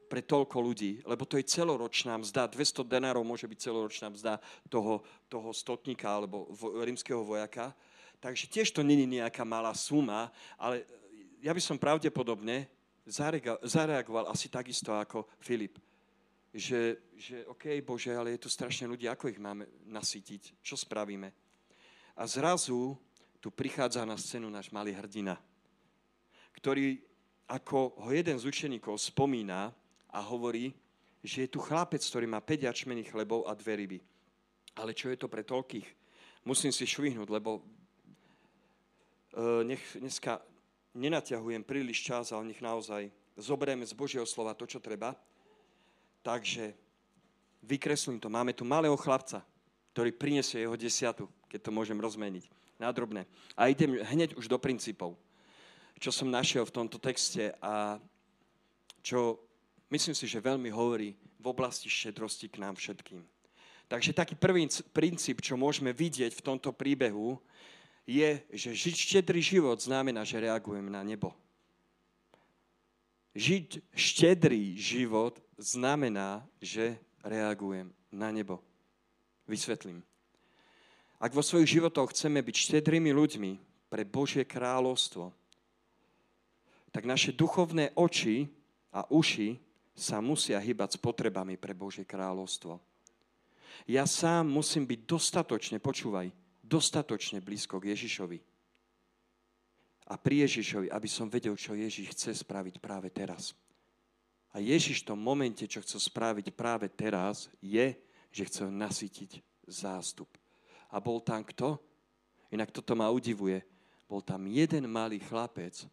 pre 0.10 0.26
toľko 0.26 0.58
ľudí, 0.58 1.06
lebo 1.06 1.22
to 1.24 1.38
je 1.38 1.45
celoročná 1.45 2.18
mzda, 2.18 2.50
200 2.50 2.82
denárov 2.82 3.22
môže 3.22 3.45
byť 3.45 3.60
celoročná 3.62 4.10
mzda 4.10 4.41
toho, 4.66 5.06
toho 5.30 5.54
stotníka 5.54 6.10
alebo 6.10 6.50
rímskeho 6.82 7.22
vojaka. 7.22 7.78
Takže 8.18 8.50
tiež 8.50 8.74
to 8.74 8.82
není 8.82 9.06
nejaká 9.06 9.45
malá 9.45 9.72
suma, 9.78 10.34
ale 10.58 10.84
ja 11.39 11.54
by 11.54 11.62
som 11.62 11.78
pravdepodobne 11.78 12.68
zareagoval 13.64 14.34
asi 14.34 14.50
takisto 14.50 14.91
ako 14.91 15.30
Filip. 15.39 15.78
Že, 16.50 16.97
že 17.14 17.45
OK, 17.45 17.70
Bože, 17.86 18.10
ale 18.10 18.34
je 18.34 18.43
tu 18.45 18.50
strašne 18.50 18.89
ľudí, 18.89 19.06
ako 19.06 19.30
ich 19.30 19.38
máme 19.38 19.70
nasytiť? 19.86 20.66
Čo 20.66 20.76
spravíme? 20.76 21.30
A 22.18 22.24
zrazu 22.26 22.97
tu 23.38 23.54
prichádza 23.54 24.02
na 24.04 24.18
scénu 24.18 24.50
náš 24.50 24.74
malý 24.74 24.91
hrdina, 24.97 25.38
ktorý, 26.58 27.00
ako 27.47 28.02
ho 28.02 28.10
jeden 28.12 28.36
z 28.41 28.50
učeníkov 28.50 28.97
spomína 28.97 29.72
a 30.10 30.20
hovorí, 30.26 30.74
že 31.22 31.45
je 31.45 31.54
tu 31.54 31.62
chlapec, 31.62 32.02
ktorý 32.02 32.26
má 32.26 32.41
5 32.41 32.66
jačmených 32.66 33.12
chlebov 33.14 33.45
a 33.45 33.54
dve 33.54 33.74
ryby. 33.86 34.00
Ale 34.76 34.97
čo 34.97 35.14
je 35.14 35.18
to 35.22 35.30
pre 35.30 35.45
toľkých? 35.45 35.88
Musím 36.50 36.74
si 36.74 36.88
švihnúť, 36.88 37.30
lebo 37.30 37.62
E, 39.30 39.64
nech 39.64 39.82
dneska 39.93 40.41
nenaťahujem 40.97 41.62
príliš 41.62 42.02
čas, 42.02 42.34
ale 42.34 42.50
nech 42.50 42.62
naozaj 42.66 43.14
zoberieme 43.38 43.86
z 43.86 43.93
Božieho 43.93 44.26
slova 44.26 44.58
to, 44.58 44.66
čo 44.66 44.82
treba. 44.82 45.14
Takže 46.24 46.74
vykreslím 47.63 48.20
to. 48.20 48.30
Máme 48.30 48.53
tu 48.53 48.65
malého 48.65 48.95
chlapca, 48.97 49.43
ktorý 49.93 50.11
prinesie 50.15 50.63
jeho 50.63 50.80
desiatu, 50.80 51.28
keď 51.47 51.70
to 51.70 51.76
môžem 51.76 51.99
rozmeniť, 51.99 52.45
na 52.80 52.91
drobné. 52.91 53.28
A 53.57 53.67
idem 53.67 53.99
hneď 53.99 54.36
už 54.39 54.47
do 54.47 54.55
princípov, 54.55 55.20
čo 55.99 56.15
som 56.15 56.32
našiel 56.32 56.63
v 56.63 56.76
tomto 56.76 56.95
texte 56.95 57.51
a 57.59 57.99
čo 59.03 59.39
myslím 59.91 60.15
si, 60.15 60.26
že 60.28 60.39
veľmi 60.39 60.72
hovorí 60.72 61.15
v 61.39 61.45
oblasti 61.47 61.91
štedrosti 61.91 62.47
k 62.47 62.63
nám 62.63 62.80
všetkým. 62.80 63.24
Takže 63.89 64.13
taký 64.13 64.38
prvý 64.38 64.70
princíp, 64.93 65.41
čo 65.41 65.57
môžeme 65.57 65.89
vidieť 65.89 66.32
v 66.32 66.45
tomto 66.45 66.70
príbehu, 66.70 67.41
je, 68.05 68.41
že 68.53 68.70
žiť 68.74 68.95
štedrý 68.95 69.41
život 69.41 69.82
znamená, 69.82 70.22
že 70.26 70.41
reagujem 70.41 70.86
na 70.89 71.01
nebo. 71.01 71.34
Žiť 73.34 73.82
štedrý 73.93 74.78
život 74.78 75.38
znamená, 75.60 76.47
že 76.64 76.95
reagujem 77.20 77.91
na 78.16 78.32
nebo. 78.32 78.64
Vysvetlím. 79.43 79.99
Ak 81.20 81.36
vo 81.36 81.43
svojich 81.43 81.78
životoch 81.78 82.16
chceme 82.16 82.39
byť 82.39 82.55
štedrými 82.55 83.12
ľuďmi 83.12 83.51
pre 83.91 84.07
Božie 84.07 84.47
kráľovstvo, 84.47 85.36
tak 86.95 87.03
naše 87.03 87.36
duchovné 87.36 87.91
oči 87.99 88.47
a 88.95 89.03
uši 89.12 89.60
sa 89.93 90.24
musia 90.24 90.57
hýbať 90.64 90.95
s 90.95 91.01
potrebami 91.03 91.60
pre 91.60 91.76
Božie 91.76 92.07
kráľovstvo. 92.07 92.80
Ja 93.86 94.07
sám 94.07 94.47
musím 94.47 94.88
byť 94.88 94.99
dostatočne, 95.03 95.78
počúvaj, 95.84 96.32
dostatočne 96.64 97.43
blízko 97.43 97.84
k 97.84 97.91
Ježišovi. 97.93 98.39
A 100.10 100.18
pri 100.18 100.47
Ježišovi, 100.47 100.88
aby 100.89 101.10
som 101.12 101.30
vedel, 101.30 101.53
čo 101.53 101.78
Ježiš 101.78 102.16
chce 102.16 102.32
spraviť 102.41 102.82
práve 102.82 103.12
teraz. 103.14 103.53
A 104.50 104.58
Ježiš 104.58 105.06
v 105.06 105.14
tom 105.14 105.20
momente, 105.22 105.62
čo 105.70 105.82
chce 105.82 106.02
spraviť 106.02 106.50
práve 106.58 106.89
teraz, 106.89 107.52
je, 107.62 107.93
že 108.34 108.43
chce 108.50 108.66
nasytiť 108.66 109.45
zástup. 109.70 110.30
A 110.89 110.97
bol 110.97 111.22
tam 111.22 111.45
kto? 111.45 111.78
Inak 112.50 112.74
toto 112.74 112.97
ma 112.97 113.14
udivuje. 113.14 113.62
Bol 114.10 114.26
tam 114.26 114.50
jeden 114.50 114.89
malý 114.89 115.22
chlapec, 115.22 115.86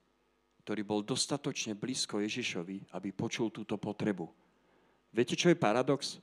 ktorý 0.65 0.83
bol 0.89 1.05
dostatočne 1.05 1.77
blízko 1.77 2.25
Ježišovi, 2.25 2.97
aby 2.97 3.13
počul 3.13 3.53
túto 3.53 3.77
potrebu. 3.77 4.25
Viete, 5.13 5.37
čo 5.37 5.53
je 5.53 5.57
paradox? 5.57 6.17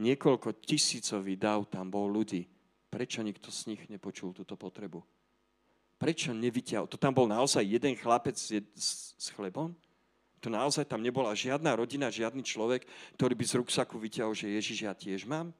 Niekoľko 0.00 0.64
tisícový 0.64 1.36
dav 1.36 1.68
tam 1.68 1.92
bol 1.92 2.08
ľudí. 2.08 2.48
Prečo 2.88 3.20
nikto 3.20 3.52
z 3.52 3.76
nich 3.76 3.82
nepočul 3.92 4.32
túto 4.32 4.56
potrebu? 4.56 5.04
Prečo 5.96 6.32
nevyťahol? 6.32 6.88
To 6.88 7.00
tam 7.00 7.12
bol 7.12 7.28
naozaj 7.28 7.64
jeden 7.64 7.96
chlapec 7.96 8.36
s 8.36 9.28
chlebom? 9.36 9.76
To 10.46 10.54
naozaj 10.54 10.86
tam 10.86 11.02
nebola 11.02 11.34
žiadna 11.34 11.74
rodina, 11.74 12.06
žiadny 12.06 12.46
človek, 12.46 12.86
ktorý 13.18 13.34
by 13.34 13.44
z 13.50 13.58
ruksaku 13.58 13.98
vyťahol, 13.98 14.30
že 14.30 14.54
Ježiš, 14.54 14.78
ja 14.86 14.94
tiež 14.94 15.26
mám? 15.26 15.50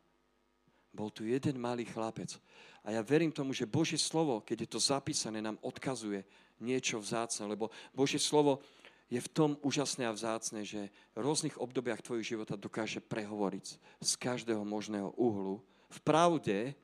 Bol 0.94 1.10
tu 1.10 1.26
jeden 1.26 1.58
malý 1.58 1.82
chlapec. 1.90 2.38
A 2.86 2.94
ja 2.94 3.02
verím 3.02 3.34
tomu, 3.34 3.50
že 3.50 3.66
Božie 3.66 3.98
slovo, 3.98 4.38
keď 4.46 4.62
je 4.62 4.68
to 4.70 4.78
zapísané, 4.78 5.42
nám 5.42 5.58
odkazuje, 5.58 6.22
niečo 6.62 7.02
vzácne, 7.02 7.50
lebo 7.50 7.74
Božie 7.90 8.22
slovo 8.22 8.62
je 9.10 9.18
v 9.18 9.26
tom 9.34 9.58
úžasné 9.58 10.06
a 10.06 10.14
vzácne, 10.14 10.62
že 10.62 10.86
v 10.86 11.18
rôznych 11.18 11.58
obdobiach 11.58 12.06
tvojho 12.06 12.22
života 12.22 12.54
dokáže 12.54 13.02
prehovoriť 13.02 13.82
z 13.98 14.12
každého 14.22 14.62
možného 14.62 15.10
uhlu. 15.18 15.66
V 15.90 15.98
pravde, 16.06 16.78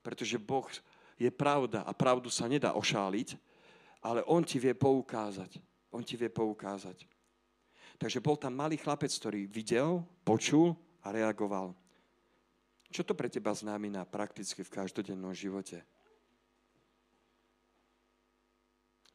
pretože 0.00 0.40
Boh 0.40 0.64
je 1.20 1.28
pravda 1.28 1.84
a 1.84 1.92
pravdu 1.92 2.32
sa 2.32 2.48
nedá 2.48 2.72
ošáliť, 2.72 3.36
ale 4.00 4.24
On 4.24 4.40
ti 4.40 4.56
vie 4.56 4.72
poukázať. 4.72 5.60
On 5.92 6.00
ti 6.00 6.16
vie 6.16 6.32
poukázať. 6.32 7.12
Takže 8.02 8.18
bol 8.18 8.34
tam 8.34 8.58
malý 8.58 8.74
chlapec, 8.74 9.14
ktorý 9.14 9.46
videl, 9.46 10.02
počul 10.26 10.74
a 11.06 11.14
reagoval. 11.14 11.70
Čo 12.90 13.06
to 13.06 13.14
pre 13.14 13.30
teba 13.30 13.54
znamená 13.54 14.02
prakticky 14.02 14.66
v 14.66 14.74
každodennom 14.74 15.30
živote? 15.30 15.86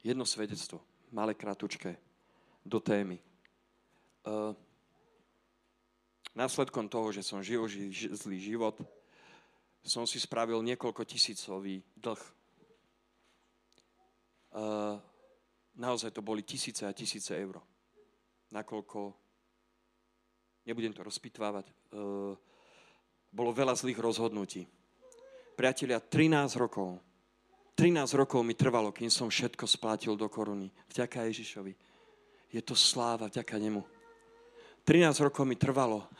jedno 0.02 0.24
svedectvo, 0.26 0.80
malé 1.10 1.34
kratučké, 1.34 1.96
do 2.64 2.80
témy. 2.80 3.18
Uh, 4.24 4.56
následkom 6.34 6.88
toho, 6.88 7.12
že 7.12 7.20
som 7.20 7.42
žil 7.42 7.64
ži, 7.68 8.12
zlý 8.12 8.38
život, 8.40 8.76
som 9.82 10.04
si 10.04 10.20
spravil 10.20 10.60
niekoľko 10.64 11.04
tisícový 11.04 11.80
dlh. 11.96 12.22
Uh, 14.48 14.96
naozaj 15.76 16.12
to 16.12 16.24
boli 16.24 16.40
tisíce 16.40 16.84
a 16.84 16.92
tisíce 16.92 17.32
eur. 17.32 17.60
Nakoľko, 18.48 19.12
nebudem 20.64 20.92
to 20.96 21.04
rozpitvávať, 21.04 21.66
uh, 21.68 22.32
bolo 23.28 23.50
veľa 23.52 23.76
zlých 23.76 24.00
rozhodnutí. 24.00 24.64
Priatelia, 25.58 26.00
13 26.00 26.56
rokov 26.56 27.02
13 27.78 28.10
rokov 28.18 28.42
mi 28.42 28.58
trvalo, 28.58 28.90
kým 28.90 29.06
som 29.06 29.30
všetko 29.30 29.62
splátil 29.70 30.18
do 30.18 30.26
koruny. 30.26 30.66
Vďaka 30.90 31.30
Ježišovi. 31.30 31.78
Je 32.50 32.58
to 32.58 32.74
sláva 32.74 33.30
vďaka 33.30 33.54
nemu. 33.54 33.86
13 34.82 35.06
rokov 35.22 35.46
mi 35.46 35.54
trvalo. 35.54 36.10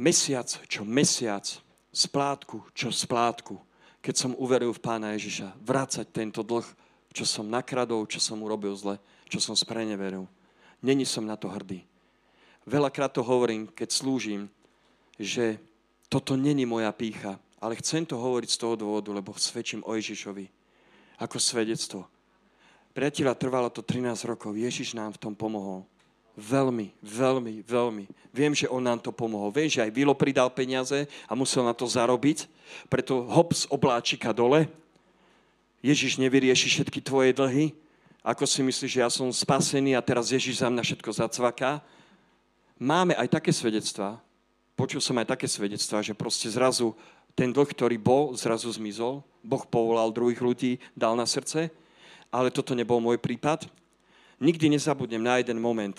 Mesiac 0.00 0.48
čo 0.64 0.88
mesiac. 0.88 1.44
Splátku 1.92 2.64
čo 2.72 2.88
splátku. 2.88 3.60
Keď 4.00 4.14
som 4.16 4.32
uveril 4.40 4.72
v 4.72 4.80
pána 4.80 5.12
Ježiša. 5.12 5.52
Vrácať 5.60 6.08
tento 6.08 6.40
dlh, 6.40 6.64
čo 7.12 7.28
som 7.28 7.44
nakradol, 7.44 8.08
čo 8.08 8.16
som 8.16 8.40
urobil 8.40 8.72
zle, 8.72 8.96
čo 9.28 9.36
som 9.36 9.52
spreneveril. 9.52 10.24
Není 10.82 11.06
som 11.06 11.22
na 11.22 11.38
to 11.38 11.46
hrdý. 11.46 11.86
Veľakrát 12.66 13.14
to 13.14 13.22
hovorím, 13.22 13.70
keď 13.70 13.88
slúžim, 13.90 14.50
že 15.18 15.58
toto 16.10 16.34
není 16.36 16.66
moja 16.66 16.90
pícha, 16.92 17.38
ale 17.62 17.78
chcem 17.78 18.02
to 18.02 18.18
hovoriť 18.18 18.50
z 18.50 18.60
toho 18.60 18.74
dôvodu, 18.74 19.14
lebo 19.14 19.34
svedčím 19.38 19.86
o 19.86 19.94
Ježišovi 19.94 20.50
ako 21.22 21.38
svedectvo. 21.38 22.06
Priateľa, 22.92 23.38
trvalo 23.38 23.72
to 23.72 23.80
13 23.80 24.28
rokov. 24.28 24.52
Ježiš 24.52 24.92
nám 24.92 25.16
v 25.16 25.22
tom 25.22 25.32
pomohol. 25.32 25.86
Veľmi, 26.36 26.92
veľmi, 27.00 27.64
veľmi. 27.64 28.04
Viem, 28.32 28.52
že 28.56 28.68
on 28.68 28.84
nám 28.84 29.00
to 29.00 29.12
pomohol. 29.12 29.52
Viem, 29.52 29.68
že 29.68 29.80
aj 29.84 29.92
Vilo 29.92 30.12
pridal 30.16 30.48
peniaze 30.52 31.08
a 31.28 31.32
musel 31.32 31.64
na 31.64 31.72
to 31.72 31.84
zarobiť. 31.84 32.48
Preto 32.88 33.24
hop 33.28 33.52
z 33.52 33.64
obláčika 33.68 34.32
dole. 34.32 34.68
Ježiš 35.84 36.16
nevyrieši 36.20 36.68
všetky 36.68 37.00
tvoje 37.04 37.36
dlhy. 37.36 37.72
Ako 38.22 38.46
si 38.46 38.62
myslíš, 38.62 38.90
že 38.94 39.02
ja 39.02 39.10
som 39.10 39.26
spasený 39.34 39.98
a 39.98 40.02
teraz 40.02 40.30
Ježiš 40.30 40.62
za 40.62 40.70
mňa 40.70 40.86
všetko 40.86 41.10
zacvaká? 41.10 41.82
Máme 42.78 43.18
aj 43.18 43.26
také 43.34 43.50
svedectvá. 43.50 44.22
Počul 44.78 45.02
som 45.02 45.18
aj 45.18 45.34
také 45.34 45.50
svedectvá, 45.50 46.06
že 46.06 46.14
proste 46.14 46.46
zrazu 46.46 46.94
ten 47.34 47.50
dlh, 47.50 47.66
ktorý 47.66 47.98
bol, 47.98 48.38
zrazu 48.38 48.70
zmizol. 48.70 49.26
Boh 49.42 49.66
povolal 49.66 50.14
druhých 50.14 50.38
ľudí, 50.38 50.78
dal 50.94 51.18
na 51.18 51.26
srdce, 51.26 51.74
ale 52.30 52.54
toto 52.54 52.78
nebol 52.78 53.02
môj 53.02 53.18
prípad. 53.18 53.66
Nikdy 54.38 54.78
nezabudnem 54.78 55.22
na 55.22 55.42
jeden 55.42 55.58
moment. 55.58 55.98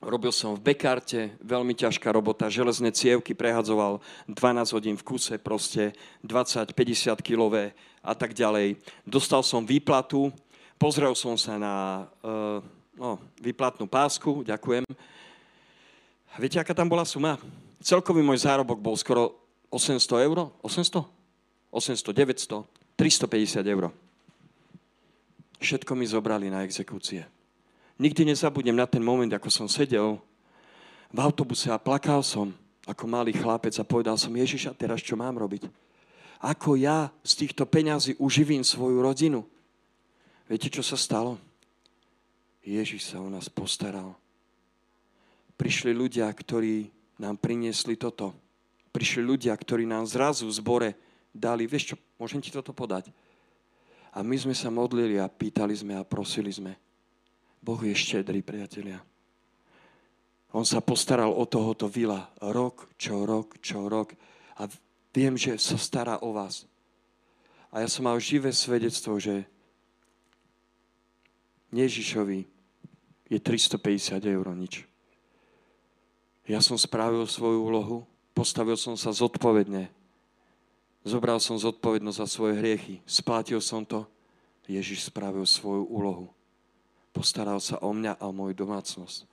Robil 0.00 0.30
som 0.30 0.54
v 0.54 0.64
Bekarte, 0.70 1.34
veľmi 1.44 1.74
ťažká 1.76 2.14
robota, 2.14 2.48
železné 2.48 2.94
cievky 2.94 3.34
prehadzoval 3.34 3.98
12 4.30 4.70
hodín 4.72 4.96
v 4.96 5.04
kuse, 5.04 5.34
proste 5.36 5.92
20-50 6.22 7.18
kilové 7.20 7.74
a 8.00 8.14
tak 8.14 8.32
ďalej. 8.32 8.80
Dostal 9.04 9.44
som 9.44 9.66
výplatu, 9.66 10.32
pozrel 10.80 11.12
som 11.12 11.36
sa 11.36 11.60
na 11.60 12.08
uh, 12.24 12.64
no, 12.96 13.20
výplatnú 13.36 13.84
pásku, 13.84 14.40
ďakujem. 14.48 14.88
Viete, 16.40 16.56
aká 16.56 16.72
tam 16.72 16.88
bola 16.88 17.04
suma? 17.04 17.36
Celkový 17.84 18.24
môj 18.24 18.48
zárobok 18.48 18.80
bol 18.80 18.96
skoro 18.96 19.36
800 19.68 20.24
eur? 20.24 20.48
800? 20.64 21.04
800, 21.68 22.16
900, 22.16 22.64
350 22.96 23.60
eur. 23.68 23.92
Všetko 25.60 25.92
mi 25.92 26.08
zobrali 26.08 26.48
na 26.48 26.64
exekúcie. 26.64 27.28
Nikdy 28.00 28.32
nezabudnem 28.32 28.72
na 28.72 28.88
ten 28.88 29.04
moment, 29.04 29.28
ako 29.28 29.52
som 29.52 29.68
sedel 29.68 30.16
v 31.12 31.18
autobuse 31.20 31.68
a 31.68 31.76
plakal 31.76 32.24
som 32.24 32.56
ako 32.88 33.04
malý 33.04 33.36
chlapec 33.36 33.76
a 33.76 33.84
povedal 33.84 34.16
som, 34.16 34.32
Ježiš, 34.32 34.72
a 34.72 34.72
teraz 34.72 35.04
čo 35.04 35.12
mám 35.20 35.36
robiť? 35.36 35.68
Ako 36.40 36.80
ja 36.80 37.12
z 37.20 37.44
týchto 37.44 37.68
peňazí 37.68 38.16
uživím 38.16 38.64
svoju 38.64 39.04
rodinu? 39.04 39.44
Viete, 40.50 40.66
čo 40.66 40.82
sa 40.82 40.98
stalo? 40.98 41.38
Ježiš 42.66 43.14
sa 43.14 43.22
o 43.22 43.30
nás 43.30 43.46
postaral. 43.46 44.18
Prišli 45.54 45.94
ľudia, 45.94 46.26
ktorí 46.26 46.90
nám 47.22 47.38
priniesli 47.38 47.94
toto 47.94 48.34
prišli 48.90 49.22
ľudia, 49.22 49.54
ktorí 49.54 49.86
nám 49.86 50.06
zrazu 50.06 50.46
v 50.46 50.56
zbore 50.58 50.88
dali, 51.30 51.66
vieš 51.66 51.94
čo, 51.94 51.96
môžem 52.18 52.42
ti 52.42 52.50
toto 52.50 52.74
podať. 52.74 53.10
A 54.10 54.26
my 54.26 54.34
sme 54.34 54.54
sa 54.54 54.68
modlili 54.68 55.22
a 55.22 55.30
pýtali 55.30 55.70
sme 55.70 55.94
a 55.94 56.02
prosili 56.02 56.50
sme. 56.50 56.74
Boh 57.62 57.78
je 57.78 57.94
štedrý, 57.94 58.42
priatelia. 58.42 58.98
On 60.50 60.66
sa 60.66 60.82
postaral 60.82 61.30
o 61.30 61.46
tohoto 61.46 61.86
vila 61.86 62.26
rok, 62.42 62.90
čo 62.98 63.22
rok, 63.22 63.62
čo 63.62 63.86
rok. 63.86 64.18
A 64.58 64.66
viem, 65.14 65.38
že 65.38 65.54
sa 65.62 65.78
stará 65.78 66.18
o 66.26 66.34
vás. 66.34 66.66
A 67.70 67.86
ja 67.86 67.88
som 67.88 68.10
mal 68.10 68.18
živé 68.18 68.50
svedectvo, 68.50 69.22
že 69.22 69.46
Ježišovi 71.70 72.46
je 73.30 73.38
350 73.38 74.18
eur 74.26 74.46
nič. 74.54 74.86
Ja 76.50 76.58
som 76.58 76.74
spravil 76.74 77.22
svoju 77.30 77.62
úlohu, 77.62 78.10
Postavil 78.40 78.78
som 78.80 78.96
sa 78.96 79.12
zodpovedne. 79.12 79.90
Zobral 81.04 81.36
som 81.44 81.60
zodpovednosť 81.60 82.18
za 82.24 82.24
svoje 82.24 82.56
hriechy. 82.56 83.04
Splátil 83.04 83.60
som 83.60 83.84
to. 83.84 84.08
Ježiš 84.64 85.12
spravil 85.12 85.44
svoju 85.44 85.84
úlohu. 85.84 86.32
Postaral 87.12 87.58
sa 87.58 87.76
o 87.84 87.92
mňa 87.92 88.16
a 88.16 88.30
o 88.30 88.32
moju 88.32 88.54
domácnosť. 88.56 89.28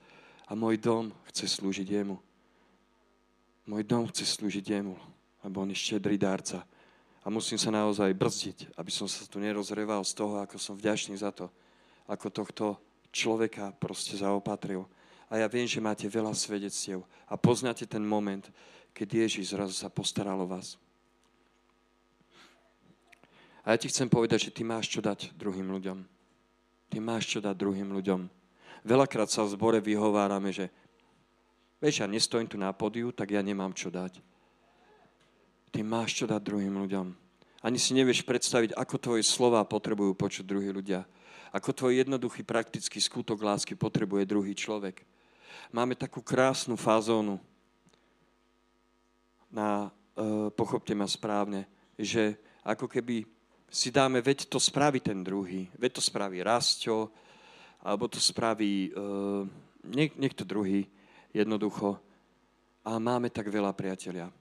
A 0.50 0.60
môj 0.60 0.76
dom 0.82 1.16
chce 1.32 1.46
slúžiť 1.56 1.88
jemu. 1.88 2.20
môj 3.64 3.84
dom 3.88 4.08
chce 4.12 4.28
slúžiť 4.28 4.76
jemu, 4.80 4.96
lebo 5.44 5.64
on 5.64 5.72
je 5.72 5.80
štedrý 5.80 6.20
dárca. 6.20 6.68
A 7.24 7.32
musím 7.32 7.60
sa 7.60 7.72
naozaj 7.72 8.12
brzdiť, 8.12 8.76
aby 8.80 8.92
som 8.92 9.08
sa 9.08 9.24
tu 9.28 9.40
nerozreval 9.40 10.04
z 10.04 10.20
toho, 10.20 10.40
ako 10.44 10.60
som 10.60 10.80
vďačný 10.80 11.20
za 11.20 11.32
to, 11.36 11.52
ako 12.08 12.28
tohto 12.32 12.66
človeka 13.12 13.76
proste 13.76 14.16
zaopatril. 14.16 14.88
A 15.28 15.44
ja 15.44 15.48
viem, 15.52 15.68
že 15.68 15.84
máte 15.84 16.08
veľa 16.08 16.32
svedectiev 16.32 17.04
a 17.28 17.36
poznáte 17.36 17.84
ten 17.84 18.00
moment, 18.00 18.48
keď 18.96 19.28
Ježiš 19.28 19.52
zrazu 19.52 19.76
sa 19.76 19.92
postaral 19.92 20.40
o 20.40 20.48
vás. 20.48 20.80
A 23.68 23.76
ja 23.76 23.78
ti 23.78 23.92
chcem 23.92 24.08
povedať, 24.08 24.48
že 24.48 24.56
ty 24.56 24.64
máš 24.64 24.88
čo 24.88 25.04
dať 25.04 25.36
druhým 25.36 25.68
ľuďom. 25.68 26.00
Ty 26.88 26.98
máš 27.04 27.28
čo 27.28 27.44
dať 27.44 27.52
druhým 27.52 27.92
ľuďom. 28.00 28.32
Veľakrát 28.88 29.28
sa 29.28 29.44
v 29.44 29.52
zbore 29.60 29.84
vyhovárame, 29.84 30.56
že 30.56 30.72
vieš, 31.84 32.00
ja 32.00 32.08
nestojím 32.08 32.48
tu 32.48 32.56
na 32.56 32.72
podiu, 32.72 33.12
tak 33.12 33.36
ja 33.36 33.44
nemám 33.44 33.76
čo 33.76 33.92
dať. 33.92 34.24
Ty 35.76 35.84
máš 35.84 36.16
čo 36.16 36.26
dať 36.32 36.40
druhým 36.40 36.80
ľuďom. 36.88 37.12
Ani 37.68 37.76
si 37.76 37.92
nevieš 37.92 38.24
predstaviť, 38.24 38.72
ako 38.72 38.96
tvoje 38.96 39.24
slova 39.28 39.60
potrebujú 39.68 40.16
počuť 40.16 40.48
druhí 40.48 40.72
ľudia. 40.72 41.04
Ako 41.56 41.72
tvoj 41.72 42.04
jednoduchý 42.04 42.44
praktický 42.44 43.00
skutok 43.00 43.40
lásky 43.40 43.76
potrebuje 43.76 44.28
druhý 44.28 44.52
človek. 44.56 45.04
Máme 45.72 45.96
takú 45.96 46.24
krásnu 46.24 46.76
fazónu 46.76 47.40
na, 49.52 49.92
uh, 50.16 50.52
pochopte 50.52 50.92
ma 50.92 51.08
správne, 51.08 51.68
že 51.96 52.36
ako 52.68 52.88
keby 52.88 53.24
si 53.68 53.92
dáme, 53.92 54.24
veď 54.24 54.48
to 54.48 54.60
spraví 54.60 55.00
ten 55.00 55.24
druhý, 55.24 55.68
veď 55.76 56.00
to 56.00 56.02
spraví 56.04 56.40
Rastio, 56.44 57.12
alebo 57.84 58.08
to 58.08 58.20
spraví 58.20 58.92
uh, 58.92 59.44
niek- 59.88 60.16
niekto 60.16 60.48
druhý, 60.48 60.88
jednoducho. 61.36 62.00
A 62.88 63.00
máme 63.00 63.28
tak 63.28 63.52
veľa 63.52 63.76
priatelia. 63.76 64.32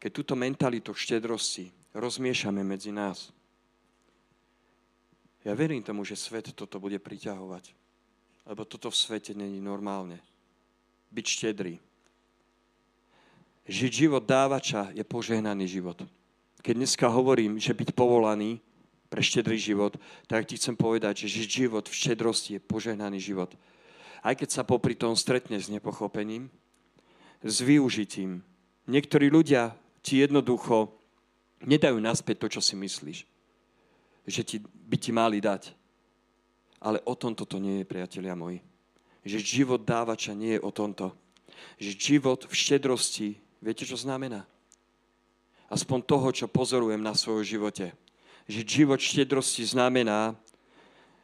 Keď 0.00 0.10
túto 0.12 0.34
mentalitu 0.38 0.96
štedrosti 0.96 1.68
rozmiešame 1.92 2.64
medzi 2.64 2.88
nás, 2.88 3.28
ja 5.48 5.54
verím 5.56 5.80
tomu, 5.80 6.04
že 6.04 6.20
svet 6.20 6.52
toto 6.52 6.76
bude 6.76 7.00
priťahovať. 7.00 7.72
Lebo 8.44 8.68
toto 8.68 8.92
v 8.92 8.96
svete 8.96 9.32
není 9.32 9.64
normálne. 9.64 10.20
Byť 11.08 11.26
štedrý. 11.26 11.80
Žiť 13.68 13.92
život 13.92 14.24
dávača 14.24 14.92
je 14.92 15.04
požehnaný 15.04 15.68
život 15.68 16.04
keď 16.62 16.74
dneska 16.84 17.06
hovorím, 17.08 17.56
že 17.56 17.74
byť 17.74 17.94
povolaný 17.94 18.60
pre 19.08 19.24
štedrý 19.24 19.56
život, 19.56 19.96
tak 20.28 20.44
ti 20.44 20.60
chcem 20.60 20.76
povedať, 20.76 21.24
že 21.24 21.40
žiť 21.40 21.48
život 21.64 21.88
v 21.88 21.96
štedrosti 21.96 22.50
je 22.58 22.60
požehnaný 22.60 23.22
život. 23.22 23.54
Aj 24.20 24.36
keď 24.36 24.52
sa 24.52 24.68
popri 24.68 24.92
tom 24.92 25.16
stretne 25.16 25.56
s 25.56 25.72
nepochopením, 25.72 26.50
s 27.40 27.62
využitím. 27.62 28.42
Niektorí 28.84 29.30
ľudia 29.30 29.72
ti 30.02 30.20
jednoducho 30.20 30.92
nedajú 31.62 31.96
naspäť 32.02 32.44
to, 32.44 32.58
čo 32.58 32.60
si 32.60 32.74
myslíš. 32.76 33.18
Že 34.28 34.42
ti, 34.44 34.56
by 34.88 34.96
ti 34.96 35.12
mali 35.12 35.44
dať. 35.44 35.76
Ale 36.80 37.04
o 37.04 37.12
tomto 37.12 37.44
to 37.44 37.60
nie 37.60 37.82
je, 37.82 37.90
priatelia 37.90 38.32
moji. 38.32 38.64
Že 39.22 39.38
život 39.44 39.80
dávača 39.84 40.32
nie 40.32 40.56
je 40.56 40.64
o 40.64 40.72
tomto. 40.72 41.12
Že 41.76 41.90
život 42.00 42.40
v 42.48 42.54
štedrosti, 42.54 43.28
viete, 43.60 43.84
čo 43.84 44.00
znamená? 44.00 44.48
aspoň 45.68 45.98
toho, 46.02 46.28
čo 46.32 46.46
pozorujem 46.48 47.00
na 47.00 47.12
svojom 47.12 47.44
živote. 47.44 47.92
Že 48.48 48.60
život 48.64 49.00
štedrosti 49.00 49.64
znamená, 49.68 50.32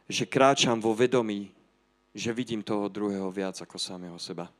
že 0.05 0.29
kráčam 0.29 0.77
vo 0.77 0.93
vedomí, 0.93 1.49
že 2.13 2.29
vidím 2.31 2.61
toho 2.61 2.85
druhého 2.85 3.27
viac 3.33 3.57
ako 3.57 3.81
samého 3.81 4.15
seba. 4.21 4.53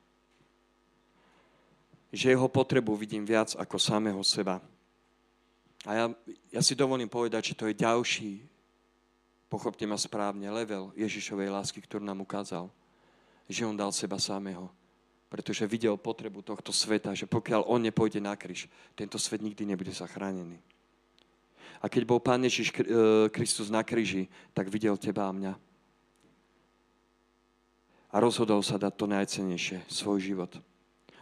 Že 2.10 2.34
jeho 2.34 2.50
potrebu 2.50 2.98
vidím 2.98 3.24
viac 3.24 3.54
ako 3.54 3.78
samého 3.78 4.20
seba. 4.26 4.58
A 5.86 5.92
ja, 5.94 6.06
ja 6.50 6.62
si 6.66 6.74
dovolím 6.74 7.08
povedať, 7.08 7.54
že 7.54 7.58
to 7.58 7.70
je 7.70 7.78
ďalší, 7.78 8.42
pochopte 9.52 9.86
ma 9.86 9.98
správne, 9.98 10.48
level 10.52 10.92
Ježišovej 10.98 11.50
lásky, 11.54 11.80
ktorú 11.84 12.04
nám 12.04 12.22
ukázal. 12.22 12.70
Že 13.46 13.72
on 13.72 13.78
dal 13.78 13.92
seba 13.94 14.18
samého 14.18 14.70
pretože 15.36 15.68
videl 15.68 16.00
potrebu 16.00 16.40
tohto 16.40 16.72
sveta, 16.72 17.12
že 17.12 17.28
pokiaľ 17.28 17.68
on 17.68 17.84
nepôjde 17.84 18.24
na 18.24 18.40
kríž, 18.40 18.72
tento 18.96 19.20
svet 19.20 19.44
nikdy 19.44 19.68
nebude 19.68 19.92
zachránený. 19.92 20.62
A 21.84 21.92
keď 21.92 22.08
bol 22.08 22.24
Pán 22.24 22.40
Ježiš 22.40 22.72
e, 22.72 22.88
Kristus 23.36 23.68
na 23.68 23.84
kríži, 23.84 24.32
tak 24.56 24.72
videl 24.72 24.96
teba 24.96 25.28
a 25.28 25.36
mňa. 25.36 25.54
A 28.10 28.16
rozhodol 28.24 28.64
sa 28.64 28.80
dať 28.80 28.96
to 28.96 29.06
najcenejšie, 29.12 29.84
svoj 29.92 30.24
život. 30.24 30.56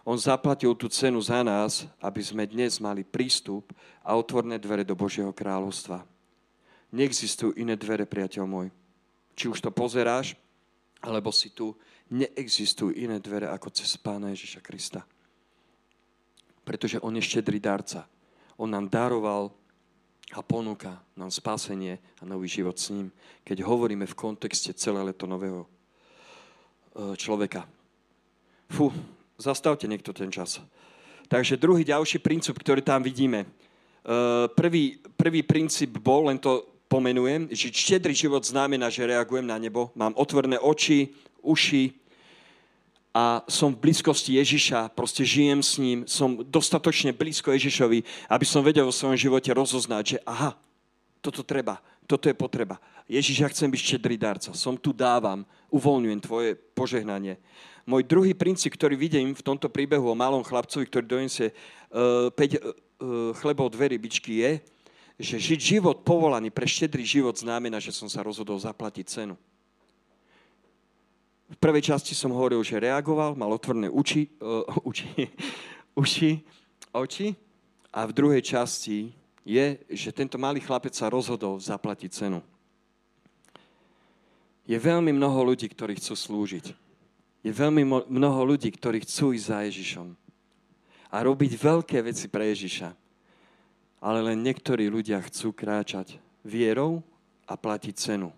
On 0.06 0.20
zaplatil 0.20 0.78
tú 0.78 0.86
cenu 0.94 1.18
za 1.18 1.42
nás, 1.42 1.90
aby 1.98 2.22
sme 2.22 2.46
dnes 2.46 2.78
mali 2.78 3.02
prístup 3.02 3.74
a 4.06 4.14
otvorné 4.14 4.62
dvere 4.62 4.86
do 4.86 4.94
Božieho 4.94 5.34
kráľovstva. 5.34 6.06
Neexistujú 6.94 7.58
iné 7.58 7.74
dvere, 7.74 8.06
priateľ 8.06 8.46
môj. 8.46 8.68
Či 9.34 9.50
už 9.50 9.66
to 9.66 9.74
pozeráš, 9.74 10.38
alebo 11.02 11.34
si 11.34 11.50
tu 11.50 11.74
neexistujú 12.14 12.94
iné 12.94 13.18
dvere 13.18 13.50
ako 13.50 13.74
cez 13.74 13.98
Pána 13.98 14.30
Ježiša 14.30 14.62
Krista. 14.62 15.02
Pretože 16.64 17.02
On 17.02 17.12
je 17.12 17.26
štedrý 17.26 17.58
darca. 17.58 18.06
On 18.56 18.70
nám 18.70 18.88
daroval 18.88 19.52
a 20.32 20.42
ponúka 20.42 21.02
nám 21.18 21.30
spásenie 21.30 22.00
a 22.22 22.24
nový 22.26 22.48
život 22.48 22.78
s 22.80 22.90
ním, 22.90 23.12
keď 23.44 23.66
hovoríme 23.66 24.06
v 24.08 24.18
kontexte 24.18 24.74
celé 24.74 25.04
leto 25.04 25.28
nového 25.28 25.66
e, 25.66 25.70
človeka. 27.18 27.68
Fú, 28.72 28.90
zastavte 29.38 29.86
niekto 29.86 30.14
ten 30.16 30.32
čas. 30.34 30.58
Takže 31.30 31.62
druhý 31.62 31.86
ďalší 31.86 32.22
princíp, 32.22 32.58
ktorý 32.58 32.82
tam 32.82 33.06
vidíme. 33.06 33.46
E, 33.46 33.48
prvý, 34.58 34.98
prvý 35.14 35.42
princíp 35.46 36.02
bol, 36.02 36.32
len 36.32 36.42
to 36.42 36.73
pomenujem, 36.94 37.50
že 37.50 37.74
štedrý 37.74 38.14
život 38.14 38.46
znamená, 38.46 38.94
že 38.94 39.10
reagujem 39.10 39.50
na 39.50 39.58
nebo, 39.58 39.90
mám 39.98 40.14
otvorené 40.14 40.62
oči, 40.62 41.10
uši, 41.42 41.98
a 43.14 43.46
som 43.46 43.70
v 43.70 43.90
blízkosti 43.90 44.42
Ježiša, 44.42 44.90
proste 44.98 45.22
žijem 45.22 45.62
s 45.62 45.78
ním, 45.78 46.02
som 46.10 46.34
dostatočne 46.42 47.14
blízko 47.14 47.54
Ježišovi, 47.54 48.02
aby 48.26 48.46
som 48.46 48.66
vedel 48.66 48.90
vo 48.90 48.94
svojom 48.94 49.14
živote 49.14 49.54
rozoznať, 49.54 50.04
že 50.06 50.18
aha, 50.26 50.58
toto 51.22 51.46
treba, 51.46 51.78
toto 52.10 52.26
je 52.26 52.34
potreba. 52.34 52.82
Ježiš, 53.06 53.46
ja 53.46 53.48
chcem 53.54 53.70
byť 53.70 53.82
štedrý 53.86 54.18
darca, 54.18 54.50
som 54.58 54.74
tu 54.74 54.90
dávam, 54.90 55.46
uvoľňujem 55.70 56.20
tvoje 56.26 56.58
požehnanie. 56.74 57.38
Môj 57.86 58.02
druhý 58.02 58.34
princíp, 58.34 58.74
ktorý 58.74 58.98
vidím 58.98 59.38
v 59.38 59.46
tomto 59.46 59.70
príbehu 59.70 60.10
o 60.10 60.18
malom 60.18 60.42
chlapcovi, 60.42 60.90
ktorý 60.90 61.06
donesie 61.06 61.54
uh, 61.94 62.34
5 62.34 62.34
uh, 62.34 62.62
chlebov, 63.38 63.70
dve 63.70 63.94
rybičky, 63.94 64.42
je, 64.42 64.52
že 65.18 65.38
žiť 65.38 65.60
život 65.78 66.02
povolaný 66.02 66.50
pre 66.50 66.66
štedrý 66.66 67.06
život 67.06 67.38
znamená, 67.38 67.78
že 67.78 67.94
som 67.94 68.10
sa 68.10 68.26
rozhodol 68.26 68.58
zaplatiť 68.58 69.06
cenu. 69.06 69.36
V 71.54 71.58
prvej 71.62 71.94
časti 71.94 72.18
som 72.18 72.34
hovoril, 72.34 72.66
že 72.66 72.82
reagoval, 72.82 73.38
mal 73.38 73.54
otvorné 73.54 73.86
uči, 73.86 74.26
uh, 74.42 74.66
uči, 74.82 75.30
uši, 76.02 76.32
oči. 76.90 77.28
A 77.94 78.10
v 78.10 78.16
druhej 78.16 78.42
časti 78.42 79.14
je, 79.46 79.78
že 79.94 80.10
tento 80.10 80.42
malý 80.42 80.58
chlapec 80.58 80.98
sa 80.98 81.14
rozhodol 81.14 81.62
zaplatiť 81.62 82.10
cenu. 82.10 82.42
Je 84.66 84.80
veľmi 84.80 85.14
mnoho 85.14 85.54
ľudí, 85.54 85.70
ktorí 85.70 86.00
chcú 86.00 86.16
slúžiť. 86.16 86.74
Je 87.44 87.52
veľmi 87.52 87.84
mnoho 88.08 88.56
ľudí, 88.56 88.72
ktorí 88.72 89.04
chcú 89.04 89.36
ísť 89.36 89.46
za 89.46 89.60
Ježišom. 89.68 90.08
A 91.14 91.16
robiť 91.22 91.52
veľké 91.60 92.00
veci 92.02 92.32
pre 92.32 92.50
Ježiša. 92.50 93.03
Ale 94.04 94.20
len 94.20 94.44
niektorí 94.44 94.92
ľudia 94.92 95.24
chcú 95.24 95.56
kráčať 95.56 96.20
vierou 96.44 97.00
a 97.48 97.56
platiť 97.56 97.96
cenu. 97.96 98.36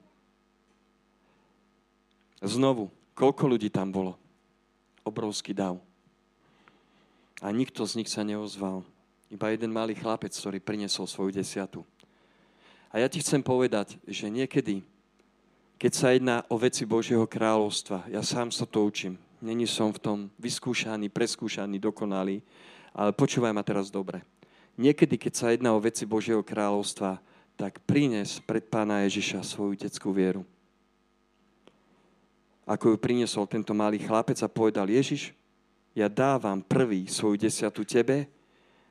Znovu, 2.46 2.94
Koľko 3.16 3.48
ľudí 3.48 3.72
tam 3.72 3.96
bolo? 3.96 4.20
Obrovský 5.08 5.56
dav. 5.56 5.80
A 7.40 7.48
nikto 7.56 7.88
z 7.88 8.04
nich 8.04 8.12
sa 8.12 8.28
neozval. 8.28 8.84
Iba 9.32 9.56
jeden 9.56 9.72
malý 9.72 9.96
chlapec, 9.96 10.36
ktorý 10.36 10.60
priniesol 10.60 11.08
svoju 11.08 11.32
desiatu. 11.32 11.88
A 12.92 13.00
ja 13.00 13.08
ti 13.08 13.24
chcem 13.24 13.40
povedať, 13.40 13.96
že 14.04 14.28
niekedy, 14.28 14.84
keď 15.80 15.92
sa 15.96 16.12
jedná 16.12 16.44
o 16.52 16.60
veci 16.60 16.84
Božieho 16.84 17.24
kráľovstva, 17.24 18.12
ja 18.12 18.20
sám 18.20 18.52
sa 18.52 18.68
to 18.68 18.84
učím. 18.84 19.16
Není 19.40 19.68
som 19.68 19.96
v 19.96 20.00
tom 20.04 20.18
vyskúšaný, 20.36 21.08
preskúšaný, 21.08 21.80
dokonalý, 21.80 22.44
ale 22.92 23.12
počúvaj 23.16 23.56
ma 23.56 23.64
teraz 23.64 23.88
dobre. 23.88 24.24
Niekedy, 24.76 25.16
keď 25.16 25.34
sa 25.34 25.52
jedná 25.56 25.72
o 25.72 25.80
veci 25.80 26.04
Božieho 26.04 26.44
kráľovstva, 26.44 27.20
tak 27.56 27.80
prines 27.88 28.44
pred 28.44 28.68
Pána 28.68 29.08
Ježiša 29.08 29.44
svoju 29.44 29.80
detskú 29.80 30.12
vieru 30.12 30.44
ako 32.66 32.94
ju 32.94 32.98
priniesol 32.98 33.46
tento 33.46 33.78
malý 33.78 34.02
chlapec 34.02 34.42
a 34.42 34.50
povedal, 34.50 34.90
Ježiš, 34.90 35.30
ja 35.94 36.10
dávam 36.10 36.66
prvý 36.66 37.06
svoju 37.06 37.38
desiatu 37.38 37.86
tebe, 37.86 38.28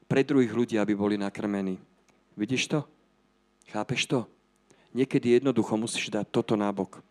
pre 0.07 0.23
druhých 0.23 0.55
ľudí, 0.55 0.77
aby 0.79 0.95
boli 0.95 1.19
nakrmení. 1.19 1.81
Vidíš 2.39 2.71
to? 2.71 2.87
Chápeš 3.73 4.07
to? 4.07 4.29
Niekedy 4.95 5.43
jednoducho 5.43 5.75
musíš 5.75 6.07
dať 6.07 6.29
toto 6.31 6.55
nábok. 6.55 7.03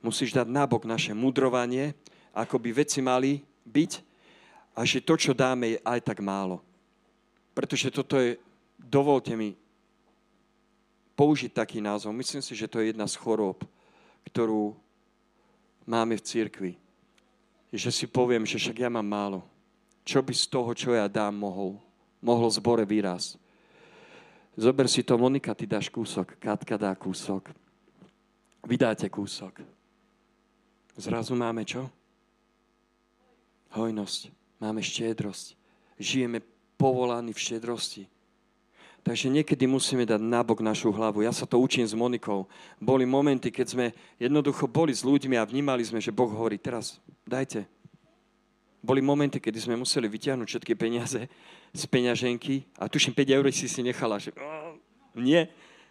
Musíš 0.00 0.32
dať 0.32 0.48
nábok 0.48 0.88
naše 0.88 1.12
mudrovanie, 1.12 1.92
ako 2.32 2.56
by 2.56 2.70
veci 2.72 3.04
mali 3.04 3.44
byť 3.68 4.00
a 4.72 4.80
že 4.86 5.04
to, 5.04 5.18
čo 5.18 5.36
dáme, 5.36 5.76
je 5.76 5.78
aj 5.84 6.00
tak 6.00 6.24
málo. 6.24 6.64
Pretože 7.60 7.92
toto 7.92 8.16
je, 8.16 8.40
dovolte 8.80 9.36
mi 9.36 9.52
použiť 11.12 11.52
taký 11.52 11.84
názov. 11.84 12.16
Myslím 12.16 12.40
si, 12.40 12.56
že 12.56 12.64
to 12.64 12.80
je 12.80 12.88
jedna 12.88 13.04
z 13.04 13.20
chorób, 13.20 13.68
ktorú 14.24 14.72
máme 15.84 16.16
v 16.16 16.24
cirkvi. 16.24 16.72
Že 17.68 17.90
si 17.92 18.06
poviem, 18.08 18.48
že 18.48 18.56
však 18.56 18.80
ja 18.80 18.88
mám 18.88 19.04
málo. 19.04 19.44
Čo 20.08 20.24
by 20.24 20.32
z 20.32 20.48
toho, 20.48 20.72
čo 20.72 20.96
ja 20.96 21.04
dám, 21.04 21.36
mohol, 21.36 21.76
mohlo 22.24 22.48
zbore 22.48 22.88
výraz. 22.88 23.36
Zober 24.56 24.88
si 24.88 25.04
to, 25.04 25.20
Monika, 25.20 25.52
ty 25.52 25.68
dáš 25.68 25.92
kúsok, 25.92 26.40
Katka 26.40 26.80
dá 26.80 26.96
kúsok. 26.96 27.52
Vydáte 28.64 29.12
kúsok. 29.12 29.60
Zrazu 30.96 31.36
máme 31.36 31.68
čo? 31.68 31.92
Hojnosť. 33.76 34.32
Máme 34.56 34.80
štiedrosť. 34.80 35.60
Žijeme 36.00 36.40
povolaní 36.80 37.36
v 37.36 37.42
štiedrosti. 37.44 38.08
Takže 39.04 39.28
niekedy 39.28 39.64
musíme 39.68 40.08
dať 40.08 40.20
nabok 40.20 40.64
našu 40.64 40.92
hlavu. 40.92 41.24
Ja 41.24 41.32
sa 41.32 41.44
to 41.44 41.60
učím 41.60 41.84
s 41.84 41.96
Monikou. 41.96 42.48
Boli 42.80 43.04
momenty, 43.04 43.52
keď 43.52 43.66
sme 43.68 43.86
jednoducho 44.20 44.68
boli 44.68 44.92
s 44.92 45.04
ľuďmi 45.04 45.36
a 45.36 45.44
vnímali 45.44 45.84
sme, 45.84 46.00
že 46.00 46.12
Boh 46.12 46.28
hovorí, 46.28 46.60
teraz 46.60 47.00
dajte. 47.24 47.64
Boli 48.80 49.04
momenty, 49.04 49.40
kedy 49.40 49.60
sme 49.60 49.76
museli 49.76 50.08
vyťahnuť 50.08 50.48
všetky 50.48 50.72
peniaze 50.72 51.28
z 51.72 51.82
peňaženky 51.84 52.64
a 52.80 52.88
tuším 52.88 53.12
5 53.12 53.36
eur 53.36 53.44
si 53.52 53.68
si 53.68 53.80
nechala, 53.84 54.16
že 54.16 54.32
nie, 55.16 55.44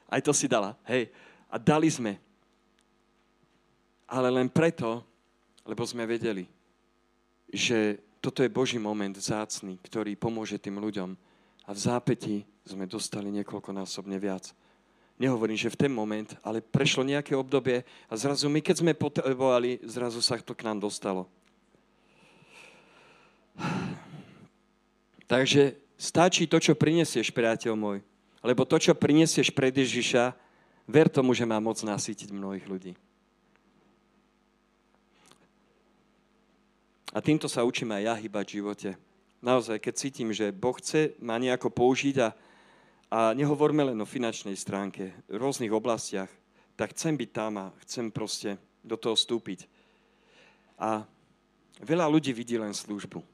aj 0.10 0.22
to 0.26 0.34
si 0.34 0.50
dala. 0.50 0.74
Hej. 0.90 1.14
A 1.50 1.58
dali 1.58 1.90
sme. 1.90 2.18
Ale 4.10 4.30
len 4.34 4.50
preto, 4.50 5.06
lebo 5.66 5.86
sme 5.86 6.06
vedeli, 6.10 6.50
že 7.50 8.02
toto 8.20 8.44
je 8.44 8.52
Boží 8.52 8.76
moment 8.76 9.16
zácný, 9.16 9.80
ktorý 9.80 10.20
pomôže 10.20 10.60
tým 10.60 10.80
ľuďom. 10.80 11.16
A 11.66 11.70
v 11.72 11.80
zápäti 11.80 12.36
sme 12.68 12.86
dostali 12.86 13.32
niekoľkonásobne 13.32 14.20
viac. 14.20 14.52
Nehovorím, 15.20 15.60
že 15.60 15.72
v 15.72 15.80
ten 15.88 15.92
moment, 15.92 16.32
ale 16.40 16.64
prešlo 16.64 17.04
nejaké 17.04 17.36
obdobie 17.36 17.84
a 18.08 18.14
zrazu 18.16 18.48
my, 18.48 18.64
keď 18.64 18.76
sme 18.80 18.96
potrebovali, 18.96 19.84
zrazu 19.84 20.24
sa 20.24 20.40
to 20.40 20.56
k 20.56 20.64
nám 20.64 20.80
dostalo. 20.80 21.28
Takže 25.28 25.76
stačí 26.00 26.48
to, 26.48 26.58
čo 26.64 26.80
prinesieš, 26.80 27.36
priateľ 27.36 27.76
môj. 27.76 28.00
Lebo 28.40 28.64
to, 28.64 28.80
čo 28.80 28.96
prinesieš 28.96 29.52
pred 29.52 29.76
Ježiša, 29.76 30.32
ver 30.88 31.12
tomu, 31.12 31.36
že 31.36 31.44
má 31.44 31.60
moc 31.60 31.76
nasýtiť 31.84 32.32
mnohých 32.32 32.66
ľudí. 32.66 32.94
A 37.10 37.20
týmto 37.22 37.50
sa 37.50 37.66
učím 37.66 37.94
aj 37.96 38.04
ja 38.06 38.14
hýbať 38.14 38.46
v 38.46 38.56
živote. 38.62 38.90
Naozaj, 39.42 39.82
keď 39.82 39.94
cítim, 39.96 40.30
že 40.30 40.54
Boh 40.54 40.76
chce 40.78 41.18
ma 41.18 41.40
nejako 41.40 41.74
použiť 41.74 42.16
a 42.22 42.30
a 43.10 43.34
nehovorme 43.34 43.82
len 43.90 43.98
o 43.98 44.06
finančnej 44.06 44.54
stránke, 44.54 45.10
v 45.26 45.42
rôznych 45.42 45.74
oblastiach, 45.74 46.30
tak 46.78 46.94
chcem 46.94 47.18
byť 47.18 47.30
tam 47.34 47.58
a 47.58 47.74
chcem 47.82 48.14
proste 48.14 48.56
do 48.86 48.94
toho 48.96 49.18
vstúpiť. 49.18 49.66
A 50.78 51.04
veľa 51.82 52.06
ľudí 52.06 52.30
vidí 52.32 52.56
len 52.56 52.72
službu. 52.72 53.26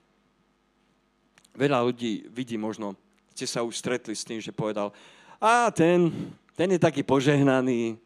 Veľa 1.55 1.83
ľudí 1.83 2.23
vidí 2.31 2.55
možno, 2.55 2.95
ste 3.35 3.43
sa 3.43 3.67
už 3.67 3.75
stretli 3.75 4.15
s 4.15 4.23
tým, 4.23 4.39
že 4.39 4.55
povedal, 4.55 4.95
a 5.43 5.67
ten, 5.75 6.07
ten 6.55 6.71
je 6.71 6.79
taký 6.79 7.03
požehnaný, 7.03 7.99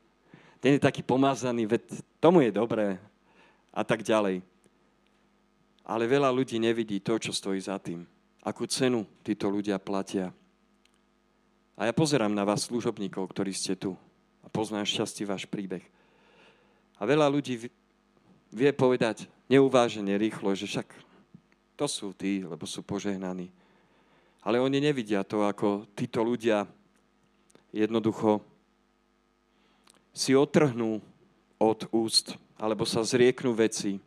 ten 0.58 0.76
je 0.76 0.82
taký 0.82 1.06
pomazaný, 1.06 1.70
veď 1.70 1.82
tomu 2.18 2.42
je 2.42 2.52
dobré 2.52 2.98
a 3.70 3.86
tak 3.86 4.02
ďalej. 4.02 4.42
Ale 5.90 6.06
veľa 6.06 6.30
ľudí 6.30 6.62
nevidí 6.62 7.02
to, 7.02 7.18
čo 7.18 7.34
stojí 7.34 7.58
za 7.58 7.82
tým. 7.82 8.06
Akú 8.46 8.70
cenu 8.70 9.10
títo 9.26 9.50
ľudia 9.50 9.82
platia. 9.82 10.30
A 11.74 11.90
ja 11.90 11.94
pozerám 11.98 12.30
na 12.30 12.46
vás, 12.46 12.70
služobníkov, 12.70 13.26
ktorí 13.34 13.50
ste 13.58 13.74
tu 13.74 13.98
a 14.46 14.48
poznám 14.54 14.86
šťastí 14.86 15.26
váš 15.26 15.50
príbeh. 15.50 15.82
A 17.00 17.10
veľa 17.10 17.26
ľudí 17.26 17.72
vie 18.54 18.72
povedať 18.76 19.26
neuvážene, 19.50 20.14
rýchlo, 20.20 20.54
že 20.54 20.70
však 20.70 20.94
to 21.74 21.86
sú 21.90 22.14
tí, 22.14 22.46
lebo 22.46 22.70
sú 22.70 22.86
požehnaní. 22.86 23.50
Ale 24.46 24.62
oni 24.62 24.78
nevidia 24.84 25.26
to, 25.26 25.48
ako 25.48 25.90
títo 25.98 26.22
ľudia 26.22 26.70
jednoducho 27.72 28.44
si 30.14 30.36
otrhnú 30.36 31.00
od 31.60 31.80
úst, 31.96 32.36
alebo 32.60 32.84
sa 32.84 33.02
zrieknú 33.02 33.56
veci. 33.56 34.04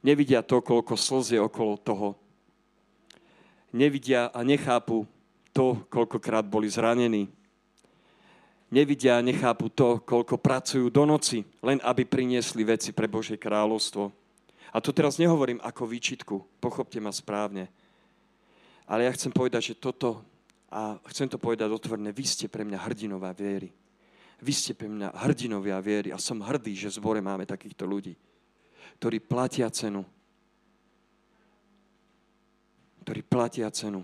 Nevidia 0.00 0.40
to, 0.40 0.64
koľko 0.64 0.96
slz 0.96 1.36
je 1.36 1.40
okolo 1.40 1.76
toho. 1.76 2.08
Nevidia 3.76 4.32
a 4.32 4.40
nechápu 4.40 5.04
to, 5.52 5.84
koľkokrát 5.92 6.48
boli 6.48 6.72
zranení. 6.72 7.28
Nevidia 8.70 9.18
a 9.18 9.24
nechápu 9.24 9.68
to, 9.68 10.00
koľko 10.00 10.38
pracujú 10.38 10.88
do 10.88 11.04
noci, 11.04 11.44
len 11.60 11.82
aby 11.84 12.06
priniesli 12.06 12.64
veci 12.64 12.94
pre 12.96 13.10
Božie 13.10 13.36
kráľovstvo. 13.36 14.08
A 14.70 14.78
to 14.78 14.94
teraz 14.94 15.18
nehovorím 15.18 15.58
ako 15.60 15.90
výčitku, 15.90 16.36
pochopte 16.62 17.02
ma 17.02 17.10
správne. 17.10 17.66
Ale 18.86 19.06
ja 19.06 19.12
chcem 19.14 19.34
povedať, 19.34 19.74
že 19.74 19.82
toto, 19.82 20.22
a 20.70 20.96
chcem 21.10 21.26
to 21.26 21.38
povedať 21.38 21.66
otvorene, 21.66 22.14
vy 22.14 22.22
ste 22.22 22.46
pre 22.46 22.62
mňa 22.62 22.78
hrdinová 22.86 23.34
viery. 23.34 23.74
Vy 24.40 24.52
ste 24.54 24.72
pre 24.72 24.86
mňa 24.86 25.12
hrdinovia 25.26 25.82
viery 25.82 26.14
a 26.14 26.18
som 26.18 26.40
hrdý, 26.40 26.72
že 26.78 26.88
v 26.94 26.96
zbore 27.02 27.20
máme 27.20 27.44
takýchto 27.44 27.84
ľudí, 27.84 28.14
ktorí 28.98 29.22
platia 29.22 29.70
cenu. 29.70 30.02
Ktorí 33.06 33.20
platia 33.22 33.70
cenu. 33.70 34.02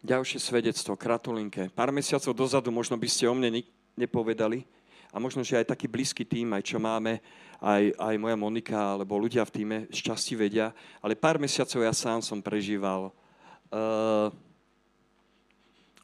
Ďalšie 0.00 0.40
svedectvo, 0.40 0.96
kratulinke. 0.96 1.68
Pár 1.74 1.92
mesiacov 1.92 2.32
dozadu 2.32 2.72
možno 2.72 2.96
by 2.96 3.08
ste 3.10 3.28
o 3.28 3.34
mne 3.36 3.60
nepovedali 3.98 4.64
a 5.12 5.18
možno, 5.18 5.42
že 5.42 5.58
aj 5.58 5.74
taký 5.74 5.90
blízky 5.90 6.22
tým, 6.24 6.54
aj 6.54 6.62
čo 6.64 6.78
máme, 6.78 7.20
aj, 7.60 7.92
aj 7.98 8.14
moja 8.16 8.36
Monika, 8.38 8.96
alebo 8.96 9.20
ľudia 9.20 9.44
v 9.44 9.54
týme 9.54 9.76
z 9.90 9.98
časti 10.00 10.38
vedia, 10.38 10.72
ale 11.04 11.18
pár 11.18 11.36
mesiacov 11.36 11.84
ja 11.84 11.92
sám 11.92 12.24
som 12.24 12.40
prežíval 12.40 13.10
uh, 13.10 14.32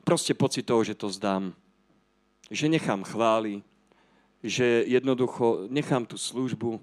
proste 0.04 0.36
pocit 0.36 0.68
toho, 0.68 0.84
že 0.84 0.98
to 0.98 1.08
zdám. 1.08 1.54
Že 2.52 2.78
nechám 2.78 3.02
chvály, 3.02 3.64
že 4.44 4.86
jednoducho 4.86 5.66
nechám 5.72 6.06
tú 6.06 6.14
službu 6.20 6.78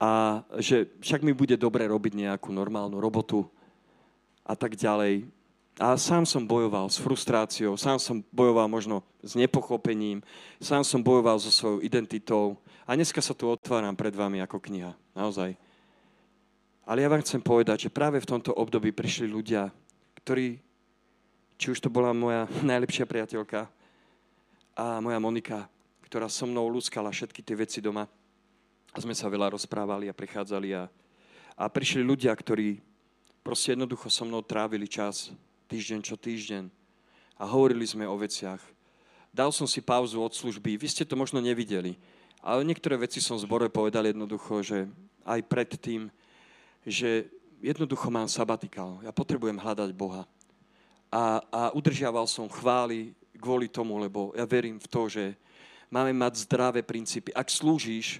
a 0.00 0.40
že 0.56 0.88
však 1.04 1.20
mi 1.20 1.36
bude 1.36 1.60
dobre 1.60 1.84
robiť 1.84 2.16
nejakú 2.16 2.48
normálnu 2.48 2.96
robotu 2.96 3.44
a 4.48 4.56
tak 4.56 4.72
ďalej. 4.72 5.28
A 5.76 5.96
sám 6.00 6.24
som 6.24 6.48
bojoval 6.48 6.88
s 6.88 6.96
frustráciou, 6.96 7.76
sám 7.76 8.00
som 8.00 8.24
bojoval 8.32 8.68
možno 8.68 9.04
s 9.20 9.36
nepochopením, 9.36 10.24
sám 10.56 10.84
som 10.84 11.04
bojoval 11.04 11.36
so 11.36 11.52
svojou 11.52 11.84
identitou. 11.84 12.56
A 12.88 12.96
dneska 12.96 13.20
sa 13.20 13.36
tu 13.36 13.48
otváram 13.48 13.92
pred 13.92 14.12
vami 14.16 14.40
ako 14.40 14.56
kniha. 14.56 14.92
Naozaj. 15.12 15.56
Ale 16.88 16.98
ja 17.04 17.08
vám 17.12 17.22
chcem 17.22 17.40
povedať, 17.40 17.86
že 17.86 17.94
práve 17.94 18.18
v 18.18 18.28
tomto 18.28 18.56
období 18.56 18.92
prišli 18.92 19.28
ľudia, 19.28 19.68
ktorí, 20.24 20.58
či 21.60 21.66
už 21.70 21.80
to 21.80 21.92
bola 21.92 22.16
moja 22.16 22.48
najlepšia 22.72 23.04
priateľka 23.04 23.68
a 24.80 25.00
moja 25.04 25.20
Monika, 25.20 25.68
ktorá 26.08 26.28
so 26.28 26.48
mnou 26.48 26.72
lúskala 26.72 27.12
všetky 27.12 27.44
tie 27.44 27.56
veci 27.56 27.78
doma. 27.84 28.08
A 28.90 28.98
sme 28.98 29.14
sa 29.14 29.30
veľa 29.30 29.54
rozprávali 29.54 30.10
a 30.10 30.16
prichádzali 30.16 30.74
a, 30.74 30.90
a 31.54 31.64
prišli 31.70 32.02
ľudia, 32.02 32.34
ktorí 32.34 32.82
proste 33.46 33.78
jednoducho 33.78 34.10
so 34.10 34.26
mnou 34.26 34.42
trávili 34.42 34.90
čas 34.90 35.30
týždeň 35.70 36.00
čo 36.02 36.18
týždeň 36.18 36.66
a 37.38 37.46
hovorili 37.46 37.86
sme 37.86 38.04
o 38.04 38.18
veciach. 38.18 38.58
Dal 39.30 39.54
som 39.54 39.70
si 39.70 39.78
pauzu 39.78 40.18
od 40.18 40.34
služby, 40.34 40.74
vy 40.74 40.88
ste 40.90 41.06
to 41.06 41.14
možno 41.14 41.38
nevideli, 41.38 41.94
ale 42.42 42.66
niektoré 42.66 42.98
veci 42.98 43.22
som 43.22 43.38
zbore 43.38 43.70
povedal 43.70 44.10
jednoducho, 44.10 44.66
že 44.66 44.90
aj 45.22 45.40
predtým, 45.46 46.10
že 46.82 47.30
jednoducho 47.62 48.10
mám 48.10 48.26
sabatikál. 48.26 48.98
Ja 49.06 49.14
potrebujem 49.14 49.60
hľadať 49.60 49.94
Boha. 49.94 50.26
A, 51.12 51.38
a 51.52 51.62
udržiaval 51.70 52.26
som 52.26 52.50
chvály 52.50 53.14
kvôli 53.38 53.70
tomu, 53.70 53.94
lebo 54.02 54.34
ja 54.34 54.42
verím 54.42 54.82
v 54.82 54.90
to, 54.90 55.06
že 55.06 55.38
máme 55.86 56.10
mať 56.10 56.44
zdravé 56.44 56.82
princípy. 56.82 57.30
Ak 57.30 57.46
slúžiš, 57.46 58.18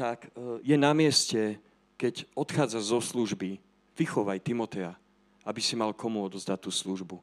tak 0.00 0.32
e, 0.32 0.64
je 0.64 0.76
na 0.80 0.96
mieste, 0.96 1.60
keď 2.00 2.24
odchádza 2.32 2.80
zo 2.80 3.04
služby, 3.04 3.60
vychovaj 4.00 4.40
Timotea 4.40 4.96
aby 5.44 5.60
si 5.60 5.76
mal 5.76 5.96
komu 5.96 6.22
odozdať 6.28 6.58
tú 6.60 6.70
službu. 6.70 7.16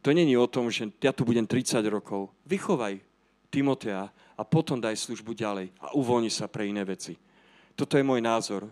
To 0.00 0.08
není 0.14 0.38
o 0.38 0.50
tom, 0.50 0.70
že 0.70 0.90
ja 1.02 1.14
tu 1.14 1.26
budem 1.26 1.44
30 1.44 1.82
rokov. 1.90 2.30
Vychovaj 2.46 3.02
Timotea 3.50 4.08
a 4.36 4.42
potom 4.42 4.80
daj 4.80 4.96
službu 4.96 5.34
ďalej 5.34 5.70
a 5.82 5.92
uvoľni 5.94 6.30
sa 6.30 6.46
pre 6.46 6.66
iné 6.70 6.82
veci. 6.86 7.18
Toto 7.78 7.98
je 7.98 8.06
môj 8.06 8.22
názor. 8.22 8.66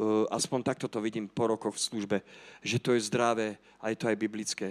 Uh, 0.00 0.24
aspoň 0.32 0.64
takto 0.64 0.88
to 0.88 0.98
vidím 1.04 1.28
po 1.28 1.46
rokoch 1.46 1.76
v 1.76 1.84
službe, 1.84 2.16
že 2.64 2.80
to 2.80 2.96
je 2.96 3.06
zdravé 3.06 3.60
a 3.78 3.92
je 3.92 3.96
to 4.00 4.08
aj 4.08 4.16
biblické. 4.16 4.68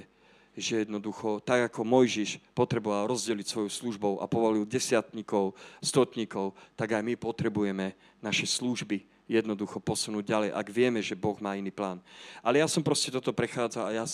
Že 0.51 0.83
jednoducho, 0.83 1.39
tak 1.39 1.71
ako 1.71 1.87
Mojžiš 1.87 2.43
potreboval 2.51 3.07
rozdeliť 3.07 3.47
svoju 3.47 3.69
službou 3.71 4.19
a 4.19 4.27
povolil 4.27 4.67
desiatníkov, 4.67 5.55
stotníkov, 5.79 6.51
tak 6.75 6.91
aj 6.91 7.03
my 7.03 7.15
potrebujeme 7.15 7.95
naše 8.19 8.43
služby 8.43 9.07
jednoducho 9.31 9.79
posunúť 9.79 10.27
ďalej, 10.27 10.49
ak 10.51 10.67
vieme, 10.67 10.99
že 10.99 11.15
Boh 11.15 11.39
má 11.39 11.55
iný 11.55 11.71
plán. 11.71 12.03
Ale 12.43 12.59
ja 12.59 12.67
som 12.67 12.83
proste 12.83 13.07
toto 13.07 13.31
prechádzal 13.31 13.83
a 13.87 13.95
ja, 13.95 14.05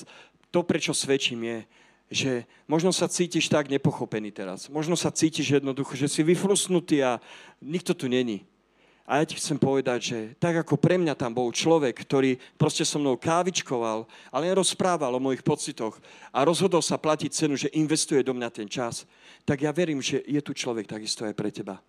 to, 0.54 0.62
prečo 0.62 0.94
svedčím, 0.94 1.42
je, 1.42 1.58
že 2.08 2.32
možno 2.70 2.94
sa 2.94 3.10
cítiš 3.10 3.52
tak 3.52 3.68
nepochopený 3.68 4.32
teraz. 4.32 4.72
Možno 4.72 4.96
sa 4.96 5.12
cítiš 5.12 5.60
jednoducho, 5.60 5.98
že 5.98 6.08
si 6.08 6.24
vyfrusnutý 6.24 7.04
a 7.04 7.20
nikto 7.60 7.92
tu 7.92 8.08
není. 8.08 8.48
A 9.08 9.24
ja 9.24 9.26
ti 9.26 9.39
chcem 9.39 9.55
povedať, 9.55 9.99
že 10.03 10.20
tak 10.36 10.68
ako 10.68 10.76
pre 10.76 10.99
mňa 10.99 11.16
tam 11.16 11.32
bol 11.32 11.47
človek, 11.47 11.95
ktorý 12.03 12.36
proste 12.60 12.84
so 12.84 12.99
mnou 12.99 13.16
kávičkoval, 13.16 14.03
ale 14.36 14.51
rozprával 14.51 15.16
o 15.16 15.24
mojich 15.24 15.47
pocitoch 15.47 15.95
a 16.36 16.43
rozhodol 16.43 16.84
sa 16.84 16.99
platiť 16.99 17.32
cenu, 17.32 17.55
že 17.55 17.72
investuje 17.72 18.20
do 18.20 18.36
mňa 18.36 18.51
ten 18.51 18.68
čas, 18.68 19.08
tak 19.47 19.64
ja 19.64 19.72
verím, 19.72 20.03
že 20.03 20.20
je 20.28 20.43
tu 20.43 20.51
človek 20.51 20.91
takisto 20.91 21.24
aj 21.24 21.32
pre 21.39 21.47
teba. 21.47 21.80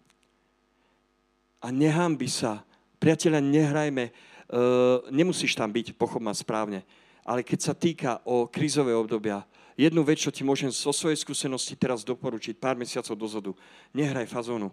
A 1.58 1.74
nehambi 1.74 2.30
sa. 2.30 2.62
Priateľa, 3.02 3.42
nehrajme, 3.42 4.14
uh, 4.14 5.02
nemusíš 5.10 5.58
tam 5.58 5.74
byť, 5.74 5.98
pochop 5.98 6.22
ma 6.22 6.30
správne, 6.30 6.86
ale 7.26 7.42
keď 7.42 7.58
sa 7.58 7.74
týka 7.74 8.22
o 8.22 8.46
krízové 8.46 8.94
obdobia, 8.94 9.42
jednu 9.74 10.06
vec, 10.06 10.22
čo 10.22 10.30
ti 10.30 10.46
môžem 10.46 10.70
zo 10.70 10.94
svojej 10.94 11.18
skúsenosti 11.18 11.74
teraz 11.74 12.06
doporučiť 12.06 12.62
pár 12.62 12.78
mesiacov 12.78 13.18
dozadu, 13.18 13.58
nehraj 13.90 14.30
fazónu 14.30 14.70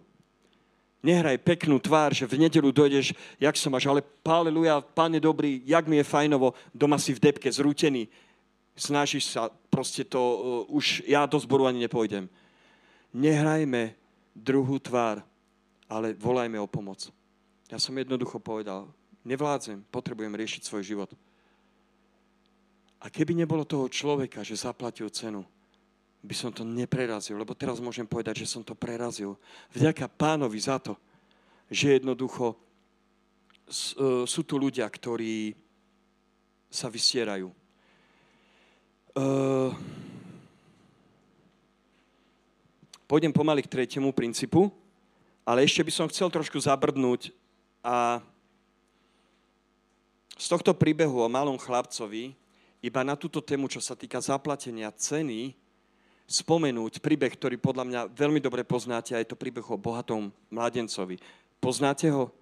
Nehraj 1.06 1.38
peknú 1.45 1.78
tvár, 1.78 2.18
že 2.18 2.26
v 2.26 2.41
nedelu 2.41 2.74
dojdeš, 2.74 3.14
jak 3.38 3.53
som 3.53 3.70
máš, 3.70 3.86
ale 3.86 4.01
páleluja, 4.26 4.82
pán 4.82 5.14
je 5.14 5.22
dobrý, 5.22 5.62
jak 5.62 5.86
mi 5.86 6.01
je 6.01 6.10
fajnovo, 6.10 6.58
doma 6.74 6.97
si 6.97 7.14
v 7.14 7.22
depke 7.30 7.45
zrútený. 7.45 8.10
Snažíš 8.74 9.38
sa, 9.38 9.53
proste 9.70 10.01
to, 10.01 10.18
uh, 10.18 10.38
už 10.74 11.06
ja 11.06 11.30
do 11.30 11.38
zboru 11.38 11.70
ani 11.70 11.86
nepojdem. 11.86 12.26
Nehrajme 13.14 13.93
druhú 14.34 14.82
tvár, 14.82 15.22
ale 15.86 16.18
volajme 16.18 16.58
o 16.58 16.66
pomoc. 16.66 17.14
Ja 17.70 17.78
som 17.78 17.93
jednoducho 17.93 18.41
povedal, 18.41 18.89
nevládzem, 19.22 19.86
potrebujem 19.93 20.34
riešiť 20.34 20.66
svoj 20.66 20.84
život. 20.84 21.14
A 22.97 23.14
keby 23.14 23.38
nebolo 23.38 23.62
toho 23.62 23.86
človeka, 23.86 24.41
že 24.41 24.58
zaplatil 24.58 25.14
cenu, 25.14 25.45
by 26.26 26.36
som 26.36 26.50
to 26.50 26.66
neprerazil, 26.66 27.38
lebo 27.38 27.54
teraz 27.54 27.78
môžem 27.78 28.10
povedať, 28.10 28.42
že 28.42 28.50
som 28.50 28.66
to 28.66 28.74
prerazil. 28.74 29.38
Vďaka 29.72 30.10
pánovi 30.10 30.58
za 30.58 30.82
to, 30.82 30.98
že 31.70 32.02
jednoducho 32.02 32.54
e, 32.54 32.58
sú 34.26 34.42
tu 34.42 34.58
ľudia, 34.58 34.90
ktorí 34.90 35.54
sa 36.68 36.92
vysierajú. 36.92 37.54
Uh, 39.16 39.72
pôjdem 43.08 43.32
pomaly 43.32 43.64
k 43.64 43.72
tretiemu 43.72 44.12
princípu, 44.12 44.68
ale 45.48 45.64
ešte 45.64 45.88
by 45.88 45.92
som 45.96 46.12
chcel 46.12 46.28
trošku 46.28 46.60
zabrdnúť 46.60 47.32
a 47.80 48.20
z 50.36 50.46
tohto 50.52 50.76
príbehu 50.76 51.24
o 51.24 51.32
malom 51.32 51.56
chlapcovi 51.56 52.36
iba 52.84 53.02
na 53.08 53.16
túto 53.16 53.40
tému, 53.40 53.72
čo 53.72 53.80
sa 53.80 53.96
týka 53.96 54.20
zaplatenia 54.20 54.92
ceny, 54.92 55.56
spomenúť 56.26 57.02
príbeh, 57.02 57.30
ktorý 57.34 57.62
podľa 57.62 57.86
mňa 57.86 58.02
veľmi 58.14 58.42
dobre 58.42 58.66
poznáte, 58.66 59.14
a 59.14 59.22
je 59.22 59.30
to 59.30 59.38
príbeh 59.38 59.66
o 59.70 59.78
bohatom 59.78 60.34
mladencovi. 60.50 61.22
Poznáte 61.62 62.10
ho? 62.10 62.34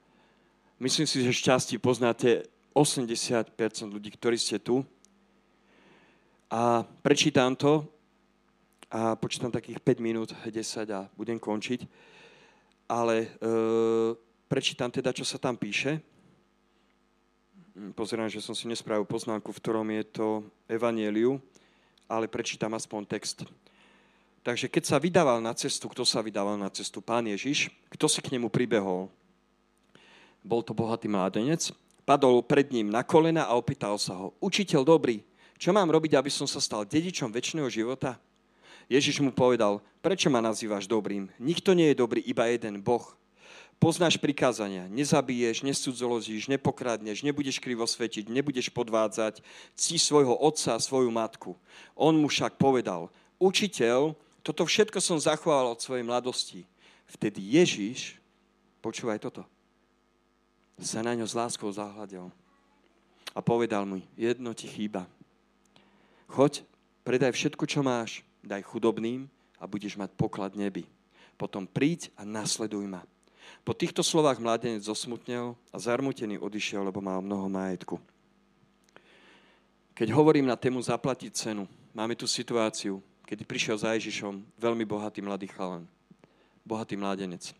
Myslím 0.80 1.08
si, 1.08 1.24
že 1.24 1.36
šťastí 1.36 1.80
poznáte 1.80 2.48
80% 2.76 3.54
ľudí, 3.88 4.10
ktorí 4.16 4.36
ste 4.40 4.58
tu. 4.58 4.82
A 6.50 6.86
prečítam 7.04 7.56
to 7.56 7.88
a 8.94 9.18
počítam 9.18 9.50
takých 9.50 9.82
5 9.82 9.98
minút, 10.06 10.30
10 10.46 10.54
a 10.94 11.10
budem 11.18 11.42
končiť. 11.42 11.90
Ale 12.86 13.26
e, 13.26 13.28
prečítam 14.46 14.94
teda, 14.94 15.10
čo 15.10 15.26
sa 15.26 15.42
tam 15.42 15.58
píše. 15.58 15.98
Pozerám, 17.98 18.30
že 18.30 18.38
som 18.38 18.54
si 18.54 18.70
nespravil 18.70 19.02
poznámku, 19.10 19.50
v 19.50 19.62
ktorom 19.66 19.88
je 19.98 20.04
to 20.14 20.28
Evangeliu, 20.70 21.42
ale 22.06 22.30
prečítam 22.30 22.70
aspoň 22.78 23.02
text. 23.18 23.50
Takže 24.44 24.68
keď 24.68 24.84
sa 24.84 25.00
vydával 25.00 25.39
na 25.39 25.56
cestu, 25.56 25.88
kto 25.88 26.04
sa 26.04 26.20
vydával 26.20 26.60
na 26.60 26.68
cestu? 26.68 27.00
Pán 27.00 27.24
Ježiš. 27.24 27.72
Kto 27.88 28.12
si 28.12 28.20
k 28.20 28.36
nemu 28.36 28.52
pribehol? 28.52 29.08
Bol 30.44 30.60
to 30.60 30.76
bohatý 30.76 31.08
mládenec. 31.08 31.72
Padol 32.04 32.44
pred 32.44 32.68
ním 32.68 32.91
na 32.91 33.08
kolena 33.08 33.48
a 33.48 33.56
opýtal 33.56 33.96
sa 33.96 34.20
ho. 34.20 34.36
Učiteľ 34.44 34.84
dobrý, 34.84 35.24
čo 35.56 35.72
mám 35.72 35.88
robiť, 35.88 36.20
aby 36.20 36.28
som 36.28 36.44
sa 36.44 36.60
stal 36.60 36.84
dedičom 36.84 37.32
väčšného 37.32 37.72
života? 37.72 38.20
Ježiš 38.91 39.24
mu 39.24 39.32
povedal, 39.32 39.80
prečo 40.04 40.28
ma 40.28 40.44
nazývaš 40.44 40.91
dobrým? 40.91 41.32
Nikto 41.39 41.72
nie 41.72 41.96
je 41.96 42.04
dobrý, 42.04 42.20
iba 42.28 42.44
jeden, 42.52 42.84
Boh. 42.84 43.16
Poznáš 43.80 44.20
prikázania, 44.20 44.91
nezabiješ, 44.91 45.64
nescudzolozíš, 45.64 46.52
nepokradneš, 46.52 47.24
nebudeš 47.24 47.64
krivo 47.64 47.88
svetiť, 47.88 48.28
nebudeš 48.28 48.68
podvádzať, 48.76 49.39
cti 49.76 49.96
svojho 49.96 50.36
otca 50.36 50.76
a 50.76 50.84
svoju 50.84 51.08
matku. 51.08 51.56
On 51.96 52.12
mu 52.12 52.28
však 52.28 52.60
povedal, 52.60 53.08
učiteľ, 53.39 54.20
toto 54.44 54.68
všetko 54.68 55.00
som 55.00 55.16
zachoval 55.16 55.72
od 55.72 55.80
svojej 55.80 56.04
mladosti. 56.04 56.68
Vtedy 57.08 57.56
Ježiš, 57.56 58.20
počúvaj 58.84 59.24
toto, 59.24 59.48
sa 60.76 61.00
na 61.00 61.16
ňo 61.16 61.24
s 61.24 61.32
láskou 61.32 61.72
zahľadil 61.72 62.28
a 63.32 63.39
povedal 63.39 63.88
mu, 63.88 64.04
jedno 64.20 64.52
ti 64.52 64.68
chýba. 64.68 65.08
Choď, 66.28 66.68
predaj 67.08 67.32
všetko, 67.32 67.64
čo 67.64 67.80
máš, 67.80 68.20
daj 68.44 68.68
chudobným 68.68 69.32
a 69.56 69.64
budeš 69.64 69.96
mať 69.96 70.12
poklad 70.20 70.60
neby. 70.60 70.84
Potom 71.39 71.64
príď 71.64 72.12
a 72.20 72.28
nasleduj 72.28 72.84
ma. 72.84 73.02
Po 73.64 73.72
týchto 73.72 74.04
slovách 74.04 74.44
mladenec 74.44 74.84
zosmutnel 74.84 75.56
a 75.72 75.78
zarmutený 75.80 76.36
odišiel, 76.36 76.84
lebo 76.84 77.00
mal 77.00 77.24
mnoho 77.24 77.48
majetku. 77.48 77.96
Keď 79.94 80.10
hovorím 80.10 80.50
na 80.50 80.58
tému 80.58 80.82
zaplatiť 80.82 81.32
cenu, 81.32 81.64
máme 81.94 82.18
tu 82.18 82.26
situáciu, 82.26 83.00
kedy 83.28 83.43
prišiel 83.47 83.78
za 83.80 83.95
Ježišom 83.95 84.43
veľmi 84.59 84.84
bohatý 84.84 85.24
mladý 85.24 85.47
chalan. 85.51 85.88
Bohatý 86.63 86.95
mládenec. 86.95 87.51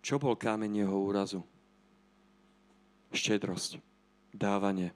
Čo 0.00 0.16
bol 0.16 0.38
kámeň 0.38 0.86
jeho 0.86 0.96
úrazu? 0.96 1.40
Štedrosť. 3.12 3.82
Dávanie. 4.30 4.94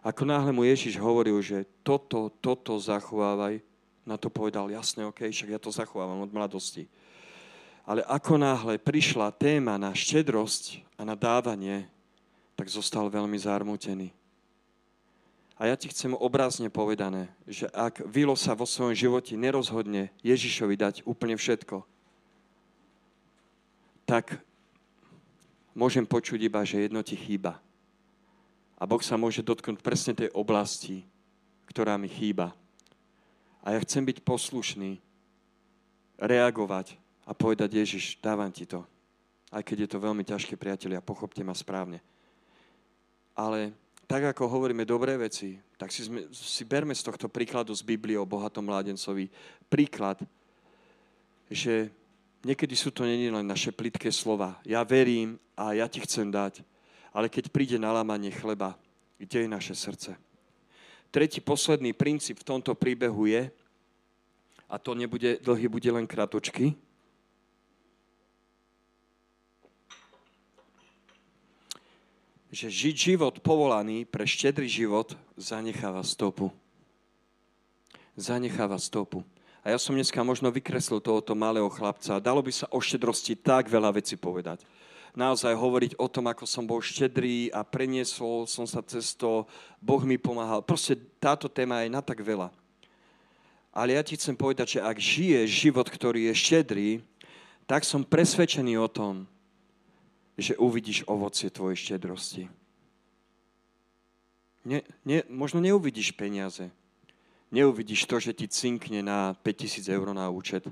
Ako 0.00 0.24
náhle 0.24 0.52
mu 0.52 0.64
Ježiš 0.64 0.96
hovoril, 0.96 1.36
že 1.44 1.68
toto, 1.84 2.32
toto 2.40 2.76
zachovávaj, 2.80 3.60
na 4.08 4.16
to 4.16 4.32
povedal, 4.32 4.72
jasne, 4.72 5.04
ok, 5.04 5.28
však 5.28 5.52
ja 5.52 5.60
to 5.60 5.68
zachovávam 5.68 6.24
od 6.24 6.32
mladosti. 6.32 6.88
Ale 7.84 8.04
ako 8.08 8.40
náhle 8.40 8.80
prišla 8.80 9.34
téma 9.36 9.76
na 9.76 9.92
štedrosť 9.92 10.80
a 10.96 11.04
na 11.04 11.16
dávanie, 11.16 11.88
tak 12.56 12.68
zostal 12.68 13.08
veľmi 13.08 13.36
zarmútený. 13.36 14.12
A 15.60 15.68
ja 15.68 15.76
ti 15.76 15.92
chcem 15.92 16.16
obrazne 16.16 16.72
povedané, 16.72 17.28
že 17.44 17.68
ak 17.76 18.08
Vilo 18.08 18.32
sa 18.32 18.56
vo 18.56 18.64
svojom 18.64 18.96
živote 18.96 19.36
nerozhodne 19.36 20.08
Ježišovi 20.24 20.72
dať 20.72 20.94
úplne 21.04 21.36
všetko, 21.36 21.84
tak 24.08 24.40
môžem 25.76 26.08
počuť 26.08 26.40
iba, 26.40 26.64
že 26.64 26.80
jedno 26.80 27.04
ti 27.04 27.12
chýba. 27.12 27.60
A 28.80 28.88
Boh 28.88 29.04
sa 29.04 29.20
môže 29.20 29.44
dotknúť 29.44 29.84
presne 29.84 30.16
tej 30.16 30.32
oblasti, 30.32 31.04
ktorá 31.68 32.00
mi 32.00 32.08
chýba. 32.08 32.56
A 33.60 33.76
ja 33.76 33.84
chcem 33.84 34.00
byť 34.00 34.24
poslušný, 34.24 34.96
reagovať 36.16 36.96
a 37.28 37.36
povedať, 37.36 37.76
Ježiš, 37.76 38.16
dávam 38.24 38.48
ti 38.48 38.64
to. 38.64 38.80
Aj 39.52 39.60
keď 39.60 39.84
je 39.84 39.88
to 39.92 39.98
veľmi 40.00 40.24
ťažké, 40.24 40.56
priatelia, 40.56 41.04
pochopte 41.04 41.44
ma 41.44 41.52
správne. 41.52 42.00
Ale 43.36 43.76
tak 44.10 44.34
ako 44.34 44.50
hovoríme 44.50 44.82
dobré 44.82 45.14
veci, 45.14 45.54
tak 45.78 45.94
si, 45.94 46.02
sme, 46.02 46.26
si 46.34 46.66
berme 46.66 46.90
z 46.90 47.06
tohto 47.06 47.30
príkladu 47.30 47.70
z 47.70 47.86
Biblie 47.86 48.18
o 48.18 48.26
bohatom 48.26 48.66
mládencovi 48.66 49.30
príklad, 49.70 50.18
že 51.46 51.94
niekedy 52.42 52.74
sú 52.74 52.90
to 52.90 53.06
není 53.06 53.30
len 53.30 53.46
naše 53.46 53.70
plitké 53.70 54.10
slova. 54.10 54.58
Ja 54.66 54.82
verím 54.82 55.38
a 55.54 55.78
ja 55.78 55.86
ti 55.86 56.02
chcem 56.02 56.26
dať, 56.26 56.66
ale 57.14 57.30
keď 57.30 57.54
príde 57.54 57.78
nalámanie 57.78 58.34
chleba, 58.34 58.74
kde 59.14 59.46
je 59.46 59.48
naše 59.48 59.78
srdce? 59.78 60.18
Tretí, 61.14 61.38
posledný 61.38 61.94
princíp 61.94 62.42
v 62.42 62.48
tomto 62.50 62.74
príbehu 62.74 63.30
je, 63.30 63.46
a 64.66 64.74
to 64.82 64.98
nebude 64.98 65.38
dlhý, 65.38 65.70
bude 65.70 65.86
len 65.86 66.10
kratočky, 66.10 66.74
že 72.50 72.66
žiť 72.66 73.14
život 73.14 73.38
povolaný 73.38 74.02
pre 74.02 74.26
štedrý 74.26 74.66
život 74.66 75.14
zanecháva 75.38 76.02
stopu. 76.02 76.50
Zanecháva 78.18 78.74
stopu. 78.76 79.22
A 79.62 79.70
ja 79.70 79.78
som 79.78 79.94
dneska 79.94 80.18
možno 80.26 80.50
vykreslil 80.50 80.98
tohoto 80.98 81.38
malého 81.38 81.70
chlapca. 81.70 82.18
Dalo 82.18 82.42
by 82.42 82.50
sa 82.50 82.66
o 82.74 82.82
štedrosti 82.82 83.38
tak 83.38 83.70
veľa 83.70 83.94
veci 83.94 84.18
povedať. 84.18 84.66
Naozaj 85.14 85.54
hovoriť 85.54 85.92
o 85.98 86.06
tom, 86.10 86.26
ako 86.30 86.46
som 86.46 86.66
bol 86.66 86.82
štedrý 86.82 87.50
a 87.54 87.62
preniesol 87.62 88.46
som 88.50 88.66
sa 88.66 88.82
cez 88.82 89.14
to, 89.14 89.46
Boh 89.78 90.02
mi 90.02 90.18
pomáhal. 90.18 90.62
Proste 90.62 90.98
táto 91.18 91.46
téma 91.46 91.82
je 91.86 91.90
na 91.90 92.02
tak 92.02 92.18
veľa. 92.22 92.50
Ale 93.70 93.94
ja 93.94 94.02
ti 94.02 94.18
chcem 94.18 94.34
povedať, 94.34 94.78
že 94.78 94.80
ak 94.82 94.98
žiješ 94.98 95.48
život, 95.50 95.86
ktorý 95.86 96.30
je 96.30 96.34
štedrý, 96.34 96.90
tak 97.70 97.86
som 97.86 98.02
presvedčený 98.02 98.74
o 98.82 98.90
tom, 98.90 99.30
že 100.38 100.58
uvidíš 100.58 101.06
ovocie 101.08 101.50
tvojej 101.50 101.76
štedrosti. 101.78 102.50
Ne, 104.64 104.84
ne, 105.08 105.24
možno 105.32 105.58
neuvidíš 105.64 106.12
peniaze. 106.12 106.68
Neuvidíš 107.50 108.06
to, 108.06 108.20
že 108.20 108.36
ti 108.36 108.46
cinkne 108.46 109.02
na 109.02 109.34
5000 109.42 109.88
eur 109.90 110.14
na 110.14 110.30
účet. 110.30 110.68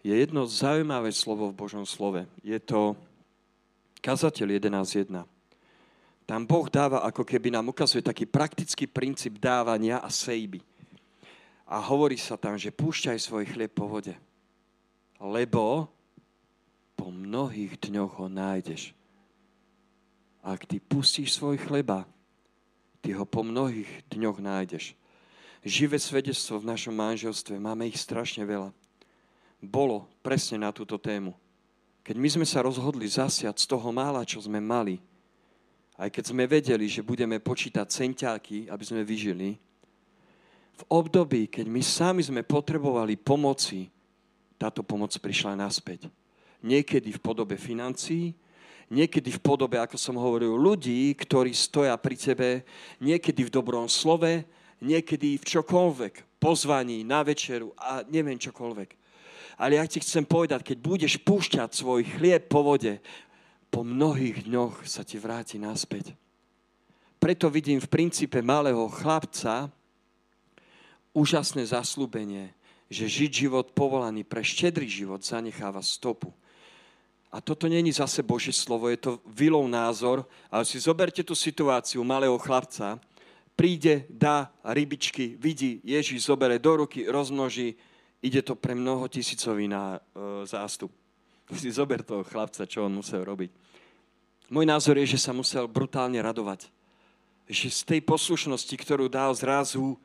Je 0.00 0.16
jedno 0.16 0.48
zaujímavé 0.48 1.12
slovo 1.12 1.52
v 1.52 1.58
Božom 1.60 1.84
slove. 1.84 2.24
Je 2.40 2.56
to 2.56 2.96
kazateľ 4.00 4.56
11.1. 4.56 5.12
Tam 6.24 6.46
Boh 6.46 6.70
dáva, 6.70 7.04
ako 7.04 7.26
keby 7.26 7.52
nám 7.52 7.68
ukazuje 7.74 8.00
taký 8.00 8.24
praktický 8.24 8.86
princíp 8.86 9.36
dávania 9.36 10.00
a 10.00 10.08
sejby. 10.08 10.62
A 11.68 11.82
hovorí 11.82 12.16
sa 12.16 12.38
tam, 12.38 12.56
že 12.56 12.72
púšťaj 12.72 13.18
svoj 13.18 13.44
chlieb 13.50 13.74
po 13.74 13.90
vode. 13.90 14.14
Lebo 15.20 15.90
po 17.00 17.08
mnohých 17.08 17.80
dňoch 17.80 18.12
ho 18.20 18.28
nájdeš. 18.28 18.92
Ak 20.44 20.68
ty 20.68 20.76
pustíš 20.76 21.32
svoj 21.32 21.56
chleba, 21.56 22.04
ty 23.00 23.16
ho 23.16 23.24
po 23.24 23.40
mnohých 23.40 23.88
dňoch 24.12 24.36
nájdeš. 24.36 24.92
Živé 25.64 25.96
svedectvo 25.96 26.60
v 26.60 26.68
našom 26.68 26.92
manželstve, 26.92 27.56
máme 27.56 27.88
ich 27.88 27.96
strašne 27.96 28.44
veľa. 28.44 28.68
Bolo 29.64 30.12
presne 30.20 30.60
na 30.60 30.76
túto 30.76 31.00
tému. 31.00 31.32
Keď 32.04 32.16
my 32.20 32.28
sme 32.28 32.46
sa 32.48 32.60
rozhodli 32.60 33.08
zasiať 33.08 33.56
z 33.64 33.66
toho 33.68 33.88
mála, 33.88 34.28
čo 34.28 34.44
sme 34.44 34.60
mali, 34.60 35.00
aj 35.96 36.12
keď 36.12 36.24
sme 36.32 36.44
vedeli, 36.44 36.84
že 36.84 37.04
budeme 37.04 37.40
počítať 37.40 37.88
centiáky, 37.88 38.68
aby 38.68 38.84
sme 38.84 39.08
vyžili, 39.08 39.56
v 40.76 40.82
období, 40.88 41.48
keď 41.48 41.64
my 41.68 41.80
sami 41.84 42.24
sme 42.24 42.40
potrebovali 42.44 43.16
pomoci, 43.20 43.88
táto 44.56 44.80
pomoc 44.80 45.12
prišla 45.16 45.56
naspäť 45.56 46.08
niekedy 46.60 47.16
v 47.16 47.20
podobe 47.20 47.56
financií, 47.56 48.36
niekedy 48.90 49.30
v 49.30 49.40
podobe, 49.40 49.78
ako 49.78 49.96
som 49.96 50.18
hovoril, 50.18 50.58
ľudí, 50.58 51.14
ktorí 51.14 51.54
stoja 51.54 51.94
pri 51.96 52.16
tebe, 52.18 52.48
niekedy 52.98 53.46
v 53.46 53.54
dobrom 53.54 53.86
slove, 53.86 54.44
niekedy 54.82 55.38
v 55.38 55.44
čokoľvek, 55.44 56.42
pozvaní 56.42 57.06
na 57.06 57.22
večeru 57.22 57.70
a 57.76 58.02
neviem 58.08 58.40
čokoľvek. 58.40 58.98
Ale 59.60 59.76
ja 59.76 59.84
ti 59.84 60.00
chcem 60.00 60.24
povedať, 60.24 60.64
keď 60.64 60.78
budeš 60.80 61.20
púšťať 61.20 61.70
svoj 61.76 62.02
chlieb 62.16 62.48
po 62.48 62.64
vode, 62.64 62.96
po 63.70 63.86
mnohých 63.86 64.48
dňoch 64.48 64.88
sa 64.88 65.06
ti 65.06 65.20
vráti 65.20 65.60
naspäť. 65.60 66.16
Preto 67.20 67.52
vidím 67.52 67.78
v 67.78 67.92
princípe 67.92 68.40
malého 68.40 68.88
chlapca 68.88 69.68
úžasné 71.12 71.68
zaslúbenie, 71.68 72.56
že 72.90 73.06
žiť 73.06 73.46
život 73.46 73.66
povolaný 73.76 74.26
pre 74.26 74.42
štedrý 74.42 74.88
život 74.88 75.22
zanecháva 75.22 75.84
stopu. 75.84 76.32
A 77.30 77.38
toto 77.38 77.70
není 77.70 77.94
zase 77.94 78.26
Božie 78.26 78.50
slovo, 78.50 78.90
je 78.90 78.98
to 78.98 79.22
vilov 79.22 79.62
názor, 79.70 80.26
ale 80.50 80.66
si 80.66 80.82
zoberte 80.82 81.22
tú 81.22 81.38
situáciu 81.38 82.02
malého 82.02 82.34
chlapca, 82.42 82.98
príde, 83.54 84.08
dá 84.10 84.50
rybičky, 84.66 85.38
vidí, 85.38 85.78
Ježíš 85.86 86.26
zobere 86.26 86.58
do 86.58 86.82
ruky, 86.82 87.06
rozmnoží, 87.06 87.78
ide 88.18 88.42
to 88.42 88.58
pre 88.58 88.74
mnoho 88.74 89.06
tisícový 89.06 89.68
na 89.68 89.96
e, 89.96 90.46
zástup. 90.46 90.90
Si 91.60 91.70
zober 91.70 92.02
toho 92.02 92.22
chlapca, 92.22 92.62
čo 92.66 92.86
on 92.86 92.94
musel 92.94 93.26
robiť. 93.26 93.50
Môj 94.50 94.66
názor 94.66 94.98
je, 94.98 95.14
že 95.14 95.22
sa 95.22 95.30
musel 95.30 95.70
brutálne 95.70 96.18
radovať. 96.18 96.66
Že 97.46 97.68
z 97.70 97.80
tej 97.86 98.00
poslušnosti, 98.02 98.74
ktorú 98.74 99.06
dal 99.06 99.34
zrazu, 99.34 99.98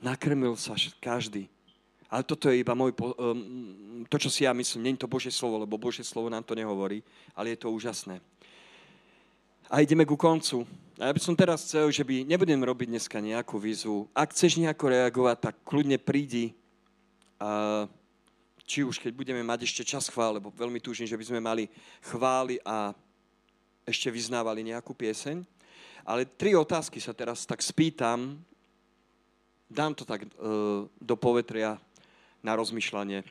nakrmil 0.00 0.56
sa 0.56 0.76
každý. 1.00 1.48
Ale 2.12 2.28
toto 2.28 2.52
je 2.52 2.60
iba 2.60 2.76
môj, 2.76 2.92
um, 2.92 4.04
to, 4.04 4.20
čo 4.20 4.28
si 4.28 4.44
ja 4.44 4.52
myslím, 4.52 4.84
nie 4.84 4.92
je 5.00 5.08
to 5.08 5.08
Božie 5.08 5.32
slovo, 5.32 5.64
lebo 5.64 5.80
Božie 5.80 6.04
slovo 6.04 6.28
nám 6.28 6.44
to 6.44 6.52
nehovorí, 6.52 7.00
ale 7.32 7.56
je 7.56 7.64
to 7.64 7.72
úžasné. 7.72 8.20
A 9.72 9.80
ideme 9.80 10.04
ku 10.04 10.20
koncu. 10.20 10.68
A 11.00 11.08
ja 11.08 11.16
by 11.16 11.20
som 11.24 11.32
teraz 11.32 11.64
chcel, 11.64 11.88
že 11.88 12.04
by 12.04 12.28
nebudem 12.28 12.60
robiť 12.60 12.92
dneska 12.92 13.16
nejakú 13.16 13.56
výzvu. 13.56 14.12
Ak 14.12 14.36
chceš 14.36 14.60
nejako 14.60 14.92
reagovať, 14.92 15.36
tak 15.40 15.54
kľudne 15.64 15.96
prídi. 15.96 16.52
A 17.40 17.88
či 18.68 18.84
už 18.84 19.00
keď 19.00 19.16
budeme 19.16 19.40
mať 19.40 19.64
ešte 19.64 19.80
čas 19.80 20.12
chvál, 20.12 20.36
lebo 20.36 20.52
veľmi 20.52 20.84
túžim, 20.84 21.08
že 21.08 21.16
by 21.16 21.24
sme 21.24 21.40
mali 21.40 21.64
chváli 22.04 22.60
a 22.60 22.92
ešte 23.88 24.12
vyznávali 24.12 24.60
nejakú 24.68 24.92
pieseň. 24.92 25.40
Ale 26.04 26.28
tri 26.28 26.52
otázky 26.52 27.00
sa 27.00 27.16
teraz 27.16 27.48
tak 27.48 27.64
spýtam. 27.64 28.36
Dám 29.72 29.96
to 29.96 30.04
tak 30.04 30.28
uh, 30.28 30.84
do 31.00 31.16
povetria 31.16 31.80
na 32.42 32.52
rozmýšľanie. 32.58 33.24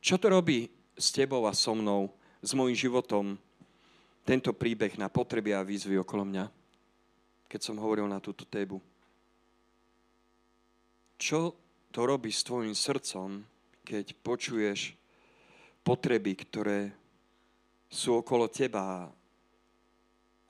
Čo 0.00 0.16
to 0.16 0.32
robí 0.32 0.68
s 0.96 1.12
tebou 1.12 1.44
a 1.48 1.52
so 1.56 1.72
mnou, 1.72 2.12
s 2.40 2.52
môjim 2.56 2.76
životom, 2.76 3.36
tento 4.24 4.52
príbeh 4.52 4.94
na 5.00 5.08
potreby 5.08 5.56
a 5.56 5.64
výzvy 5.64 5.96
okolo 6.00 6.28
mňa, 6.28 6.44
keď 7.48 7.60
som 7.60 7.80
hovoril 7.80 8.06
na 8.06 8.20
túto 8.20 8.46
tébu? 8.46 8.78
Čo 11.20 11.52
to 11.92 12.00
robí 12.06 12.32
s 12.32 12.46
tvojim 12.46 12.72
srdcom, 12.72 13.44
keď 13.84 14.14
počuješ 14.24 14.94
potreby, 15.82 16.32
ktoré 16.36 16.94
sú 17.90 18.22
okolo 18.22 18.46
teba 18.46 19.10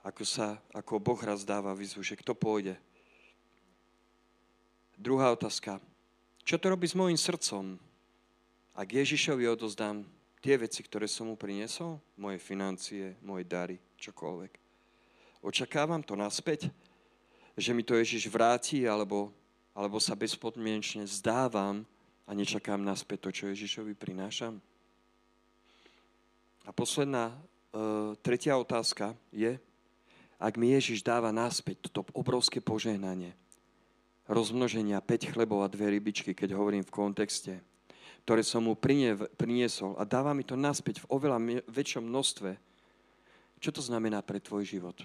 ako 0.01 0.23
sa, 0.25 0.57
ako 0.73 0.97
Boh 0.97 1.21
raz 1.21 1.45
dáva 1.45 1.77
výzvu, 1.77 2.01
že 2.01 2.17
kto 2.17 2.33
pôjde. 2.33 2.73
Druhá 4.97 5.29
otázka. 5.29 5.77
Čo 6.41 6.57
to 6.57 6.73
robí 6.73 6.89
s 6.89 6.97
môjim 6.97 7.17
srdcom? 7.17 7.77
Ak 8.73 8.87
Ježišovi 8.89 9.45
odozdám 9.45 10.07
tie 10.41 10.57
veci, 10.57 10.81
ktoré 10.81 11.05
som 11.05 11.29
mu 11.29 11.37
priniesol, 11.37 12.01
moje 12.17 12.41
financie, 12.41 13.13
moje 13.21 13.45
dary, 13.45 13.77
čokoľvek. 14.01 14.51
Očakávam 15.45 16.01
to 16.01 16.17
naspäť, 16.17 16.73
že 17.53 17.71
mi 17.77 17.85
to 17.85 17.93
Ježiš 17.93 18.25
vráti, 18.25 18.89
alebo, 18.89 19.29
alebo 19.77 20.01
sa 20.01 20.17
bezpodmienečne 20.17 21.05
zdávam 21.05 21.85
a 22.25 22.31
nečakám 22.33 22.81
naspäť 22.81 23.29
to, 23.29 23.29
čo 23.29 23.43
Ježišovi 23.53 23.93
prinášam? 23.93 24.57
A 26.65 26.69
posledná, 26.73 27.33
uh, 27.73 28.17
tretia 28.21 28.57
otázka 28.57 29.13
je, 29.29 29.61
ak 30.41 30.57
mi 30.57 30.73
Ježiš 30.73 31.05
dáva 31.05 31.29
naspäť 31.29 31.89
toto 31.89 32.09
obrovské 32.17 32.57
požehnanie, 32.57 33.37
rozmnoženia 34.29 35.01
5 35.01 35.33
chlebov 35.33 35.65
a 35.65 35.71
dve 35.71 35.97
rybičky, 35.97 36.35
keď 36.37 36.53
hovorím 36.53 36.85
v 36.85 36.93
kontexte, 36.93 37.61
ktoré 38.25 38.45
som 38.45 38.65
mu 38.65 38.77
priniesol 39.37 39.97
a 39.97 40.05
dáva 40.05 40.35
mi 40.37 40.45
to 40.45 40.53
naspäť 40.53 41.01
v 41.05 41.09
oveľa 41.09 41.37
väčšom 41.65 42.05
množstve, 42.05 42.51
čo 43.61 43.69
to 43.69 43.81
znamená 43.81 44.21
pre 44.25 44.41
tvoj 44.41 44.65
život? 44.65 44.97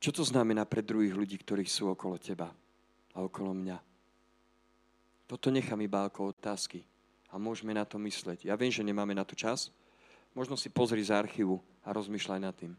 Čo 0.00 0.16
to 0.16 0.24
znamená 0.24 0.64
pre 0.64 0.80
druhých 0.80 1.12
ľudí, 1.12 1.36
ktorí 1.40 1.68
sú 1.68 1.92
okolo 1.92 2.16
teba 2.16 2.48
a 3.12 3.18
okolo 3.20 3.52
mňa? 3.52 3.76
Toto 5.28 5.52
nechám 5.52 5.76
iba 5.84 6.08
ako 6.08 6.32
otázky 6.32 6.80
a 7.28 7.36
môžeme 7.36 7.76
na 7.76 7.84
to 7.84 8.00
mysleť. 8.00 8.48
Ja 8.48 8.56
viem, 8.56 8.72
že 8.72 8.80
nemáme 8.80 9.12
na 9.12 9.28
to 9.28 9.36
čas. 9.36 9.68
Možno 10.32 10.56
si 10.56 10.72
pozri 10.72 11.04
z 11.04 11.12
archívu 11.12 11.60
a 11.84 11.92
rozmýšľaj 11.92 12.40
nad 12.40 12.56
tým. 12.56 12.72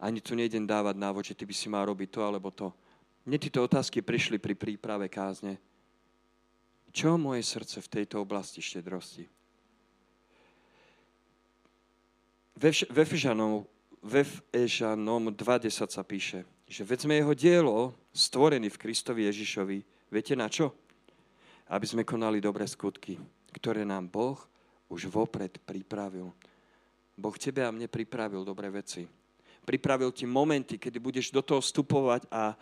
Ani 0.00 0.18
tu 0.24 0.34
nejdem 0.34 0.64
dávať 0.64 0.96
návod, 0.96 1.22
že 1.22 1.36
ty 1.36 1.44
by 1.44 1.54
si 1.54 1.68
mal 1.68 1.86
robiť 1.86 2.08
to 2.08 2.20
alebo 2.24 2.48
to. 2.50 2.72
Mne 3.22 3.38
tieto 3.38 3.62
otázky 3.62 4.02
prišli 4.02 4.42
pri 4.42 4.58
príprave 4.58 5.06
kázne. 5.06 5.62
Čo 6.90 7.14
moje 7.14 7.46
srdce 7.46 7.78
v 7.78 7.88
tejto 7.88 8.18
oblasti 8.18 8.58
štedrosti? 8.58 9.30
V 12.58 12.96
Efežanom, 12.98 13.62
v 14.02 14.26
Efežanom 14.50 15.30
2.10 15.30 15.86
sa 15.86 16.02
píše, 16.02 16.42
že 16.66 16.82
veď 16.82 16.98
sme 17.06 17.14
jeho 17.22 17.34
dielo 17.34 17.78
stvorený 18.10 18.74
v 18.74 18.80
Kristovi 18.80 19.30
Ježišovi. 19.30 19.78
Viete 20.10 20.34
na 20.34 20.50
čo? 20.50 20.74
Aby 21.70 21.86
sme 21.86 22.02
konali 22.02 22.42
dobré 22.42 22.66
skutky, 22.66 23.16
ktoré 23.54 23.86
nám 23.86 24.10
Boh 24.10 24.36
už 24.90 25.08
vopred 25.08 25.62
pripravil. 25.62 26.34
Boh 27.14 27.36
tebe 27.38 27.62
a 27.62 27.70
mne 27.70 27.86
pripravil 27.86 28.42
dobré 28.42 28.66
veci. 28.68 29.06
Pripravil 29.62 30.10
ti 30.10 30.26
momenty, 30.26 30.74
kedy 30.76 30.98
budeš 30.98 31.30
do 31.30 31.40
toho 31.40 31.62
vstupovať 31.62 32.26
a 32.28 32.58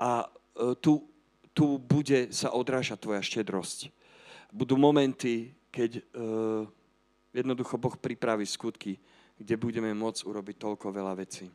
a 0.00 0.24
e, 0.24 0.74
tu, 0.80 1.04
tu 1.52 1.76
bude 1.76 2.32
sa 2.32 2.56
odrážať 2.56 3.04
tvoja 3.04 3.20
štedrosť. 3.20 3.92
Budú 4.50 4.74
momenty, 4.74 5.54
keď 5.70 6.02
uh, 6.02 6.66
jednoducho 7.30 7.78
Boh 7.78 7.94
pripraví 7.94 8.42
skutky, 8.42 8.98
kde 9.38 9.54
budeme 9.54 9.94
môcť 9.94 10.26
urobiť 10.26 10.56
toľko 10.58 10.90
veľa 10.90 11.14
vecí. 11.14 11.46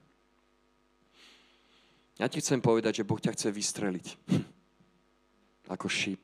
Ja 2.15 2.31
ti 2.31 2.39
chcem 2.39 2.63
povedať, 2.63 3.03
že 3.03 3.07
Boh 3.07 3.19
ťa 3.19 3.35
chce 3.35 3.51
vystreliť. 3.51 4.07
Ako 5.75 5.91
šíp. 5.91 6.23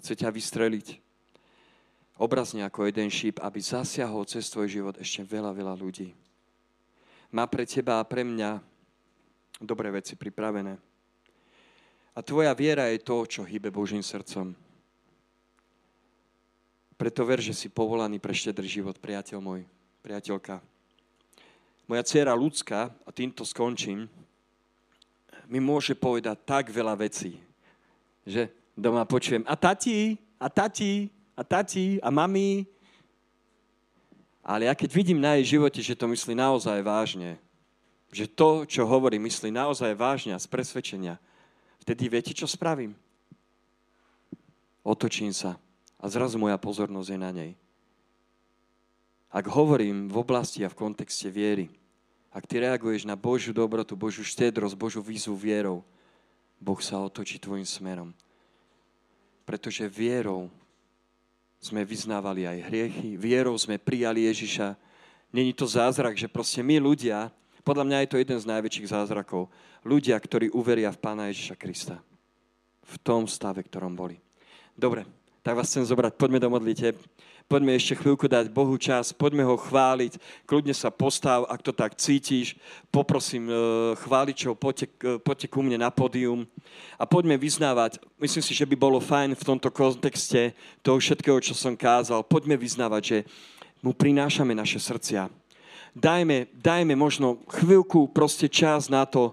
Chce 0.00 0.16
ťa 0.16 0.32
vystreliť. 0.32 1.04
Obrazne 2.18 2.66
ako 2.66 2.90
jeden 2.90 3.14
šíp, 3.14 3.38
aby 3.38 3.62
zasiahol 3.62 4.26
cez 4.26 4.50
tvoj 4.50 4.66
život 4.66 4.94
ešte 4.98 5.22
veľa, 5.22 5.54
veľa 5.54 5.74
ľudí. 5.78 6.10
Má 7.30 7.46
pre 7.46 7.62
teba 7.62 8.02
a 8.02 8.08
pre 8.08 8.26
mňa 8.26 8.58
dobré 9.62 9.94
veci 9.94 10.18
pripravené. 10.18 10.87
A 12.18 12.22
tvoja 12.26 12.50
viera 12.50 12.90
je 12.90 12.98
to, 12.98 13.22
čo 13.30 13.46
hýbe 13.46 13.70
Božím 13.70 14.02
srdcom. 14.02 14.50
Preto 16.98 17.22
ver, 17.22 17.38
že 17.38 17.54
si 17.54 17.70
povolaný 17.70 18.18
pre 18.18 18.34
štedrý 18.34 18.66
život, 18.66 18.98
priateľ 18.98 19.38
môj. 19.38 19.62
priateľka. 20.02 20.58
Moja 21.86 22.02
dcera 22.02 22.34
ľudská, 22.34 22.90
a 22.90 23.10
týmto 23.14 23.46
skončím, 23.46 24.10
mi 25.46 25.62
môže 25.62 25.94
povedať 25.94 26.42
tak 26.42 26.74
veľa 26.74 26.98
vecí, 26.98 27.38
že 28.26 28.50
doma 28.74 29.06
počujem 29.06 29.46
a 29.46 29.54
tati, 29.54 30.18
a 30.42 30.50
tati, 30.50 31.06
a 31.38 31.46
tati, 31.46 32.02
a 32.02 32.10
mami. 32.10 32.66
Ale 34.42 34.66
ja 34.66 34.74
keď 34.74 34.90
vidím 34.90 35.22
na 35.22 35.38
jej 35.38 35.54
živote, 35.54 35.78
že 35.78 35.94
to 35.94 36.10
myslí 36.10 36.34
naozaj 36.34 36.82
vážne, 36.82 37.38
že 38.10 38.26
to, 38.26 38.66
čo 38.66 38.90
hovorí, 38.90 39.22
myslí 39.22 39.54
naozaj 39.54 39.94
vážne 39.94 40.34
a 40.34 40.42
z 40.42 40.50
presvedčenia, 40.50 41.22
vtedy 41.88 42.04
viete, 42.12 42.36
čo 42.36 42.44
spravím? 42.44 42.92
Otočím 44.84 45.32
sa 45.32 45.56
a 45.96 46.04
zrazu 46.12 46.36
moja 46.36 46.60
pozornosť 46.60 47.08
je 47.08 47.16
na 47.16 47.32
nej. 47.32 47.52
Ak 49.32 49.48
hovorím 49.48 50.12
v 50.12 50.20
oblasti 50.20 50.60
a 50.60 50.68
v 50.68 50.76
kontexte 50.76 51.32
viery, 51.32 51.72
ak 52.28 52.44
ty 52.44 52.60
reaguješ 52.60 53.08
na 53.08 53.16
Božiu 53.16 53.56
dobrotu, 53.56 53.96
Božiu 53.96 54.20
štedrosť, 54.20 54.76
Božiu 54.76 55.00
výzvu 55.00 55.32
vierou, 55.32 55.80
Boh 56.60 56.76
sa 56.84 57.00
otočí 57.00 57.40
tvojim 57.40 57.64
smerom. 57.64 58.12
Pretože 59.48 59.88
vierou 59.88 60.52
sme 61.56 61.88
vyznávali 61.88 62.44
aj 62.44 62.68
hriechy, 62.68 63.16
vierou 63.16 63.56
sme 63.56 63.80
prijali 63.80 64.28
Ježiša. 64.28 64.76
Není 65.32 65.56
to 65.56 65.64
zázrak, 65.64 66.20
že 66.20 66.28
proste 66.28 66.60
my 66.60 66.76
ľudia, 66.84 67.32
podľa 67.68 67.84
mňa 67.84 67.98
je 68.00 68.10
to 68.16 68.20
jeden 68.24 68.38
z 68.40 68.48
najväčších 68.48 68.88
zázrakov, 68.96 69.52
ľudia, 69.84 70.16
ktorí 70.16 70.48
uveria 70.56 70.88
v 70.88 71.04
Pána 71.04 71.28
Ježiša 71.28 71.60
Krista. 71.60 72.00
V 72.80 72.96
tom 73.04 73.28
stave, 73.28 73.60
ktorom 73.60 73.92
boli. 73.92 74.16
Dobre, 74.72 75.04
tak 75.44 75.52
vás 75.52 75.68
chcem 75.68 75.84
zobrať, 75.84 76.16
poďme 76.16 76.40
do 76.40 76.48
modlite. 76.48 76.96
Poďme 77.44 77.76
ešte 77.76 77.96
chvíľku 77.96 78.28
dať 78.28 78.52
Bohu 78.52 78.76
čas, 78.76 79.12
poďme 79.12 79.44
ho 79.44 79.56
chváliť, 79.56 80.20
kľudne 80.44 80.76
sa 80.76 80.92
postav, 80.92 81.48
ak 81.48 81.64
to 81.64 81.72
tak 81.72 81.96
cítiš, 81.96 82.60
poprosím 82.92 83.48
e, 83.48 83.56
chváličov, 83.96 84.52
poďte, 84.60 84.92
e, 85.00 85.16
poďte 85.16 85.48
ku 85.48 85.64
mne 85.64 85.80
na 85.80 85.88
pódium. 85.88 86.44
A 87.00 87.08
poďme 87.08 87.40
vyznávať, 87.40 88.00
myslím 88.20 88.44
si, 88.44 88.52
že 88.52 88.68
by 88.68 88.76
bolo 88.76 89.00
fajn 89.00 89.32
v 89.32 89.46
tomto 89.48 89.72
kontexte 89.72 90.52
toho 90.84 91.00
všetkého, 91.00 91.40
čo 91.40 91.56
som 91.56 91.72
kázal, 91.72 92.20
poďme 92.20 92.60
vyznávať, 92.60 93.02
že 93.04 93.18
mu 93.80 93.96
prinášame 93.96 94.52
naše 94.52 94.76
srdcia. 94.76 95.32
Dajme, 95.96 96.50
dajme 96.56 96.94
možno 96.96 97.40
chvíľku, 97.48 98.10
proste 98.10 98.48
čas 98.50 98.92
na 98.92 99.06
to, 99.06 99.32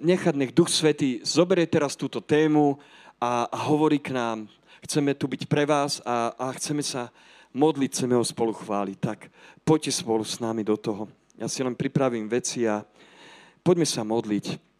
nechať 0.00 0.34
nech 0.36 0.52
Duch 0.52 0.68
Svetý 0.68 1.20
zoberie 1.24 1.68
teraz 1.68 1.96
túto 1.96 2.20
tému 2.20 2.80
a, 3.20 3.48
a 3.48 3.58
hovorí 3.68 4.02
k 4.02 4.12
nám, 4.12 4.50
Chceme 4.84 5.14
tu 5.14 5.26
byť 5.26 5.50
pre 5.50 5.66
vás 5.66 5.98
a, 6.06 6.34
a 6.38 6.54
chceme 6.54 6.86
sa 6.86 7.10
modliť, 7.50 7.90
chceme 7.90 8.14
ho 8.14 8.22
spolu 8.22 8.54
chváliť. 8.54 8.98
Tak 9.02 9.18
poďte 9.66 10.00
spolu 10.00 10.22
s 10.22 10.38
nami 10.38 10.62
do 10.62 10.78
toho. 10.78 11.10
Ja 11.38 11.50
si 11.50 11.62
len 11.62 11.74
pripravím 11.74 12.30
veci 12.30 12.66
a 12.66 12.82
poďme 13.62 13.86
sa 13.86 14.06
modliť. 14.06 14.78